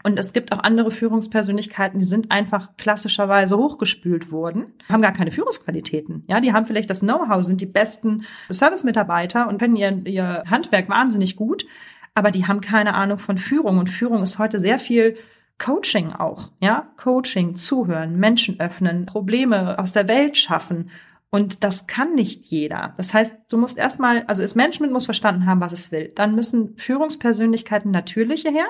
Und 0.06 0.20
es 0.20 0.32
gibt 0.32 0.52
auch 0.52 0.60
andere 0.60 0.92
Führungspersönlichkeiten, 0.92 1.98
die 1.98 2.04
sind 2.04 2.30
einfach 2.30 2.76
klassischerweise 2.76 3.58
hochgespült 3.58 4.30
worden, 4.30 4.66
haben 4.88 5.02
gar 5.02 5.10
keine 5.10 5.32
Führungsqualitäten. 5.32 6.22
Ja, 6.28 6.38
die 6.38 6.52
haben 6.52 6.64
vielleicht 6.64 6.90
das 6.90 7.00
Know-how, 7.00 7.42
sind 7.42 7.60
die 7.60 7.66
besten 7.66 8.24
Service-Mitarbeiter 8.48 9.48
und 9.48 9.58
können 9.58 9.74
ihr, 9.74 10.06
ihr 10.06 10.44
Handwerk 10.48 10.88
wahnsinnig 10.88 11.34
gut, 11.34 11.66
aber 12.14 12.30
die 12.30 12.46
haben 12.46 12.60
keine 12.60 12.94
Ahnung 12.94 13.18
von 13.18 13.36
Führung. 13.36 13.78
Und 13.78 13.90
Führung 13.90 14.22
ist 14.22 14.38
heute 14.38 14.60
sehr 14.60 14.78
viel 14.78 15.16
Coaching 15.58 16.12
auch, 16.12 16.52
ja, 16.60 16.88
Coaching, 16.96 17.56
zuhören, 17.56 18.16
Menschen 18.16 18.60
öffnen, 18.60 19.06
Probleme 19.06 19.76
aus 19.76 19.92
der 19.92 20.06
Welt 20.06 20.36
schaffen. 20.36 20.90
Und 21.30 21.64
das 21.64 21.88
kann 21.88 22.14
nicht 22.14 22.44
jeder. 22.44 22.94
Das 22.96 23.12
heißt, 23.12 23.46
du 23.50 23.58
musst 23.58 23.76
erstmal, 23.76 24.22
also 24.28 24.42
das 24.42 24.54
Management 24.54 24.92
muss 24.92 25.06
verstanden 25.06 25.46
haben, 25.46 25.60
was 25.60 25.72
es 25.72 25.90
will. 25.90 26.12
Dann 26.14 26.36
müssen 26.36 26.76
Führungspersönlichkeiten 26.76 27.90
natürliche 27.90 28.52
her 28.52 28.68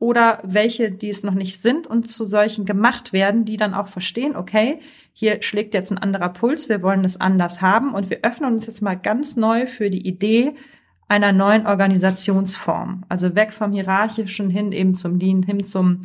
oder 0.00 0.40
welche, 0.42 0.90
die 0.90 1.10
es 1.10 1.22
noch 1.22 1.34
nicht 1.34 1.60
sind 1.60 1.86
und 1.86 2.08
zu 2.08 2.24
solchen 2.24 2.64
gemacht 2.64 3.12
werden, 3.12 3.44
die 3.44 3.58
dann 3.58 3.74
auch 3.74 3.86
verstehen, 3.86 4.34
okay, 4.34 4.80
hier 5.12 5.42
schlägt 5.42 5.74
jetzt 5.74 5.92
ein 5.92 5.98
anderer 5.98 6.30
Puls, 6.30 6.70
wir 6.70 6.82
wollen 6.82 7.04
es 7.04 7.20
anders 7.20 7.60
haben 7.60 7.94
und 7.94 8.08
wir 8.08 8.20
öffnen 8.22 8.52
uns 8.52 8.66
jetzt 8.66 8.80
mal 8.80 8.94
ganz 8.94 9.36
neu 9.36 9.66
für 9.66 9.90
die 9.90 10.06
Idee, 10.08 10.54
einer 11.06 11.32
neuen 11.32 11.66
Organisationsform. 11.66 13.04
Also 13.08 13.34
weg 13.34 13.52
vom 13.52 13.72
Hierarchischen 13.72 14.48
hin 14.48 14.72
eben 14.72 14.94
zum 14.94 15.18
Lean, 15.18 15.42
hin 15.42 15.64
zum, 15.64 16.00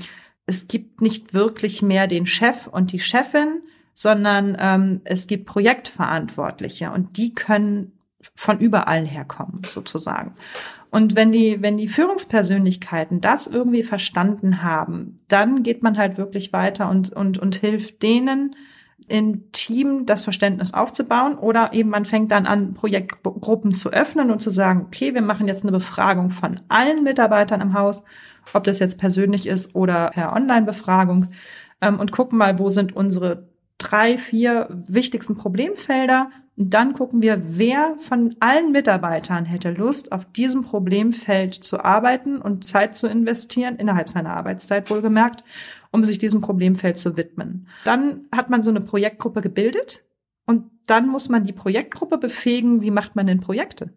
es 0.46 0.68
gibt 0.68 1.00
nicht 1.00 1.34
wirklich 1.34 1.82
mehr 1.82 2.08
den 2.08 2.28
Chef 2.28 2.68
und 2.68 2.92
die 2.92 3.00
Chefin, 3.00 3.62
sondern 3.94 4.58
ähm, 4.60 5.02
es 5.06 5.28
gibt 5.28 5.46
Projektverantwortliche 5.46 6.92
und 6.92 7.16
die 7.16 7.34
können 7.34 7.94
von 8.34 8.60
überall 8.60 9.06
herkommen, 9.06 9.62
sozusagen. 9.70 10.34
Und 10.96 11.18
wenn 11.18 11.34
die, 11.34 11.62
wenn 11.62 11.76
die 11.76 11.90
Führungspersönlichkeiten 11.90 13.20
das 13.20 13.48
irgendwie 13.48 13.84
verstanden 13.84 14.64
haben, 14.64 15.18
dann 15.28 15.62
geht 15.62 15.84
man 15.84 15.98
halt 15.98 16.18
wirklich 16.18 16.54
weiter 16.54 16.90
und, 16.90 17.12
und, 17.12 17.38
und 17.38 17.58
hilft 17.58 18.02
denen, 18.02 18.56
im 19.10 19.52
Team 19.52 20.06
das 20.06 20.24
Verständnis 20.24 20.74
aufzubauen 20.74 21.38
oder 21.38 21.74
eben 21.74 21.90
man 21.90 22.06
fängt 22.06 22.32
dann 22.32 22.46
an, 22.46 22.76
Projektgruppen 22.76 23.74
zu 23.74 23.92
öffnen 23.92 24.32
und 24.32 24.42
zu 24.42 24.50
sagen, 24.50 24.84
okay, 24.86 25.14
wir 25.14 25.22
machen 25.22 25.50
jetzt 25.50 25.64
eine 25.64 25.74
Befragung 25.74 26.30
von 26.30 26.62
allen 26.70 27.04
Mitarbeitern 27.04 27.60
im 27.60 27.74
Haus, 27.74 28.06
ob 28.54 28.64
das 28.64 28.80
jetzt 28.80 28.98
persönlich 28.98 29.48
ist 29.48 29.76
oder 29.76 30.12
per 30.12 30.32
Online-Befragung 30.32 31.28
ähm, 31.82 32.00
und 32.00 32.14
gucken 32.14 32.38
mal, 32.38 32.58
wo 32.58 32.70
sind 32.70 32.96
unsere 32.96 33.50
drei, 33.80 34.18
vier 34.18 34.70
wichtigsten 34.88 35.36
Problemfelder. 35.36 36.30
Und 36.58 36.74
dann 36.74 36.94
gucken 36.94 37.22
wir, 37.22 37.42
wer 37.58 37.96
von 37.98 38.36
allen 38.40 38.72
Mitarbeitern 38.72 39.46
hätte 39.46 39.72
Lust, 39.72 40.12
auf 40.12 40.26
diesem 40.32 40.62
Problemfeld 40.62 41.54
zu 41.54 41.84
arbeiten 41.84 42.42
und 42.42 42.66
Zeit 42.66 42.96
zu 42.96 43.08
investieren, 43.08 43.76
innerhalb 43.76 44.10
seiner 44.10 44.36
Arbeitszeit 44.36 44.90
wohlgemerkt, 44.90 45.44
um 45.92 46.06
sich 46.06 46.18
diesem 46.18 46.42
Problemfeld 46.42 46.98
zu 46.98 47.18
widmen. 47.18 47.68
Dann 47.84 48.28
hat 48.32 48.50
man 48.50 48.64
so 48.64 48.70
eine 48.70 48.82
Projektgruppe 48.82 49.42
gebildet 49.42 50.06
und 50.46 50.72
dann 50.88 51.08
muss 51.08 51.30
man 51.30 51.46
die 51.46 51.54
Projektgruppe 51.54 52.18
befähigen, 52.18 52.82
wie 52.82 52.92
macht 52.92 53.16
man 53.16 53.28
denn 53.28 53.42
Projekte? 53.42 53.94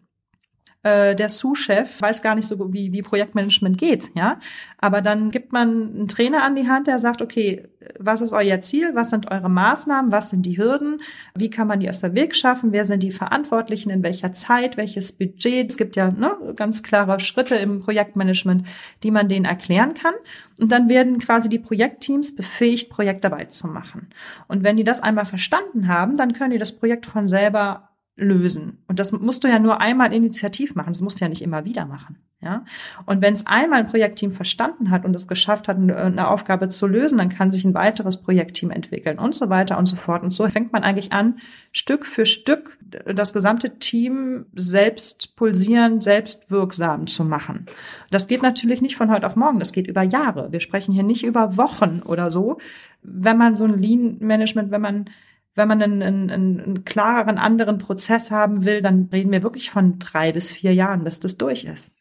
Äh, 0.85 1.17
der 1.17 1.29
Sous-Chef 1.29 2.01
weiß 2.01 2.23
gar 2.23 2.37
nicht 2.37 2.47
so, 2.47 2.73
wie, 2.73 2.93
wie 2.93 3.03
Projektmanagement 3.03 3.79
geht, 3.79 4.15
ja. 4.15 4.39
Aber 4.79 5.01
dann 5.01 5.33
gibt 5.33 5.53
man 5.53 5.69
einen 5.89 6.09
Trainer 6.09 6.45
an 6.45 6.55
die 6.55 6.69
Hand, 6.69 6.87
der 6.87 7.01
sagt, 7.01 7.21
okay, 7.21 7.67
was 7.99 8.23
ist 8.23 8.33
euer 8.33 8.61
Ziel? 8.61 8.95
Was 8.95 9.11
sind 9.11 9.29
eure 9.29 9.49
Maßnahmen? 9.49 10.13
Was 10.13 10.31
sind 10.31 10.43
die 10.43 10.57
Hürden? 10.57 11.01
Wie 11.35 11.51
kann 11.51 11.67
man 11.67 11.81
die 11.81 11.89
aus 11.89 11.99
der 11.99 12.15
Weg 12.15 12.37
schaffen? 12.37 12.71
Wer 12.71 12.85
sind 12.85 13.03
die 13.03 13.11
Verantwortlichen? 13.11 13.91
In 13.91 14.05
welcher 14.05 14.33
Zeit? 14.33 14.77
Welches 14.77 15.11
Budget? 15.11 15.71
Es 15.71 15.79
gibt 15.79 15.97
ja 15.97 16.13
ne, 16.13 16.37
ganz 16.55 16.85
klare 16.85 17.19
Schritte 17.19 17.57
im 17.57 17.81
Projektmanagement, 17.81 18.65
die 19.03 19.11
man 19.11 19.29
denen 19.29 19.47
erklären 19.47 19.95
kann. 19.95 20.15
Und 20.61 20.71
dann 20.71 20.89
werden 20.89 21.19
quasi 21.19 21.49
die 21.49 21.59
Projektteams 21.59 22.37
befähigt, 22.37 22.89
Projektarbeit 22.89 23.51
zu 23.51 23.67
machen. 23.67 24.11
Und 24.47 24.63
wenn 24.63 24.77
die 24.77 24.85
das 24.85 25.01
einmal 25.01 25.25
verstanden 25.25 25.89
haben, 25.89 26.17
dann 26.17 26.35
können 26.35 26.53
die 26.53 26.59
das 26.59 26.73
Projekt 26.73 27.07
von 27.07 27.27
selber 27.27 27.88
lösen. 28.19 28.79
Und 28.89 28.99
das 28.99 29.13
musst 29.13 29.45
du 29.45 29.49
ja 29.49 29.61
nur 29.61 29.81
einmal 29.81 30.13
initiativ 30.13 30.75
machen. 30.75 30.93
Das 30.93 31.01
musst 31.01 31.21
du 31.21 31.25
ja 31.25 31.29
nicht 31.29 31.41
immer 31.41 31.65
wieder 31.65 31.87
machen. 31.87 32.17
Ja. 32.41 32.65
Und 33.07 33.23
wenn 33.23 33.33
es 33.33 33.47
einmal 33.47 33.81
ein 33.81 33.89
Projektteam 33.89 34.33
verstanden 34.33 34.91
hat 34.91 35.05
und 35.05 35.15
es 35.15 35.29
geschafft 35.29 35.69
hat, 35.69 35.77
eine 35.77 36.29
Aufgabe 36.29 36.69
zu 36.69 36.87
lösen, 36.87 37.19
dann 37.19 37.29
kann 37.29 37.53
sich 37.53 37.65
ein 37.65 37.75
weiteres 37.75 38.23
Projektteam 38.23 38.71
entwickeln 38.71 39.19
und 39.19 39.35
so 39.35 39.49
weiter 39.49 39.79
und 39.79 39.87
so 39.87 39.97
fort. 39.97 40.23
Und 40.23 40.33
so 40.33 40.49
fängt 40.49 40.73
man 40.73 40.83
eigentlich 40.83 41.13
an, 41.13 41.39
Stück 41.73 42.07
für 42.07 42.27
Stück 42.27 42.77
das 43.07 43.33
gesamte 43.33 43.79
Team 43.79 44.47
selbst 44.55 45.37
pulsieren, 45.37 46.01
selbst 46.01 46.51
wirksam 46.51 47.07
zu 47.07 47.25
machen. 47.25 47.67
Das 48.11 48.27
geht 48.27 48.43
natürlich 48.43 48.83
nicht 48.83 48.97
von 48.97 49.11
heute 49.11 49.27
auf 49.27 49.37
morgen. 49.37 49.59
Das 49.59 49.73
geht 49.73 49.87
über 49.87 50.03
Jahre. 50.03 50.51
Wir 50.51 50.61
sprechen 50.61 50.93
hier 50.93 51.03
nicht 51.03 51.25
über 51.25 51.57
Wochen 51.57 52.03
oder 52.05 52.31
so. 52.31 52.59
Wenn 53.03 53.37
man 53.37 53.57
so 53.57 53.65
ein 53.65 53.81
Lean 53.81 54.17
Management, 54.21 54.71
wenn 54.71 54.81
man 54.81 55.11
wenn 55.59 55.69
man 55.69 55.83
einen, 55.83 56.03
einen, 56.03 56.31
einen 56.31 56.85
klareren, 56.85 57.37
anderen 57.37 57.79
Prozess 57.79 58.31
haben 58.31 58.65
will, 58.65 58.81
dann 58.81 59.09
reden 59.13 59.33
wir 59.33 59.43
wirklich 59.43 59.71
von 59.71 59.99
drei 59.99 60.33
bis 60.33 60.51
vier 60.51 60.73
Jahren, 60.73 61.05
bis 61.05 61.21
das 61.21 61.37
durch 61.37 61.65
ist. 61.65 61.93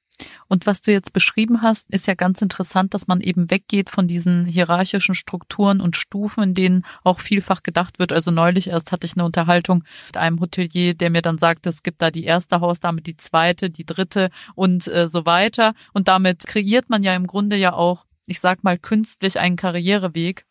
Und 0.47 0.65
was 0.65 0.81
du 0.81 0.91
jetzt 0.91 1.13
beschrieben 1.13 1.61
hast, 1.61 1.89
ist 1.89 2.07
ja 2.07 2.15
ganz 2.15 2.41
interessant, 2.41 2.93
dass 2.93 3.07
man 3.07 3.21
eben 3.21 3.51
weggeht 3.51 3.89
von 3.89 4.07
diesen 4.07 4.45
hierarchischen 4.45 5.15
Strukturen 5.15 5.81
und 5.81 5.95
Stufen, 5.95 6.43
in 6.43 6.53
denen 6.53 6.85
auch 7.03 7.19
vielfach 7.19 7.63
gedacht 7.63 7.99
wird. 7.99 8.11
Also 8.11 8.31
neulich 8.31 8.69
erst 8.69 8.91
hatte 8.91 9.05
ich 9.05 9.15
eine 9.15 9.25
Unterhaltung 9.25 9.83
mit 10.07 10.17
einem 10.17 10.39
Hotelier, 10.39 10.95
der 10.95 11.09
mir 11.09 11.21
dann 11.21 11.37
sagte, 11.37 11.69
es 11.69 11.83
gibt 11.83 12.01
da 12.01 12.09
die 12.09 12.23
erste 12.23 12.61
Hausdame, 12.61 13.01
die 13.01 13.17
zweite, 13.17 13.69
die 13.69 13.85
dritte 13.85 14.29
und 14.55 14.87
äh, 14.87 15.07
so 15.07 15.25
weiter. 15.25 15.73
Und 15.93 16.07
damit 16.07 16.47
kreiert 16.47 16.89
man 16.89 17.03
ja 17.03 17.15
im 17.15 17.27
Grunde 17.27 17.55
ja 17.55 17.73
auch, 17.73 18.05
ich 18.25 18.39
sag 18.39 18.63
mal, 18.63 18.77
künstlich 18.77 19.39
einen 19.39 19.55
Karriereweg 19.55 20.45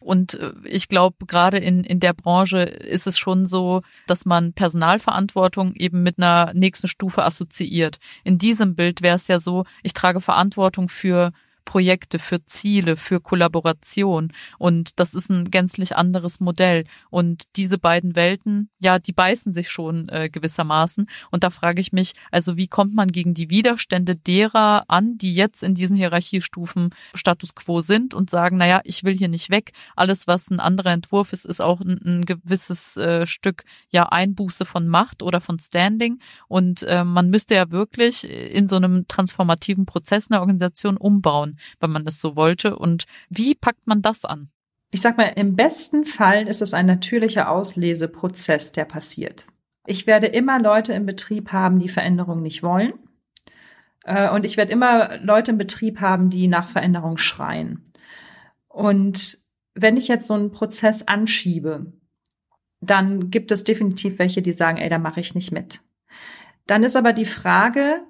und 0.00 0.34
äh, 0.34 0.52
ich 0.64 0.88
glaube, 0.88 1.26
gerade 1.26 1.58
in, 1.58 1.84
in 1.84 2.00
der 2.00 2.14
Branche 2.14 2.60
ist 2.62 3.06
es 3.06 3.18
schon 3.18 3.46
so, 3.46 3.80
dass 4.06 4.24
man 4.24 4.52
Personalverantwortung 4.52 5.74
eben 5.74 6.02
mit 6.02 6.18
einer 6.18 6.52
nächsten 6.54 6.88
Stufe 6.88 7.22
assoziiert. 7.22 7.98
In 8.24 8.38
diesem 8.38 8.74
Bild 8.74 9.02
wäre 9.02 9.16
es 9.16 9.28
ja 9.28 9.38
so, 9.38 9.64
ich 9.82 9.92
trage 9.92 10.20
Verantwortung 10.20 10.88
für 10.88 11.30
Projekte, 11.70 12.18
für 12.18 12.44
Ziele, 12.46 12.96
für 12.96 13.20
Kollaboration. 13.20 14.32
Und 14.58 14.98
das 14.98 15.14
ist 15.14 15.30
ein 15.30 15.52
gänzlich 15.52 15.94
anderes 15.94 16.40
Modell. 16.40 16.82
Und 17.10 17.44
diese 17.54 17.78
beiden 17.78 18.16
Welten, 18.16 18.70
ja, 18.80 18.98
die 18.98 19.12
beißen 19.12 19.52
sich 19.52 19.70
schon 19.70 20.08
äh, 20.08 20.28
gewissermaßen. 20.30 21.06
Und 21.30 21.44
da 21.44 21.50
frage 21.50 21.80
ich 21.80 21.92
mich, 21.92 22.14
also 22.32 22.56
wie 22.56 22.66
kommt 22.66 22.96
man 22.96 23.12
gegen 23.12 23.34
die 23.34 23.50
Widerstände 23.50 24.16
derer 24.16 24.82
an, 24.88 25.16
die 25.16 25.32
jetzt 25.32 25.62
in 25.62 25.76
diesen 25.76 25.94
Hierarchiestufen 25.94 26.92
Status 27.14 27.54
quo 27.54 27.82
sind 27.82 28.14
und 28.14 28.30
sagen, 28.30 28.56
naja, 28.56 28.80
ich 28.82 29.04
will 29.04 29.16
hier 29.16 29.28
nicht 29.28 29.50
weg. 29.50 29.70
Alles, 29.94 30.26
was 30.26 30.50
ein 30.50 30.58
anderer 30.58 30.90
Entwurf 30.90 31.32
ist, 31.32 31.44
ist 31.44 31.60
auch 31.60 31.80
ein, 31.80 32.00
ein 32.04 32.26
gewisses 32.26 32.96
äh, 32.96 33.28
Stück 33.28 33.62
ja 33.90 34.08
Einbuße 34.08 34.64
von 34.64 34.88
Macht 34.88 35.22
oder 35.22 35.40
von 35.40 35.60
Standing. 35.60 36.18
Und 36.48 36.82
äh, 36.82 37.04
man 37.04 37.30
müsste 37.30 37.54
ja 37.54 37.70
wirklich 37.70 38.28
in 38.28 38.66
so 38.66 38.74
einem 38.74 39.06
transformativen 39.06 39.86
Prozess 39.86 40.32
eine 40.32 40.40
Organisation 40.40 40.96
umbauen 40.96 41.58
wenn 41.80 41.90
man 41.90 42.06
es 42.06 42.20
so 42.20 42.36
wollte. 42.36 42.76
Und 42.76 43.06
wie 43.28 43.54
packt 43.54 43.86
man 43.86 44.02
das 44.02 44.24
an? 44.24 44.50
Ich 44.90 45.00
sag 45.00 45.16
mal, 45.16 45.32
im 45.36 45.54
besten 45.54 46.04
Fall 46.04 46.48
ist 46.48 46.62
es 46.62 46.74
ein 46.74 46.86
natürlicher 46.86 47.50
Ausleseprozess, 47.50 48.72
der 48.72 48.84
passiert. 48.84 49.46
Ich 49.86 50.06
werde 50.06 50.26
immer 50.26 50.60
Leute 50.60 50.92
im 50.92 51.06
Betrieb 51.06 51.52
haben, 51.52 51.78
die 51.78 51.88
Veränderung 51.88 52.42
nicht 52.42 52.62
wollen. 52.62 52.94
Äh, 54.04 54.30
und 54.30 54.44
ich 54.44 54.56
werde 54.56 54.72
immer 54.72 55.18
Leute 55.18 55.52
im 55.52 55.58
Betrieb 55.58 56.00
haben, 56.00 56.30
die 56.30 56.48
nach 56.48 56.68
Veränderung 56.68 57.18
schreien. 57.18 57.84
Und 58.68 59.38
wenn 59.74 59.96
ich 59.96 60.08
jetzt 60.08 60.26
so 60.26 60.34
einen 60.34 60.50
Prozess 60.50 61.06
anschiebe, 61.06 61.92
dann 62.80 63.30
gibt 63.30 63.52
es 63.52 63.64
definitiv 63.64 64.18
welche, 64.18 64.42
die 64.42 64.52
sagen, 64.52 64.78
ey, 64.78 64.88
da 64.88 64.98
mache 64.98 65.20
ich 65.20 65.34
nicht 65.34 65.52
mit. 65.52 65.80
Dann 66.66 66.82
ist 66.82 66.96
aber 66.96 67.12
die 67.12 67.26
Frage, 67.26 68.02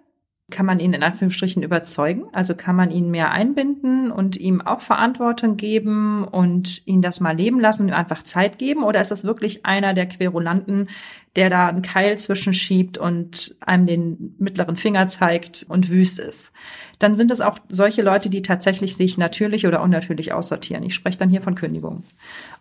kann 0.51 0.67
man 0.67 0.81
ihn 0.81 0.93
in 0.93 1.03
Anführungsstrichen 1.03 1.63
überzeugen? 1.63 2.25
Also 2.33 2.55
kann 2.55 2.77
man 2.77 2.91
ihn 2.91 3.11
mehr 3.11 3.31
einbinden 3.31 4.11
und 4.11 4.37
ihm 4.37 4.61
auch 4.61 4.81
Verantwortung 4.81 5.57
geben 5.57 6.25
und 6.25 6.87
ihn 6.87 7.03
das 7.03 7.21
mal 7.21 7.37
leben 7.37 7.61
lassen 7.61 7.83
und 7.83 7.89
ihm 7.89 7.95
einfach 7.95 8.23
Zeit 8.23 8.59
geben? 8.59 8.83
Oder 8.83 9.01
ist 9.01 9.11
das 9.11 9.25
wirklich 9.25 9.65
einer 9.65 9.95
der 9.95 10.07
Querulanten, 10.07 10.89
der 11.37 11.51
da 11.51 11.69
einen 11.69 11.83
Keil 11.83 12.19
zwischenschiebt 12.19 12.99
und 12.99 13.57
einem 13.61 13.87
den 13.87 14.35
mittleren 14.39 14.77
Finger 14.77 15.09
zeigt 15.09 15.67
und 15.69 15.89
wüst 15.89 16.19
ist? 16.19 16.53
Dann 16.99 17.15
sind 17.15 17.31
es 17.31 17.41
auch 17.41 17.59
solche 17.69 18.03
Leute, 18.03 18.29
die 18.29 18.43
tatsächlich 18.43 18.97
sich 18.97 19.19
natürlich 19.19 19.67
oder 19.67 19.83
unnatürlich 19.83 20.33
aussortieren. 20.33 20.83
Ich 20.83 20.95
spreche 20.95 21.19
dann 21.19 21.31
hier 21.31 21.41
von 21.41 21.55
Kündigung. 21.55 22.05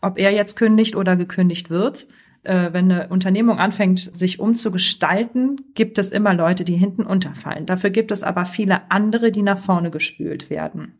Ob 0.01 0.17
er 0.17 0.31
jetzt 0.31 0.55
kündigt 0.55 0.95
oder 0.95 1.15
gekündigt 1.15 1.69
wird, 1.69 2.07
äh, 2.43 2.69
wenn 2.71 2.91
eine 2.91 3.07
Unternehmung 3.09 3.59
anfängt, 3.59 3.99
sich 3.99 4.39
umzugestalten, 4.39 5.61
gibt 5.75 5.97
es 5.97 6.11
immer 6.11 6.33
Leute, 6.33 6.63
die 6.63 6.75
hinten 6.75 7.03
unterfallen. 7.03 7.65
Dafür 7.65 7.89
gibt 7.89 8.11
es 8.11 8.23
aber 8.23 8.45
viele 8.45 8.89
andere, 8.89 9.31
die 9.31 9.41
nach 9.41 9.57
vorne 9.57 9.91
gespült 9.91 10.49
werden. 10.49 10.93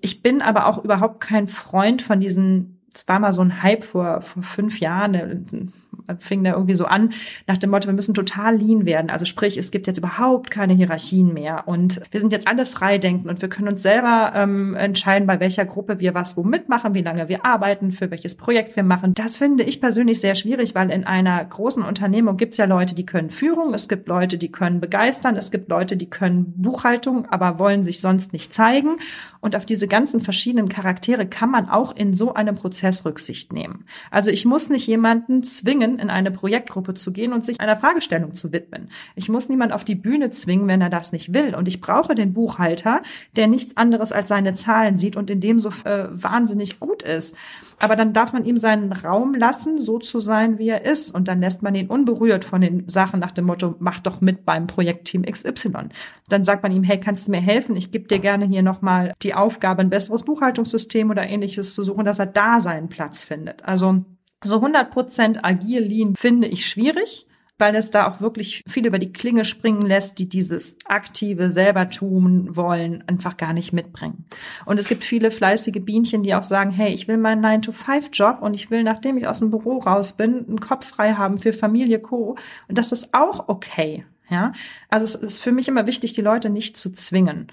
Ich 0.00 0.22
bin 0.22 0.42
aber 0.42 0.66
auch 0.66 0.82
überhaupt 0.84 1.20
kein 1.20 1.48
Freund 1.48 2.02
von 2.02 2.20
diesen, 2.20 2.80
es 2.94 3.08
war 3.08 3.18
mal 3.18 3.32
so 3.32 3.42
ein 3.42 3.62
Hype 3.62 3.84
vor, 3.84 4.20
vor 4.20 4.42
fünf 4.42 4.80
Jahren, 4.80 5.72
fing 6.18 6.44
da 6.44 6.52
irgendwie 6.52 6.74
so 6.74 6.86
an, 6.86 7.10
nach 7.46 7.58
dem 7.58 7.70
Motto, 7.70 7.86
wir 7.86 7.94
müssen 7.94 8.14
total 8.14 8.56
lean 8.56 8.84
werden. 8.84 9.10
Also 9.10 9.24
sprich, 9.24 9.56
es 9.56 9.70
gibt 9.70 9.86
jetzt 9.86 9.98
überhaupt 9.98 10.50
keine 10.50 10.74
Hierarchien 10.74 11.32
mehr 11.32 11.64
und 11.66 12.00
wir 12.10 12.20
sind 12.20 12.32
jetzt 12.32 12.48
alle 12.48 12.66
freidenken 12.66 13.28
und 13.28 13.42
wir 13.42 13.48
können 13.48 13.68
uns 13.68 13.82
selber 13.82 14.32
ähm, 14.34 14.74
entscheiden, 14.74 15.26
bei 15.26 15.40
welcher 15.40 15.64
Gruppe 15.64 16.00
wir 16.00 16.14
was 16.14 16.36
wo 16.36 16.42
mitmachen, 16.42 16.94
wie 16.94 17.02
lange 17.02 17.28
wir 17.28 17.44
arbeiten, 17.44 17.92
für 17.92 18.10
welches 18.10 18.36
Projekt 18.36 18.76
wir 18.76 18.82
machen. 18.82 19.14
Das 19.14 19.38
finde 19.38 19.64
ich 19.64 19.80
persönlich 19.80 20.20
sehr 20.20 20.34
schwierig, 20.34 20.74
weil 20.74 20.90
in 20.90 21.04
einer 21.04 21.44
großen 21.44 21.82
Unternehmung 21.82 22.36
gibt 22.36 22.52
es 22.52 22.58
ja 22.58 22.64
Leute, 22.64 22.94
die 22.94 23.06
können 23.06 23.30
Führung, 23.30 23.74
es 23.74 23.88
gibt 23.88 24.08
Leute, 24.08 24.38
die 24.38 24.50
können 24.50 24.80
begeistern, 24.80 25.36
es 25.36 25.50
gibt 25.50 25.68
Leute, 25.68 25.96
die 25.96 26.10
können 26.10 26.54
Buchhaltung, 26.56 27.26
aber 27.26 27.58
wollen 27.58 27.84
sich 27.84 28.00
sonst 28.00 28.32
nicht 28.32 28.52
zeigen. 28.52 28.96
Und 29.40 29.54
auf 29.54 29.64
diese 29.64 29.86
ganzen 29.86 30.20
verschiedenen 30.20 30.68
Charaktere 30.68 31.26
kann 31.26 31.50
man 31.50 31.68
auch 31.68 31.94
in 31.94 32.14
so 32.14 32.34
einem 32.34 32.56
Prozess 32.56 33.04
Rücksicht 33.04 33.52
nehmen. 33.52 33.84
Also 34.10 34.30
ich 34.30 34.44
muss 34.44 34.70
nicht 34.70 34.86
jemanden 34.88 35.44
zwingen, 35.44 35.85
in 35.94 36.10
eine 36.10 36.30
Projektgruppe 36.30 36.94
zu 36.94 37.12
gehen 37.12 37.32
und 37.32 37.44
sich 37.44 37.60
einer 37.60 37.76
Fragestellung 37.76 38.34
zu 38.34 38.52
widmen. 38.52 38.90
Ich 39.14 39.28
muss 39.28 39.48
niemand 39.48 39.72
auf 39.72 39.84
die 39.84 39.94
Bühne 39.94 40.30
zwingen, 40.30 40.66
wenn 40.66 40.80
er 40.80 40.90
das 40.90 41.12
nicht 41.12 41.32
will. 41.32 41.54
Und 41.54 41.68
ich 41.68 41.80
brauche 41.80 42.14
den 42.14 42.32
Buchhalter, 42.32 43.02
der 43.36 43.46
nichts 43.46 43.76
anderes 43.76 44.12
als 44.12 44.28
seine 44.28 44.54
Zahlen 44.54 44.98
sieht 44.98 45.16
und 45.16 45.30
in 45.30 45.40
dem 45.40 45.58
so 45.58 45.70
äh, 45.84 46.08
wahnsinnig 46.10 46.80
gut 46.80 47.02
ist. 47.02 47.36
Aber 47.78 47.94
dann 47.94 48.12
darf 48.12 48.32
man 48.32 48.44
ihm 48.44 48.58
seinen 48.58 48.92
Raum 48.92 49.34
lassen, 49.34 49.80
so 49.80 49.98
zu 49.98 50.20
sein, 50.20 50.58
wie 50.58 50.68
er 50.68 50.84
ist. 50.84 51.14
Und 51.14 51.28
dann 51.28 51.40
lässt 51.40 51.62
man 51.62 51.74
ihn 51.74 51.88
unberührt 51.88 52.44
von 52.44 52.60
den 52.60 52.88
Sachen 52.88 53.20
nach 53.20 53.32
dem 53.32 53.44
Motto, 53.44 53.74
mach 53.78 54.00
doch 54.00 54.20
mit 54.20 54.44
beim 54.46 54.66
Projektteam 54.66 55.22
XY. 55.22 55.90
Dann 56.28 56.44
sagt 56.44 56.62
man 56.62 56.72
ihm, 56.72 56.84
hey, 56.84 56.98
kannst 56.98 57.28
du 57.28 57.32
mir 57.32 57.40
helfen? 57.40 57.76
Ich 57.76 57.92
gebe 57.92 58.08
dir 58.08 58.18
gerne 58.18 58.46
hier 58.46 58.62
nochmal 58.62 59.12
die 59.22 59.34
Aufgabe, 59.34 59.82
ein 59.82 59.90
besseres 59.90 60.24
Buchhaltungssystem 60.24 61.10
oder 61.10 61.26
ähnliches 61.26 61.74
zu 61.74 61.84
suchen, 61.84 62.04
dass 62.04 62.18
er 62.18 62.26
da 62.26 62.60
seinen 62.60 62.88
Platz 62.88 63.24
findet. 63.24 63.64
Also 63.64 64.04
so 64.44 64.58
100% 64.58 65.38
agil 65.42 65.82
lean 65.82 66.14
finde 66.16 66.48
ich 66.48 66.66
schwierig, 66.66 67.26
weil 67.58 67.74
es 67.74 67.90
da 67.90 68.08
auch 68.08 68.20
wirklich 68.20 68.62
viel 68.68 68.86
über 68.86 68.98
die 68.98 69.12
Klinge 69.12 69.44
springen 69.44 69.82
lässt, 69.82 70.18
die 70.18 70.28
dieses 70.28 70.78
aktive 70.84 71.50
selber 71.50 71.88
tun 71.88 72.54
wollen, 72.54 73.02
einfach 73.06 73.36
gar 73.36 73.52
nicht 73.52 73.72
mitbringen. 73.72 74.26
Und 74.66 74.78
es 74.78 74.88
gibt 74.88 75.04
viele 75.04 75.30
fleißige 75.30 75.80
Bienchen, 75.80 76.22
die 76.22 76.34
auch 76.34 76.42
sagen, 76.42 76.70
hey, 76.70 76.92
ich 76.92 77.08
will 77.08 77.16
meinen 77.16 77.44
9-to-5-Job 77.44 78.42
und 78.42 78.54
ich 78.54 78.70
will, 78.70 78.82
nachdem 78.82 79.16
ich 79.16 79.26
aus 79.26 79.38
dem 79.38 79.50
Büro 79.50 79.78
raus 79.78 80.14
bin, 80.16 80.46
einen 80.46 80.60
Kopf 80.60 80.86
frei 80.86 81.14
haben 81.14 81.38
für 81.38 81.52
Familie, 81.52 81.98
Co. 81.98 82.36
Und 82.68 82.76
das 82.78 82.92
ist 82.92 83.14
auch 83.14 83.48
okay. 83.48 84.04
Ja, 84.28 84.52
also 84.88 85.04
es 85.04 85.14
ist 85.14 85.38
für 85.38 85.52
mich 85.52 85.68
immer 85.68 85.86
wichtig, 85.86 86.12
die 86.12 86.20
Leute 86.20 86.50
nicht 86.50 86.76
zu 86.76 86.92
zwingen. 86.92 87.46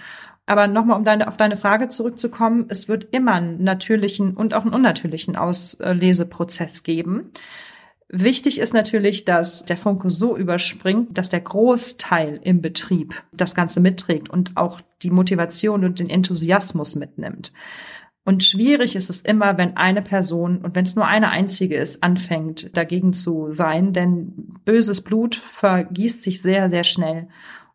Aber 0.46 0.68
nochmal, 0.68 0.98
um 0.98 1.06
deine, 1.06 1.28
auf 1.28 1.38
deine 1.38 1.56
Frage 1.56 1.90
zurückzukommen, 1.90 2.66
es 2.68 2.90
wird 2.90 3.08
immer 3.12 3.34
einen 3.34 3.64
natürlichen 3.64 4.36
und 4.36 4.54
auch 4.54 4.64
einen 4.64 4.74
unnatürlichen 4.74 5.36
Ausleseprozess 5.36 6.84
geben. 6.84 7.32
Wichtig 8.10 8.60
ist 8.60 8.74
natürlich, 8.74 9.26
dass 9.26 9.64
der 9.64 9.78
Funke 9.78 10.10
so 10.10 10.38
überspringt, 10.38 11.18
dass 11.18 11.30
der 11.30 11.42
Großteil 11.42 12.40
im 12.44 12.62
Betrieb 12.62 13.24
das 13.32 13.56
Ganze 13.56 13.80
mitträgt 13.80 14.30
und 14.30 14.56
auch 14.56 14.82
die 15.02 15.10
Motivation 15.10 15.84
und 15.84 16.00
den 16.00 16.10
Enthusiasmus 16.10 16.96
mitnimmt. 16.96 17.54
Und 18.26 18.44
schwierig 18.44 18.96
ist 18.96 19.10
es 19.10 19.22
immer, 19.22 19.58
wenn 19.58 19.78
eine 19.78 20.02
Person, 20.02 20.60
und 20.60 20.76
wenn 20.76 20.86
es 20.86 20.96
nur 20.96 21.08
eine 21.08 21.30
einzige 21.30 21.76
ist, 21.76 22.04
anfängt 22.04 22.76
dagegen 22.78 23.14
zu 23.14 23.52
sein, 23.52 23.94
denn 23.94 24.54
böses 24.64 25.02
Blut 25.02 25.36
vergießt 25.36 26.24
sich 26.24 26.42
sehr, 26.42 26.70
sehr 26.70 26.84
schnell. 26.84 27.28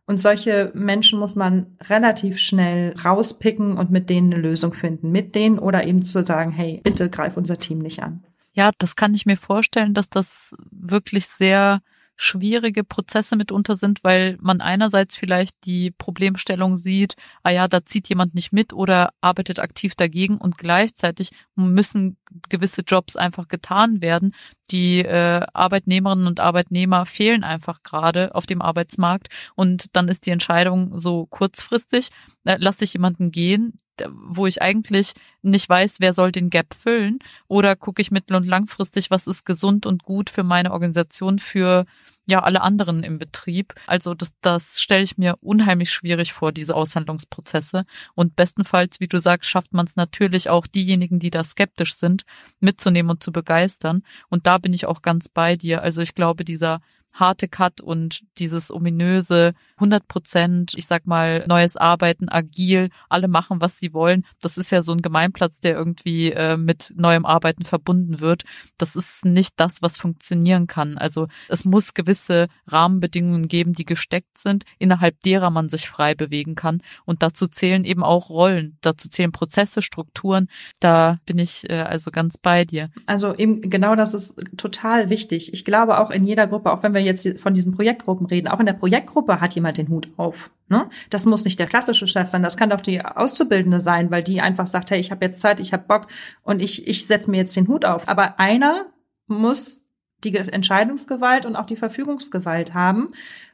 Und 0.08 0.18
solche 0.18 0.72
Menschen 0.74 1.18
muss 1.18 1.34
man 1.34 1.76
relativ 1.82 2.38
schnell 2.38 2.94
rauspicken 3.04 3.76
und 3.76 3.90
mit 3.90 4.08
denen 4.08 4.32
eine 4.32 4.40
Lösung 4.40 4.72
finden. 4.72 5.12
Mit 5.12 5.34
denen 5.34 5.58
oder 5.58 5.86
eben 5.86 6.02
zu 6.02 6.24
sagen, 6.24 6.50
hey, 6.50 6.80
bitte 6.82 7.10
greif 7.10 7.36
unser 7.36 7.58
Team 7.58 7.80
nicht 7.80 8.02
an. 8.02 8.22
Ja, 8.52 8.70
das 8.78 8.96
kann 8.96 9.12
ich 9.12 9.26
mir 9.26 9.36
vorstellen, 9.36 9.92
dass 9.92 10.08
das 10.08 10.54
wirklich 10.70 11.26
sehr 11.26 11.82
schwierige 12.16 12.84
Prozesse 12.84 13.36
mitunter 13.36 13.76
sind, 13.76 14.02
weil 14.02 14.38
man 14.40 14.62
einerseits 14.62 15.14
vielleicht 15.16 15.54
die 15.66 15.90
Problemstellung 15.90 16.78
sieht, 16.78 17.14
ah 17.42 17.50
ja, 17.50 17.68
da 17.68 17.84
zieht 17.84 18.08
jemand 18.08 18.34
nicht 18.34 18.50
mit 18.50 18.72
oder 18.72 19.10
arbeitet 19.20 19.60
aktiv 19.60 19.94
dagegen 19.94 20.38
und 20.38 20.56
gleichzeitig 20.56 21.30
müssen 21.54 22.16
gewisse 22.48 22.80
Jobs 22.80 23.14
einfach 23.14 23.46
getan 23.46 24.00
werden. 24.00 24.34
Die 24.70 25.00
äh, 25.00 25.46
Arbeitnehmerinnen 25.52 26.26
und 26.26 26.40
Arbeitnehmer 26.40 27.06
fehlen 27.06 27.42
einfach 27.42 27.82
gerade 27.82 28.34
auf 28.34 28.46
dem 28.46 28.60
Arbeitsmarkt 28.60 29.28
und 29.54 29.96
dann 29.96 30.08
ist 30.08 30.26
die 30.26 30.30
Entscheidung 30.30 30.98
so 30.98 31.26
kurzfristig, 31.26 32.10
äh, 32.44 32.56
lasse 32.58 32.84
ich 32.84 32.92
jemanden 32.92 33.30
gehen, 33.30 33.74
wo 34.12 34.46
ich 34.46 34.62
eigentlich 34.62 35.14
nicht 35.42 35.68
weiß, 35.68 35.96
wer 36.00 36.12
soll 36.12 36.32
den 36.32 36.50
Gap 36.50 36.74
füllen 36.74 37.18
oder 37.48 37.76
gucke 37.76 38.02
ich 38.02 38.10
mittel- 38.10 38.36
und 38.36 38.46
langfristig, 38.46 39.10
was 39.10 39.26
ist 39.26 39.44
gesund 39.44 39.86
und 39.86 40.02
gut 40.02 40.30
für 40.30 40.42
meine 40.42 40.72
Organisation, 40.72 41.38
für 41.38 41.84
ja 42.28 42.42
alle 42.42 42.62
anderen 42.62 43.02
im 43.02 43.18
Betrieb. 43.18 43.74
Also 43.86 44.14
das, 44.14 44.30
das 44.40 44.80
stelle 44.80 45.02
ich 45.02 45.18
mir 45.18 45.36
unheimlich 45.40 45.90
schwierig 45.90 46.32
vor, 46.32 46.52
diese 46.52 46.74
Aushandlungsprozesse. 46.74 47.84
Und 48.14 48.36
bestenfalls, 48.36 49.00
wie 49.00 49.08
du 49.08 49.18
sagst, 49.18 49.50
schafft 49.50 49.72
man 49.72 49.86
es 49.86 49.96
natürlich 49.96 50.50
auch 50.50 50.66
diejenigen, 50.66 51.18
die 51.18 51.30
da 51.30 51.42
skeptisch 51.44 51.94
sind, 51.94 52.24
mitzunehmen 52.60 53.10
und 53.10 53.22
zu 53.22 53.32
begeistern. 53.32 54.02
Und 54.28 54.46
da 54.46 54.58
bin 54.58 54.74
ich 54.74 54.86
auch 54.86 55.02
ganz 55.02 55.28
bei 55.28 55.56
dir. 55.56 55.82
Also 55.82 56.02
ich 56.02 56.14
glaube, 56.14 56.44
dieser 56.44 56.78
harte 57.14 57.48
Cut 57.48 57.80
und 57.80 58.22
dieses 58.38 58.70
ominöse 58.70 59.52
100 59.78 60.06
Prozent, 60.08 60.72
ich 60.76 60.86
sag 60.86 61.06
mal, 61.06 61.44
neues 61.46 61.76
Arbeiten, 61.76 62.28
agil, 62.28 62.88
alle 63.08 63.28
machen, 63.28 63.60
was 63.60 63.78
sie 63.78 63.94
wollen. 63.94 64.24
Das 64.40 64.58
ist 64.58 64.70
ja 64.70 64.82
so 64.82 64.92
ein 64.92 65.02
Gemeinplatz, 65.02 65.60
der 65.60 65.76
irgendwie 65.76 66.32
äh, 66.32 66.56
mit 66.56 66.92
neuem 66.96 67.24
Arbeiten 67.24 67.64
verbunden 67.64 68.20
wird. 68.20 68.44
Das 68.76 68.96
ist 68.96 69.24
nicht 69.24 69.54
das, 69.56 69.82
was 69.82 69.96
funktionieren 69.96 70.66
kann. 70.66 70.98
Also 70.98 71.26
es 71.48 71.64
muss 71.64 71.94
gewisse 71.94 72.48
Rahmenbedingungen 72.66 73.48
geben, 73.48 73.72
die 73.72 73.84
gesteckt 73.84 74.38
sind, 74.38 74.64
innerhalb 74.78 75.20
derer 75.22 75.50
man 75.50 75.68
sich 75.68 75.88
frei 75.88 76.14
bewegen 76.14 76.54
kann. 76.54 76.82
Und 77.04 77.22
dazu 77.22 77.46
zählen 77.46 77.84
eben 77.84 78.02
auch 78.02 78.30
Rollen, 78.30 78.78
dazu 78.80 79.08
zählen 79.08 79.32
Prozesse, 79.32 79.82
Strukturen. 79.82 80.48
Da 80.80 81.16
bin 81.24 81.38
ich 81.38 81.68
äh, 81.70 81.74
also 81.74 82.10
ganz 82.10 82.36
bei 82.38 82.64
dir. 82.64 82.88
Also 83.06 83.34
eben 83.34 83.62
genau 83.62 83.94
das 83.94 84.14
ist 84.14 84.36
total 84.56 85.10
wichtig. 85.10 85.52
Ich 85.52 85.64
glaube 85.64 85.98
auch 85.98 86.10
in 86.10 86.24
jeder 86.24 86.46
Gruppe, 86.46 86.72
auch 86.72 86.82
wenn 86.82 86.94
wir 86.94 87.02
jetzt 87.02 87.38
von 87.38 87.54
diesen 87.54 87.72
Projektgruppen 87.72 88.26
reden, 88.26 88.48
auch 88.48 88.60
in 88.60 88.66
der 88.66 88.72
Projektgruppe 88.72 89.40
hat 89.40 89.54
jemand 89.54 89.67
den 89.72 89.88
Hut 89.88 90.08
auf. 90.16 90.50
Ne? 90.68 90.88
Das 91.10 91.24
muss 91.24 91.44
nicht 91.44 91.58
der 91.58 91.66
klassische 91.66 92.06
Chef 92.06 92.28
sein, 92.28 92.42
das 92.42 92.56
kann 92.56 92.70
doch 92.70 92.80
die 92.80 93.02
Auszubildende 93.02 93.80
sein, 93.80 94.10
weil 94.10 94.22
die 94.22 94.40
einfach 94.40 94.66
sagt, 94.66 94.90
hey, 94.90 95.00
ich 95.00 95.10
habe 95.10 95.24
jetzt 95.24 95.40
Zeit, 95.40 95.60
ich 95.60 95.72
habe 95.72 95.84
Bock 95.86 96.06
und 96.42 96.60
ich, 96.60 96.86
ich 96.86 97.06
setze 97.06 97.30
mir 97.30 97.38
jetzt 97.38 97.56
den 97.56 97.68
Hut 97.68 97.84
auf. 97.84 98.08
Aber 98.08 98.38
einer 98.38 98.86
muss 99.26 99.88
die 100.24 100.36
Entscheidungsgewalt 100.36 101.46
und 101.46 101.56
auch 101.56 101.66
die 101.66 101.76
Verfügungsgewalt 101.76 102.74
haben, 102.74 103.08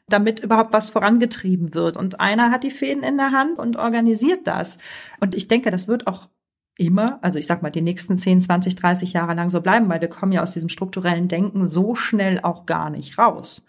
damit 0.08 0.40
überhaupt 0.40 0.72
was 0.72 0.90
vorangetrieben 0.90 1.74
wird. 1.74 1.96
Und 1.96 2.20
einer 2.20 2.50
hat 2.50 2.64
die 2.64 2.70
Fäden 2.70 3.02
in 3.02 3.16
der 3.16 3.32
Hand 3.32 3.58
und 3.58 3.76
organisiert 3.76 4.46
das. 4.46 4.78
Und 5.20 5.34
ich 5.34 5.48
denke, 5.48 5.70
das 5.70 5.88
wird 5.88 6.06
auch 6.06 6.28
immer, 6.76 7.18
also 7.22 7.38
ich 7.38 7.46
sag 7.46 7.62
mal, 7.62 7.70
die 7.70 7.82
nächsten 7.82 8.18
10, 8.18 8.40
20, 8.42 8.76
30 8.76 9.12
Jahre 9.12 9.34
lang 9.34 9.50
so 9.50 9.60
bleiben, 9.60 9.88
weil 9.88 10.00
wir 10.00 10.08
kommen 10.08 10.32
ja 10.32 10.42
aus 10.42 10.52
diesem 10.52 10.68
strukturellen 10.68 11.28
Denken 11.28 11.68
so 11.68 11.94
schnell 11.94 12.40
auch 12.42 12.66
gar 12.66 12.90
nicht 12.90 13.18
raus. 13.18 13.64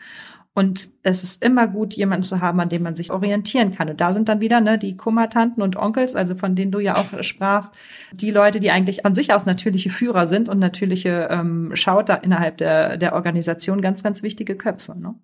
Und 0.56 0.88
es 1.04 1.24
ist 1.24 1.44
immer 1.44 1.68
gut, 1.68 1.96
jemanden 1.96 2.24
zu 2.24 2.40
haben, 2.40 2.62
an 2.62 2.70
dem 2.70 2.82
man 2.82 2.96
sich 2.96 3.12
orientieren 3.12 3.76
kann. 3.76 3.90
Und 3.90 4.00
da 4.00 4.14
sind 4.14 4.30
dann 4.30 4.40
wieder 4.40 4.62
ne, 4.62 4.78
die 4.78 4.96
Kummertanten 4.96 5.62
und 5.62 5.76
Onkels, 5.76 6.16
also 6.16 6.34
von 6.34 6.56
denen 6.56 6.72
du 6.72 6.80
ja 6.80 6.96
auch 6.96 7.22
sprachst, 7.24 7.74
die 8.14 8.32
Leute, 8.32 8.62
die 8.62 8.72
eigentlich 8.72 9.02
von 9.02 9.14
sich 9.14 9.34
aus 9.34 9.46
natürliche 9.46 9.90
Führer 9.90 10.28
sind 10.28 10.48
und 10.48 10.60
natürliche 10.60 11.28
ähm, 11.30 11.76
Schauter 11.76 12.24
innerhalb 12.24 12.58
der, 12.58 12.96
der 12.96 13.16
Organisation, 13.16 13.82
ganz, 13.82 14.02
ganz 14.02 14.24
wichtige 14.24 14.56
Köpfe. 14.56 14.98
Ne? 14.98 15.16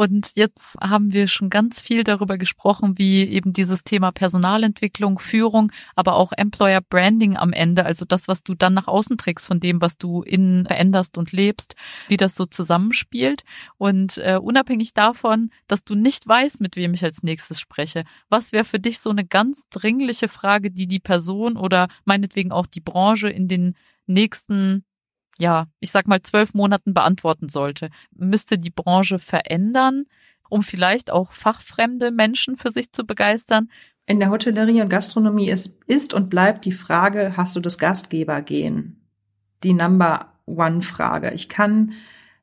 Und 0.00 0.30
jetzt 0.34 0.78
haben 0.80 1.12
wir 1.12 1.28
schon 1.28 1.50
ganz 1.50 1.82
viel 1.82 2.04
darüber 2.04 2.38
gesprochen, 2.38 2.96
wie 2.96 3.22
eben 3.24 3.52
dieses 3.52 3.84
Thema 3.84 4.12
Personalentwicklung, 4.12 5.18
Führung, 5.18 5.70
aber 5.94 6.14
auch 6.14 6.32
Employer 6.34 6.80
Branding 6.80 7.36
am 7.36 7.52
Ende, 7.52 7.84
also 7.84 8.06
das, 8.06 8.26
was 8.26 8.42
du 8.42 8.54
dann 8.54 8.72
nach 8.72 8.88
außen 8.88 9.18
trägst 9.18 9.46
von 9.46 9.60
dem, 9.60 9.82
was 9.82 9.98
du 9.98 10.22
innen 10.22 10.64
veränderst 10.64 11.18
und 11.18 11.32
lebst, 11.32 11.74
wie 12.08 12.16
das 12.16 12.34
so 12.34 12.46
zusammenspielt. 12.46 13.42
Und 13.76 14.16
äh, 14.16 14.38
unabhängig 14.40 14.94
davon, 14.94 15.50
dass 15.68 15.84
du 15.84 15.94
nicht 15.94 16.26
weißt, 16.26 16.62
mit 16.62 16.76
wem 16.76 16.94
ich 16.94 17.04
als 17.04 17.22
nächstes 17.22 17.60
spreche, 17.60 18.02
was 18.30 18.52
wäre 18.52 18.64
für 18.64 18.80
dich 18.80 19.00
so 19.00 19.10
eine 19.10 19.26
ganz 19.26 19.64
dringliche 19.68 20.28
Frage, 20.28 20.70
die 20.70 20.86
die 20.86 20.98
Person 20.98 21.58
oder 21.58 21.88
meinetwegen 22.06 22.52
auch 22.52 22.64
die 22.64 22.80
Branche 22.80 23.28
in 23.28 23.48
den 23.48 23.74
nächsten 24.06 24.82
ja, 25.40 25.64
ich 25.80 25.90
sag 25.90 26.06
mal, 26.06 26.20
zwölf 26.20 26.52
Monaten 26.52 26.92
beantworten 26.92 27.48
sollte. 27.48 27.88
Müsste 28.14 28.58
die 28.58 28.70
Branche 28.70 29.18
verändern, 29.18 30.04
um 30.50 30.62
vielleicht 30.62 31.10
auch 31.10 31.32
fachfremde 31.32 32.10
Menschen 32.10 32.56
für 32.56 32.70
sich 32.70 32.92
zu 32.92 33.04
begeistern? 33.06 33.70
In 34.04 34.20
der 34.20 34.30
Hotellerie 34.30 34.82
und 34.82 34.90
Gastronomie 34.90 35.48
ist, 35.48 35.78
ist 35.86 36.12
und 36.12 36.28
bleibt 36.28 36.66
die 36.66 36.72
Frage, 36.72 37.38
hast 37.38 37.56
du 37.56 37.60
das 37.60 37.78
Gastgebergehen? 37.78 39.00
Die 39.62 39.72
Number 39.72 40.34
One 40.44 40.82
Frage. 40.82 41.30
Ich 41.32 41.48
kann 41.48 41.92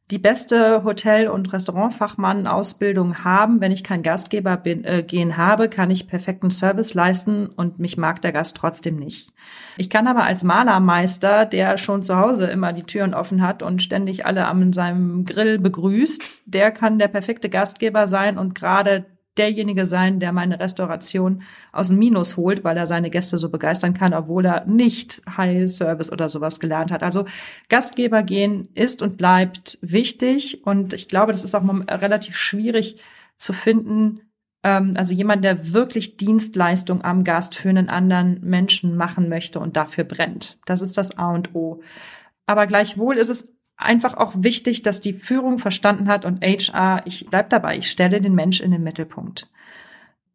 die 0.09 0.19
beste 0.19 0.85
Hotel- 0.85 1.27
und 1.27 1.51
Restaurantfachmann-Ausbildung 1.51 3.25
haben. 3.25 3.59
Wenn 3.59 3.73
ich 3.73 3.83
kein 3.83 4.03
Gastgeber 4.03 4.55
bin, 4.55 4.85
äh, 4.85 5.03
gehen 5.03 5.35
habe, 5.35 5.67
kann 5.67 5.91
ich 5.91 6.07
perfekten 6.07 6.49
Service 6.49 6.93
leisten 6.93 7.47
und 7.47 7.79
mich 7.79 7.97
mag 7.97 8.21
der 8.21 8.31
Gast 8.31 8.55
trotzdem 8.55 8.95
nicht. 8.95 9.33
Ich 9.75 9.89
kann 9.89 10.07
aber 10.07 10.23
als 10.23 10.43
Malermeister, 10.43 11.45
der 11.45 11.77
schon 11.77 12.03
zu 12.03 12.15
Hause 12.15 12.47
immer 12.47 12.71
die 12.71 12.83
Türen 12.83 13.13
offen 13.13 13.41
hat 13.41 13.61
und 13.61 13.83
ständig 13.83 14.25
alle 14.25 14.47
an 14.47 14.71
seinem 14.71 15.25
Grill 15.25 15.59
begrüßt, 15.59 16.43
der 16.45 16.71
kann 16.71 16.99
der 16.99 17.09
perfekte 17.09 17.49
Gastgeber 17.49 18.07
sein 18.07 18.37
und 18.37 18.55
gerade 18.55 19.05
derjenige 19.37 19.85
sein, 19.85 20.19
der 20.19 20.31
meine 20.31 20.59
Restauration 20.59 21.43
aus 21.71 21.89
dem 21.89 21.99
Minus 21.99 22.37
holt, 22.37 22.63
weil 22.63 22.77
er 22.77 22.87
seine 22.87 23.09
Gäste 23.09 23.37
so 23.37 23.49
begeistern 23.49 23.93
kann, 23.93 24.13
obwohl 24.13 24.45
er 24.45 24.65
nicht 24.65 25.21
High 25.37 25.69
Service 25.69 26.11
oder 26.11 26.29
sowas 26.29 26.59
gelernt 26.59 26.91
hat. 26.91 27.03
Also 27.03 27.25
Gastgeber 27.69 28.23
gehen 28.23 28.69
ist 28.73 29.01
und 29.01 29.17
bleibt 29.17 29.77
wichtig 29.81 30.65
und 30.65 30.93
ich 30.93 31.07
glaube, 31.07 31.31
das 31.31 31.43
ist 31.43 31.55
auch 31.55 31.63
relativ 31.89 32.35
schwierig 32.35 33.01
zu 33.37 33.53
finden. 33.53 34.21
Ähm, 34.63 34.93
also 34.97 35.13
jemand, 35.13 35.43
der 35.43 35.73
wirklich 35.73 36.17
Dienstleistung 36.17 37.03
am 37.03 37.23
Gast 37.23 37.55
für 37.55 37.69
einen 37.69 37.89
anderen 37.89 38.39
Menschen 38.41 38.97
machen 38.97 39.29
möchte 39.29 39.59
und 39.59 39.77
dafür 39.77 40.03
brennt. 40.03 40.59
Das 40.65 40.81
ist 40.81 40.97
das 40.97 41.17
A 41.17 41.33
und 41.33 41.55
O. 41.55 41.81
Aber 42.45 42.65
gleichwohl 42.65 43.17
ist 43.17 43.29
es 43.29 43.56
einfach 43.77 44.15
auch 44.17 44.33
wichtig, 44.35 44.81
dass 44.81 45.01
die 45.01 45.13
Führung 45.13 45.59
verstanden 45.59 46.07
hat 46.07 46.25
und 46.25 46.43
HR, 46.43 47.03
ich 47.05 47.27
bleib 47.29 47.49
dabei, 47.51 47.77
ich 47.77 47.89
stelle 47.89 48.19
den 48.19 48.35
Mensch 48.35 48.59
in 48.59 48.71
den 48.71 48.83
Mittelpunkt. 48.83 49.49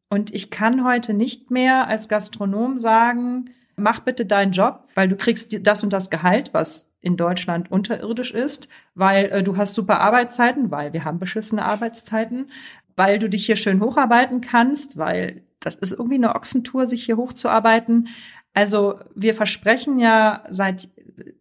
Und 0.08 0.32
ich 0.32 0.50
kann 0.50 0.84
heute 0.84 1.12
nicht 1.12 1.50
mehr 1.50 1.88
als 1.88 2.08
Gastronom 2.08 2.78
sagen, 2.78 3.50
mach 3.76 4.00
bitte 4.00 4.26
deinen 4.26 4.52
Job, 4.52 4.88
weil 4.94 5.08
du 5.08 5.16
kriegst 5.16 5.66
das 5.66 5.82
und 5.82 5.92
das 5.92 6.10
Gehalt, 6.10 6.50
was 6.52 6.92
in 7.00 7.16
Deutschland 7.16 7.70
unterirdisch 7.70 8.30
ist, 8.32 8.68
weil 8.94 9.24
äh, 9.26 9.42
du 9.42 9.56
hast 9.56 9.74
super 9.74 10.00
Arbeitszeiten, 10.00 10.70
weil 10.70 10.92
wir 10.92 11.04
haben 11.04 11.18
beschissene 11.18 11.64
Arbeitszeiten, 11.64 12.50
weil 12.94 13.18
du 13.18 13.28
dich 13.28 13.46
hier 13.46 13.56
schön 13.56 13.80
hocharbeiten 13.80 14.40
kannst, 14.40 14.96
weil 14.98 15.42
das 15.58 15.74
ist 15.76 15.92
irgendwie 15.92 16.16
eine 16.16 16.34
Ochsentour, 16.34 16.86
sich 16.86 17.04
hier 17.04 17.16
hochzuarbeiten. 17.16 18.08
Also 18.54 19.00
wir 19.14 19.34
versprechen 19.34 19.98
ja 19.98 20.44
seit, 20.50 20.88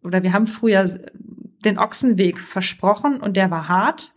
oder 0.02 0.22
wir 0.22 0.32
haben 0.32 0.46
früher 0.46 0.86
den 1.64 1.78
Ochsenweg 1.78 2.38
versprochen 2.38 3.20
und 3.20 3.36
der 3.36 3.50
war 3.50 3.68
hart 3.68 4.12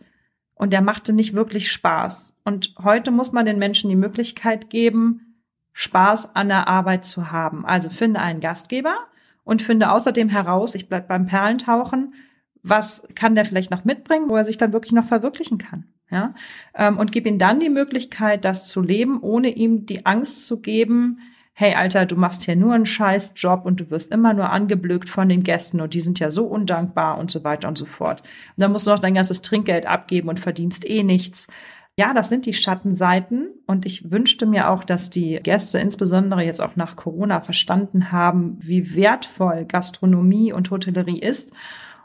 und 0.54 0.72
der 0.72 0.80
machte 0.80 1.12
nicht 1.12 1.34
wirklich 1.34 1.70
Spaß. 1.70 2.40
Und 2.44 2.74
heute 2.82 3.10
muss 3.10 3.32
man 3.32 3.46
den 3.46 3.58
Menschen 3.58 3.90
die 3.90 3.96
Möglichkeit 3.96 4.70
geben, 4.70 5.42
Spaß 5.72 6.34
an 6.34 6.48
der 6.48 6.68
Arbeit 6.68 7.04
zu 7.04 7.30
haben. 7.30 7.66
Also 7.66 7.90
finde 7.90 8.20
einen 8.20 8.40
Gastgeber 8.40 8.96
und 9.44 9.62
finde 9.62 9.92
außerdem 9.92 10.28
heraus, 10.28 10.74
ich 10.74 10.88
bleib 10.88 11.08
beim 11.08 11.26
Perlentauchen, 11.26 12.14
was 12.62 13.06
kann 13.14 13.34
der 13.34 13.44
vielleicht 13.44 13.70
noch 13.70 13.84
mitbringen, 13.84 14.28
wo 14.28 14.36
er 14.36 14.44
sich 14.44 14.58
dann 14.58 14.72
wirklich 14.72 14.92
noch 14.92 15.04
verwirklichen 15.04 15.58
kann. 15.58 15.84
Ja, 16.10 16.34
ähm, 16.74 16.98
und 16.98 17.10
gib 17.10 17.26
ihm 17.26 17.38
dann 17.38 17.58
die 17.58 17.68
Möglichkeit, 17.68 18.44
das 18.44 18.68
zu 18.68 18.80
leben, 18.80 19.20
ohne 19.20 19.48
ihm 19.48 19.86
die 19.86 20.06
Angst 20.06 20.46
zu 20.46 20.62
geben, 20.62 21.18
hey 21.58 21.74
Alter, 21.74 22.04
du 22.04 22.16
machst 22.16 22.42
hier 22.42 22.54
nur 22.54 22.74
einen 22.74 22.84
scheiß 22.84 23.32
Job 23.34 23.62
und 23.64 23.80
du 23.80 23.88
wirst 23.88 24.12
immer 24.12 24.34
nur 24.34 24.50
angeblökt 24.50 25.08
von 25.08 25.26
den 25.26 25.42
Gästen 25.42 25.80
und 25.80 25.94
die 25.94 26.02
sind 26.02 26.20
ja 26.20 26.28
so 26.28 26.44
undankbar 26.44 27.16
und 27.16 27.30
so 27.30 27.44
weiter 27.44 27.66
und 27.66 27.78
so 27.78 27.86
fort. 27.86 28.20
Und 28.20 28.60
dann 28.60 28.72
musst 28.72 28.86
du 28.86 28.90
noch 28.90 28.98
dein 28.98 29.14
ganzes 29.14 29.40
Trinkgeld 29.40 29.86
abgeben 29.86 30.28
und 30.28 30.38
verdienst 30.38 30.86
eh 30.86 31.02
nichts. 31.02 31.48
Ja, 31.96 32.12
das 32.12 32.28
sind 32.28 32.44
die 32.44 32.52
Schattenseiten 32.52 33.48
und 33.66 33.86
ich 33.86 34.10
wünschte 34.10 34.44
mir 34.44 34.68
auch, 34.68 34.84
dass 34.84 35.08
die 35.08 35.40
Gäste 35.42 35.78
insbesondere 35.78 36.42
jetzt 36.42 36.60
auch 36.60 36.76
nach 36.76 36.94
Corona 36.94 37.40
verstanden 37.40 38.12
haben, 38.12 38.58
wie 38.60 38.94
wertvoll 38.94 39.64
Gastronomie 39.64 40.52
und 40.52 40.70
Hotellerie 40.70 41.20
ist 41.20 41.52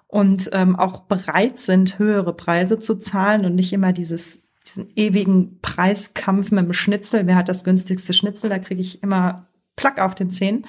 und 0.08 0.50
ähm, 0.54 0.78
auch 0.78 1.02
bereit 1.02 1.60
sind, 1.60 2.00
höhere 2.00 2.34
Preise 2.34 2.80
zu 2.80 2.96
zahlen 2.96 3.46
und 3.46 3.56
nicht 3.56 3.74
immer 3.74 3.92
dieses 3.92 4.41
diesen 4.66 4.92
ewigen 4.96 5.60
Preiskampf 5.62 6.52
mit 6.52 6.66
dem 6.66 6.74
Schnitzel. 6.74 7.26
Wer 7.26 7.36
hat 7.36 7.50
das 7.50 7.64
günstigste 7.64 8.14
Schnitzel? 8.14 8.50
Da 8.50 8.60
kriege 8.60 8.82
ich 8.82 9.02
immer 9.02 9.48
Plack 9.76 10.00
auf 10.00 10.16
den 10.16 10.32
Zähnen. 10.32 10.66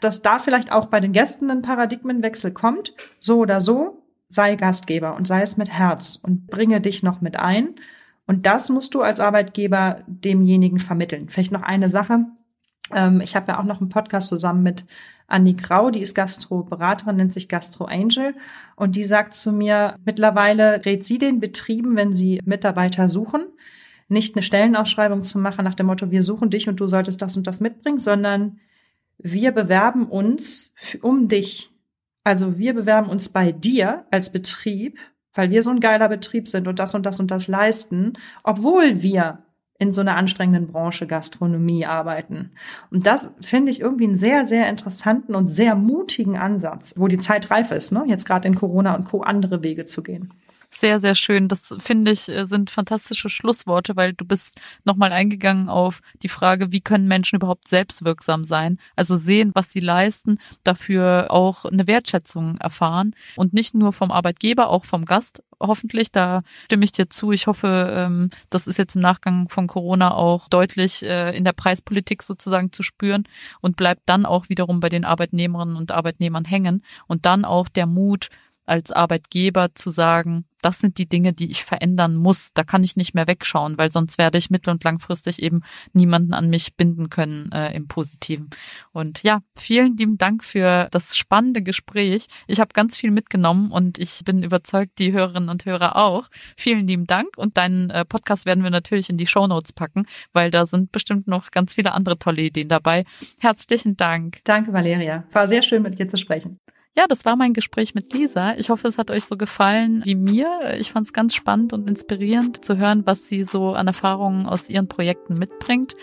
Dass 0.00 0.22
da 0.22 0.38
vielleicht 0.38 0.72
auch 0.72 0.86
bei 0.86 1.00
den 1.00 1.12
Gästen 1.12 1.50
ein 1.50 1.62
Paradigmenwechsel 1.62 2.52
kommt. 2.52 2.94
So 3.20 3.38
oder 3.38 3.60
so, 3.60 4.02
sei 4.28 4.56
Gastgeber 4.56 5.14
und 5.14 5.26
sei 5.28 5.42
es 5.42 5.56
mit 5.56 5.70
Herz 5.70 6.18
und 6.20 6.48
bringe 6.48 6.80
dich 6.80 7.02
noch 7.02 7.20
mit 7.20 7.38
ein. 7.38 7.76
Und 8.26 8.46
das 8.46 8.68
musst 8.68 8.94
du 8.94 9.02
als 9.02 9.20
Arbeitgeber 9.20 10.02
demjenigen 10.06 10.80
vermitteln. 10.80 11.28
Vielleicht 11.28 11.52
noch 11.52 11.62
eine 11.62 11.88
Sache. 11.88 12.26
Ähm, 12.92 13.20
ich 13.20 13.36
habe 13.36 13.52
ja 13.52 13.60
auch 13.60 13.64
noch 13.64 13.80
einen 13.80 13.88
Podcast 13.88 14.28
zusammen 14.28 14.62
mit 14.62 14.84
Andi 15.28 15.54
Grau, 15.54 15.90
die 15.90 16.00
ist 16.00 16.14
Gastroberaterin, 16.14 17.16
nennt 17.16 17.34
sich 17.34 17.48
Gastro 17.48 17.84
Angel. 17.84 18.34
Und 18.76 18.96
die 18.96 19.04
sagt 19.04 19.34
zu 19.34 19.52
mir, 19.52 19.96
mittlerweile 20.04 20.84
rät 20.84 21.04
sie 21.04 21.18
den 21.18 21.40
Betrieben, 21.40 21.96
wenn 21.96 22.14
sie 22.14 22.40
Mitarbeiter 22.44 23.08
suchen, 23.08 23.44
nicht 24.08 24.36
eine 24.36 24.42
Stellenausschreibung 24.42 25.24
zu 25.24 25.38
machen 25.38 25.64
nach 25.64 25.74
dem 25.74 25.86
Motto, 25.86 26.10
wir 26.10 26.22
suchen 26.22 26.50
dich 26.50 26.68
und 26.68 26.78
du 26.78 26.86
solltest 26.86 27.22
das 27.22 27.36
und 27.36 27.46
das 27.46 27.60
mitbringen, 27.60 27.98
sondern 27.98 28.60
wir 29.18 29.50
bewerben 29.52 30.06
uns 30.06 30.72
um 31.02 31.28
dich. 31.28 31.70
Also 32.22 32.58
wir 32.58 32.74
bewerben 32.74 33.08
uns 33.08 33.28
bei 33.28 33.52
dir 33.52 34.04
als 34.10 34.30
Betrieb, 34.30 34.98
weil 35.34 35.50
wir 35.50 35.62
so 35.62 35.70
ein 35.70 35.80
geiler 35.80 36.08
Betrieb 36.08 36.48
sind 36.48 36.68
und 36.68 36.78
das 36.78 36.94
und 36.94 37.04
das 37.04 37.18
und 37.20 37.30
das 37.30 37.48
leisten, 37.48 38.14
obwohl 38.42 39.02
wir 39.02 39.45
in 39.78 39.92
so 39.92 40.00
einer 40.00 40.16
anstrengenden 40.16 40.68
Branche 40.68 41.06
Gastronomie 41.06 41.86
arbeiten. 41.86 42.52
Und 42.90 43.06
das 43.06 43.34
finde 43.40 43.70
ich 43.70 43.80
irgendwie 43.80 44.04
einen 44.04 44.16
sehr, 44.16 44.46
sehr 44.46 44.68
interessanten 44.68 45.34
und 45.34 45.48
sehr 45.48 45.74
mutigen 45.74 46.36
Ansatz, 46.36 46.94
wo 46.96 47.08
die 47.08 47.18
Zeit 47.18 47.50
reif 47.50 47.70
ist, 47.70 47.92
ne? 47.92 48.04
jetzt 48.06 48.26
gerade 48.26 48.48
in 48.48 48.54
Corona 48.54 48.94
und 48.94 49.04
Co. 49.04 49.22
andere 49.22 49.62
Wege 49.62 49.86
zu 49.86 50.02
gehen. 50.02 50.32
Sehr, 50.78 51.00
sehr 51.00 51.14
schön. 51.14 51.48
Das 51.48 51.74
finde 51.78 52.10
ich 52.10 52.28
äh, 52.28 52.44
sind 52.44 52.68
fantastische 52.68 53.30
Schlussworte, 53.30 53.96
weil 53.96 54.12
du 54.12 54.26
bist 54.26 54.60
nochmal 54.84 55.10
eingegangen 55.10 55.70
auf 55.70 56.02
die 56.22 56.28
Frage, 56.28 56.70
wie 56.70 56.82
können 56.82 57.08
Menschen 57.08 57.36
überhaupt 57.36 57.68
selbstwirksam 57.68 58.44
sein? 58.44 58.78
Also 58.94 59.16
sehen, 59.16 59.52
was 59.54 59.70
sie 59.70 59.80
leisten, 59.80 60.38
dafür 60.64 61.28
auch 61.30 61.64
eine 61.64 61.86
Wertschätzung 61.86 62.58
erfahren 62.58 63.14
und 63.36 63.54
nicht 63.54 63.74
nur 63.74 63.94
vom 63.94 64.10
Arbeitgeber, 64.10 64.68
auch 64.68 64.84
vom 64.84 65.06
Gast 65.06 65.42
hoffentlich. 65.60 66.12
Da 66.12 66.42
stimme 66.66 66.84
ich 66.84 66.92
dir 66.92 67.08
zu. 67.08 67.32
Ich 67.32 67.46
hoffe, 67.46 67.90
ähm, 67.96 68.28
das 68.50 68.66
ist 68.66 68.76
jetzt 68.76 68.96
im 68.96 69.00
Nachgang 69.00 69.48
von 69.48 69.68
Corona 69.68 70.12
auch 70.12 70.46
deutlich 70.48 71.02
äh, 71.02 71.34
in 71.34 71.44
der 71.44 71.52
Preispolitik 71.52 72.22
sozusagen 72.22 72.70
zu 72.70 72.82
spüren 72.82 73.24
und 73.62 73.76
bleibt 73.76 74.02
dann 74.04 74.26
auch 74.26 74.50
wiederum 74.50 74.80
bei 74.80 74.90
den 74.90 75.06
Arbeitnehmerinnen 75.06 75.76
und 75.76 75.90
Arbeitnehmern 75.90 76.44
hängen 76.44 76.84
und 77.06 77.24
dann 77.24 77.46
auch 77.46 77.70
der 77.70 77.86
Mut, 77.86 78.28
als 78.66 78.92
Arbeitgeber 78.92 79.74
zu 79.74 79.90
sagen, 79.90 80.44
das 80.66 80.78
sind 80.78 80.98
die 80.98 81.08
Dinge, 81.08 81.32
die 81.32 81.48
ich 81.48 81.64
verändern 81.64 82.16
muss. 82.16 82.50
Da 82.52 82.64
kann 82.64 82.82
ich 82.82 82.96
nicht 82.96 83.14
mehr 83.14 83.28
wegschauen, 83.28 83.78
weil 83.78 83.92
sonst 83.92 84.18
werde 84.18 84.36
ich 84.36 84.50
mittel- 84.50 84.70
und 84.70 84.82
langfristig 84.82 85.40
eben 85.40 85.60
niemanden 85.92 86.34
an 86.34 86.50
mich 86.50 86.74
binden 86.74 87.08
können 87.08 87.52
äh, 87.52 87.72
im 87.74 87.86
Positiven. 87.86 88.50
Und 88.90 89.22
ja, 89.22 89.42
vielen 89.54 89.96
lieben 89.96 90.18
Dank 90.18 90.42
für 90.42 90.88
das 90.90 91.16
spannende 91.16 91.62
Gespräch. 91.62 92.26
Ich 92.48 92.58
habe 92.58 92.70
ganz 92.74 92.96
viel 92.96 93.12
mitgenommen 93.12 93.70
und 93.70 93.98
ich 93.98 94.24
bin 94.24 94.42
überzeugt, 94.42 94.98
die 94.98 95.12
Hörerinnen 95.12 95.50
und 95.50 95.66
Hörer 95.66 95.94
auch. 95.94 96.28
Vielen 96.56 96.88
lieben 96.88 97.06
Dank 97.06 97.28
und 97.36 97.56
deinen 97.56 97.90
äh, 97.90 98.04
Podcast 98.04 98.44
werden 98.44 98.64
wir 98.64 98.70
natürlich 98.70 99.08
in 99.08 99.18
die 99.18 99.28
Show 99.28 99.46
Notes 99.46 99.72
packen, 99.72 100.06
weil 100.32 100.50
da 100.50 100.66
sind 100.66 100.90
bestimmt 100.90 101.28
noch 101.28 101.52
ganz 101.52 101.74
viele 101.74 101.92
andere 101.92 102.18
tolle 102.18 102.42
Ideen 102.42 102.68
dabei. 102.68 103.04
Herzlichen 103.38 103.96
Dank. 103.96 104.38
Danke, 104.42 104.72
Valeria. 104.72 105.24
War 105.30 105.46
sehr 105.46 105.62
schön, 105.62 105.82
mit 105.82 105.98
dir 105.98 106.08
zu 106.08 106.16
sprechen. 106.16 106.58
Ja, 106.98 107.04
das 107.06 107.26
war 107.26 107.36
mein 107.36 107.52
Gespräch 107.52 107.94
mit 107.94 108.14
Lisa. 108.14 108.54
Ich 108.56 108.70
hoffe, 108.70 108.88
es 108.88 108.96
hat 108.96 109.10
euch 109.10 109.24
so 109.24 109.36
gefallen 109.36 110.02
wie 110.04 110.14
mir. 110.14 110.50
Ich 110.78 110.92
fand 110.92 111.06
es 111.06 111.12
ganz 111.12 111.34
spannend 111.34 111.74
und 111.74 111.90
inspirierend 111.90 112.64
zu 112.64 112.78
hören, 112.78 113.02
was 113.04 113.26
sie 113.26 113.44
so 113.44 113.72
an 113.72 113.86
Erfahrungen 113.86 114.46
aus 114.46 114.70
ihren 114.70 114.88
Projekten 114.88 115.34
mitbringt. 115.34 115.94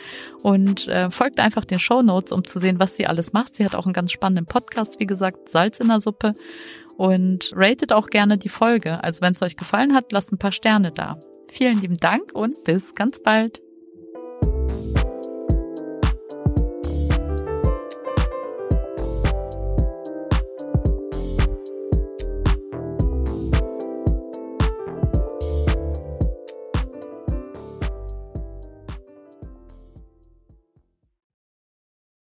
Und 0.44 0.88
äh, 0.88 1.10
folgt 1.10 1.40
einfach 1.40 1.66
den 1.66 1.80
Show 1.80 2.04
Notes, 2.04 2.32
um 2.32 2.46
zu 2.46 2.60
sehen, 2.60 2.80
was 2.80 2.96
sie 2.96 3.08
alles 3.08 3.34
macht. 3.34 3.56
Sie 3.56 3.66
hat 3.66 3.74
auch 3.74 3.86
einen 3.86 3.94
ganz 3.94 4.12
spannenden 4.12 4.46
Podcast, 4.46 5.00
wie 5.00 5.08
gesagt, 5.08 5.50
Salz 5.50 5.80
in 5.80 5.88
der 5.88 6.00
Suppe. 6.00 6.36
Und 6.96 7.52
ratet 7.56 7.92
auch 7.92 8.08
gerne 8.08 8.38
die 8.38 8.50
Folge. 8.50 9.04
Also 9.04 9.22
wenn 9.22 9.34
es 9.34 9.42
euch 9.42 9.58
gefallen 9.58 9.96
hat, 9.96 10.12
lasst 10.12 10.32
ein 10.32 10.38
paar 10.38 10.52
Sterne 10.52 10.92
da. 10.92 11.18
Vielen 11.52 11.82
lieben 11.82 11.98
Dank 11.98 12.34
und 12.34 12.56
bis 12.66 12.94
ganz 12.94 13.20
bald. 13.20 13.64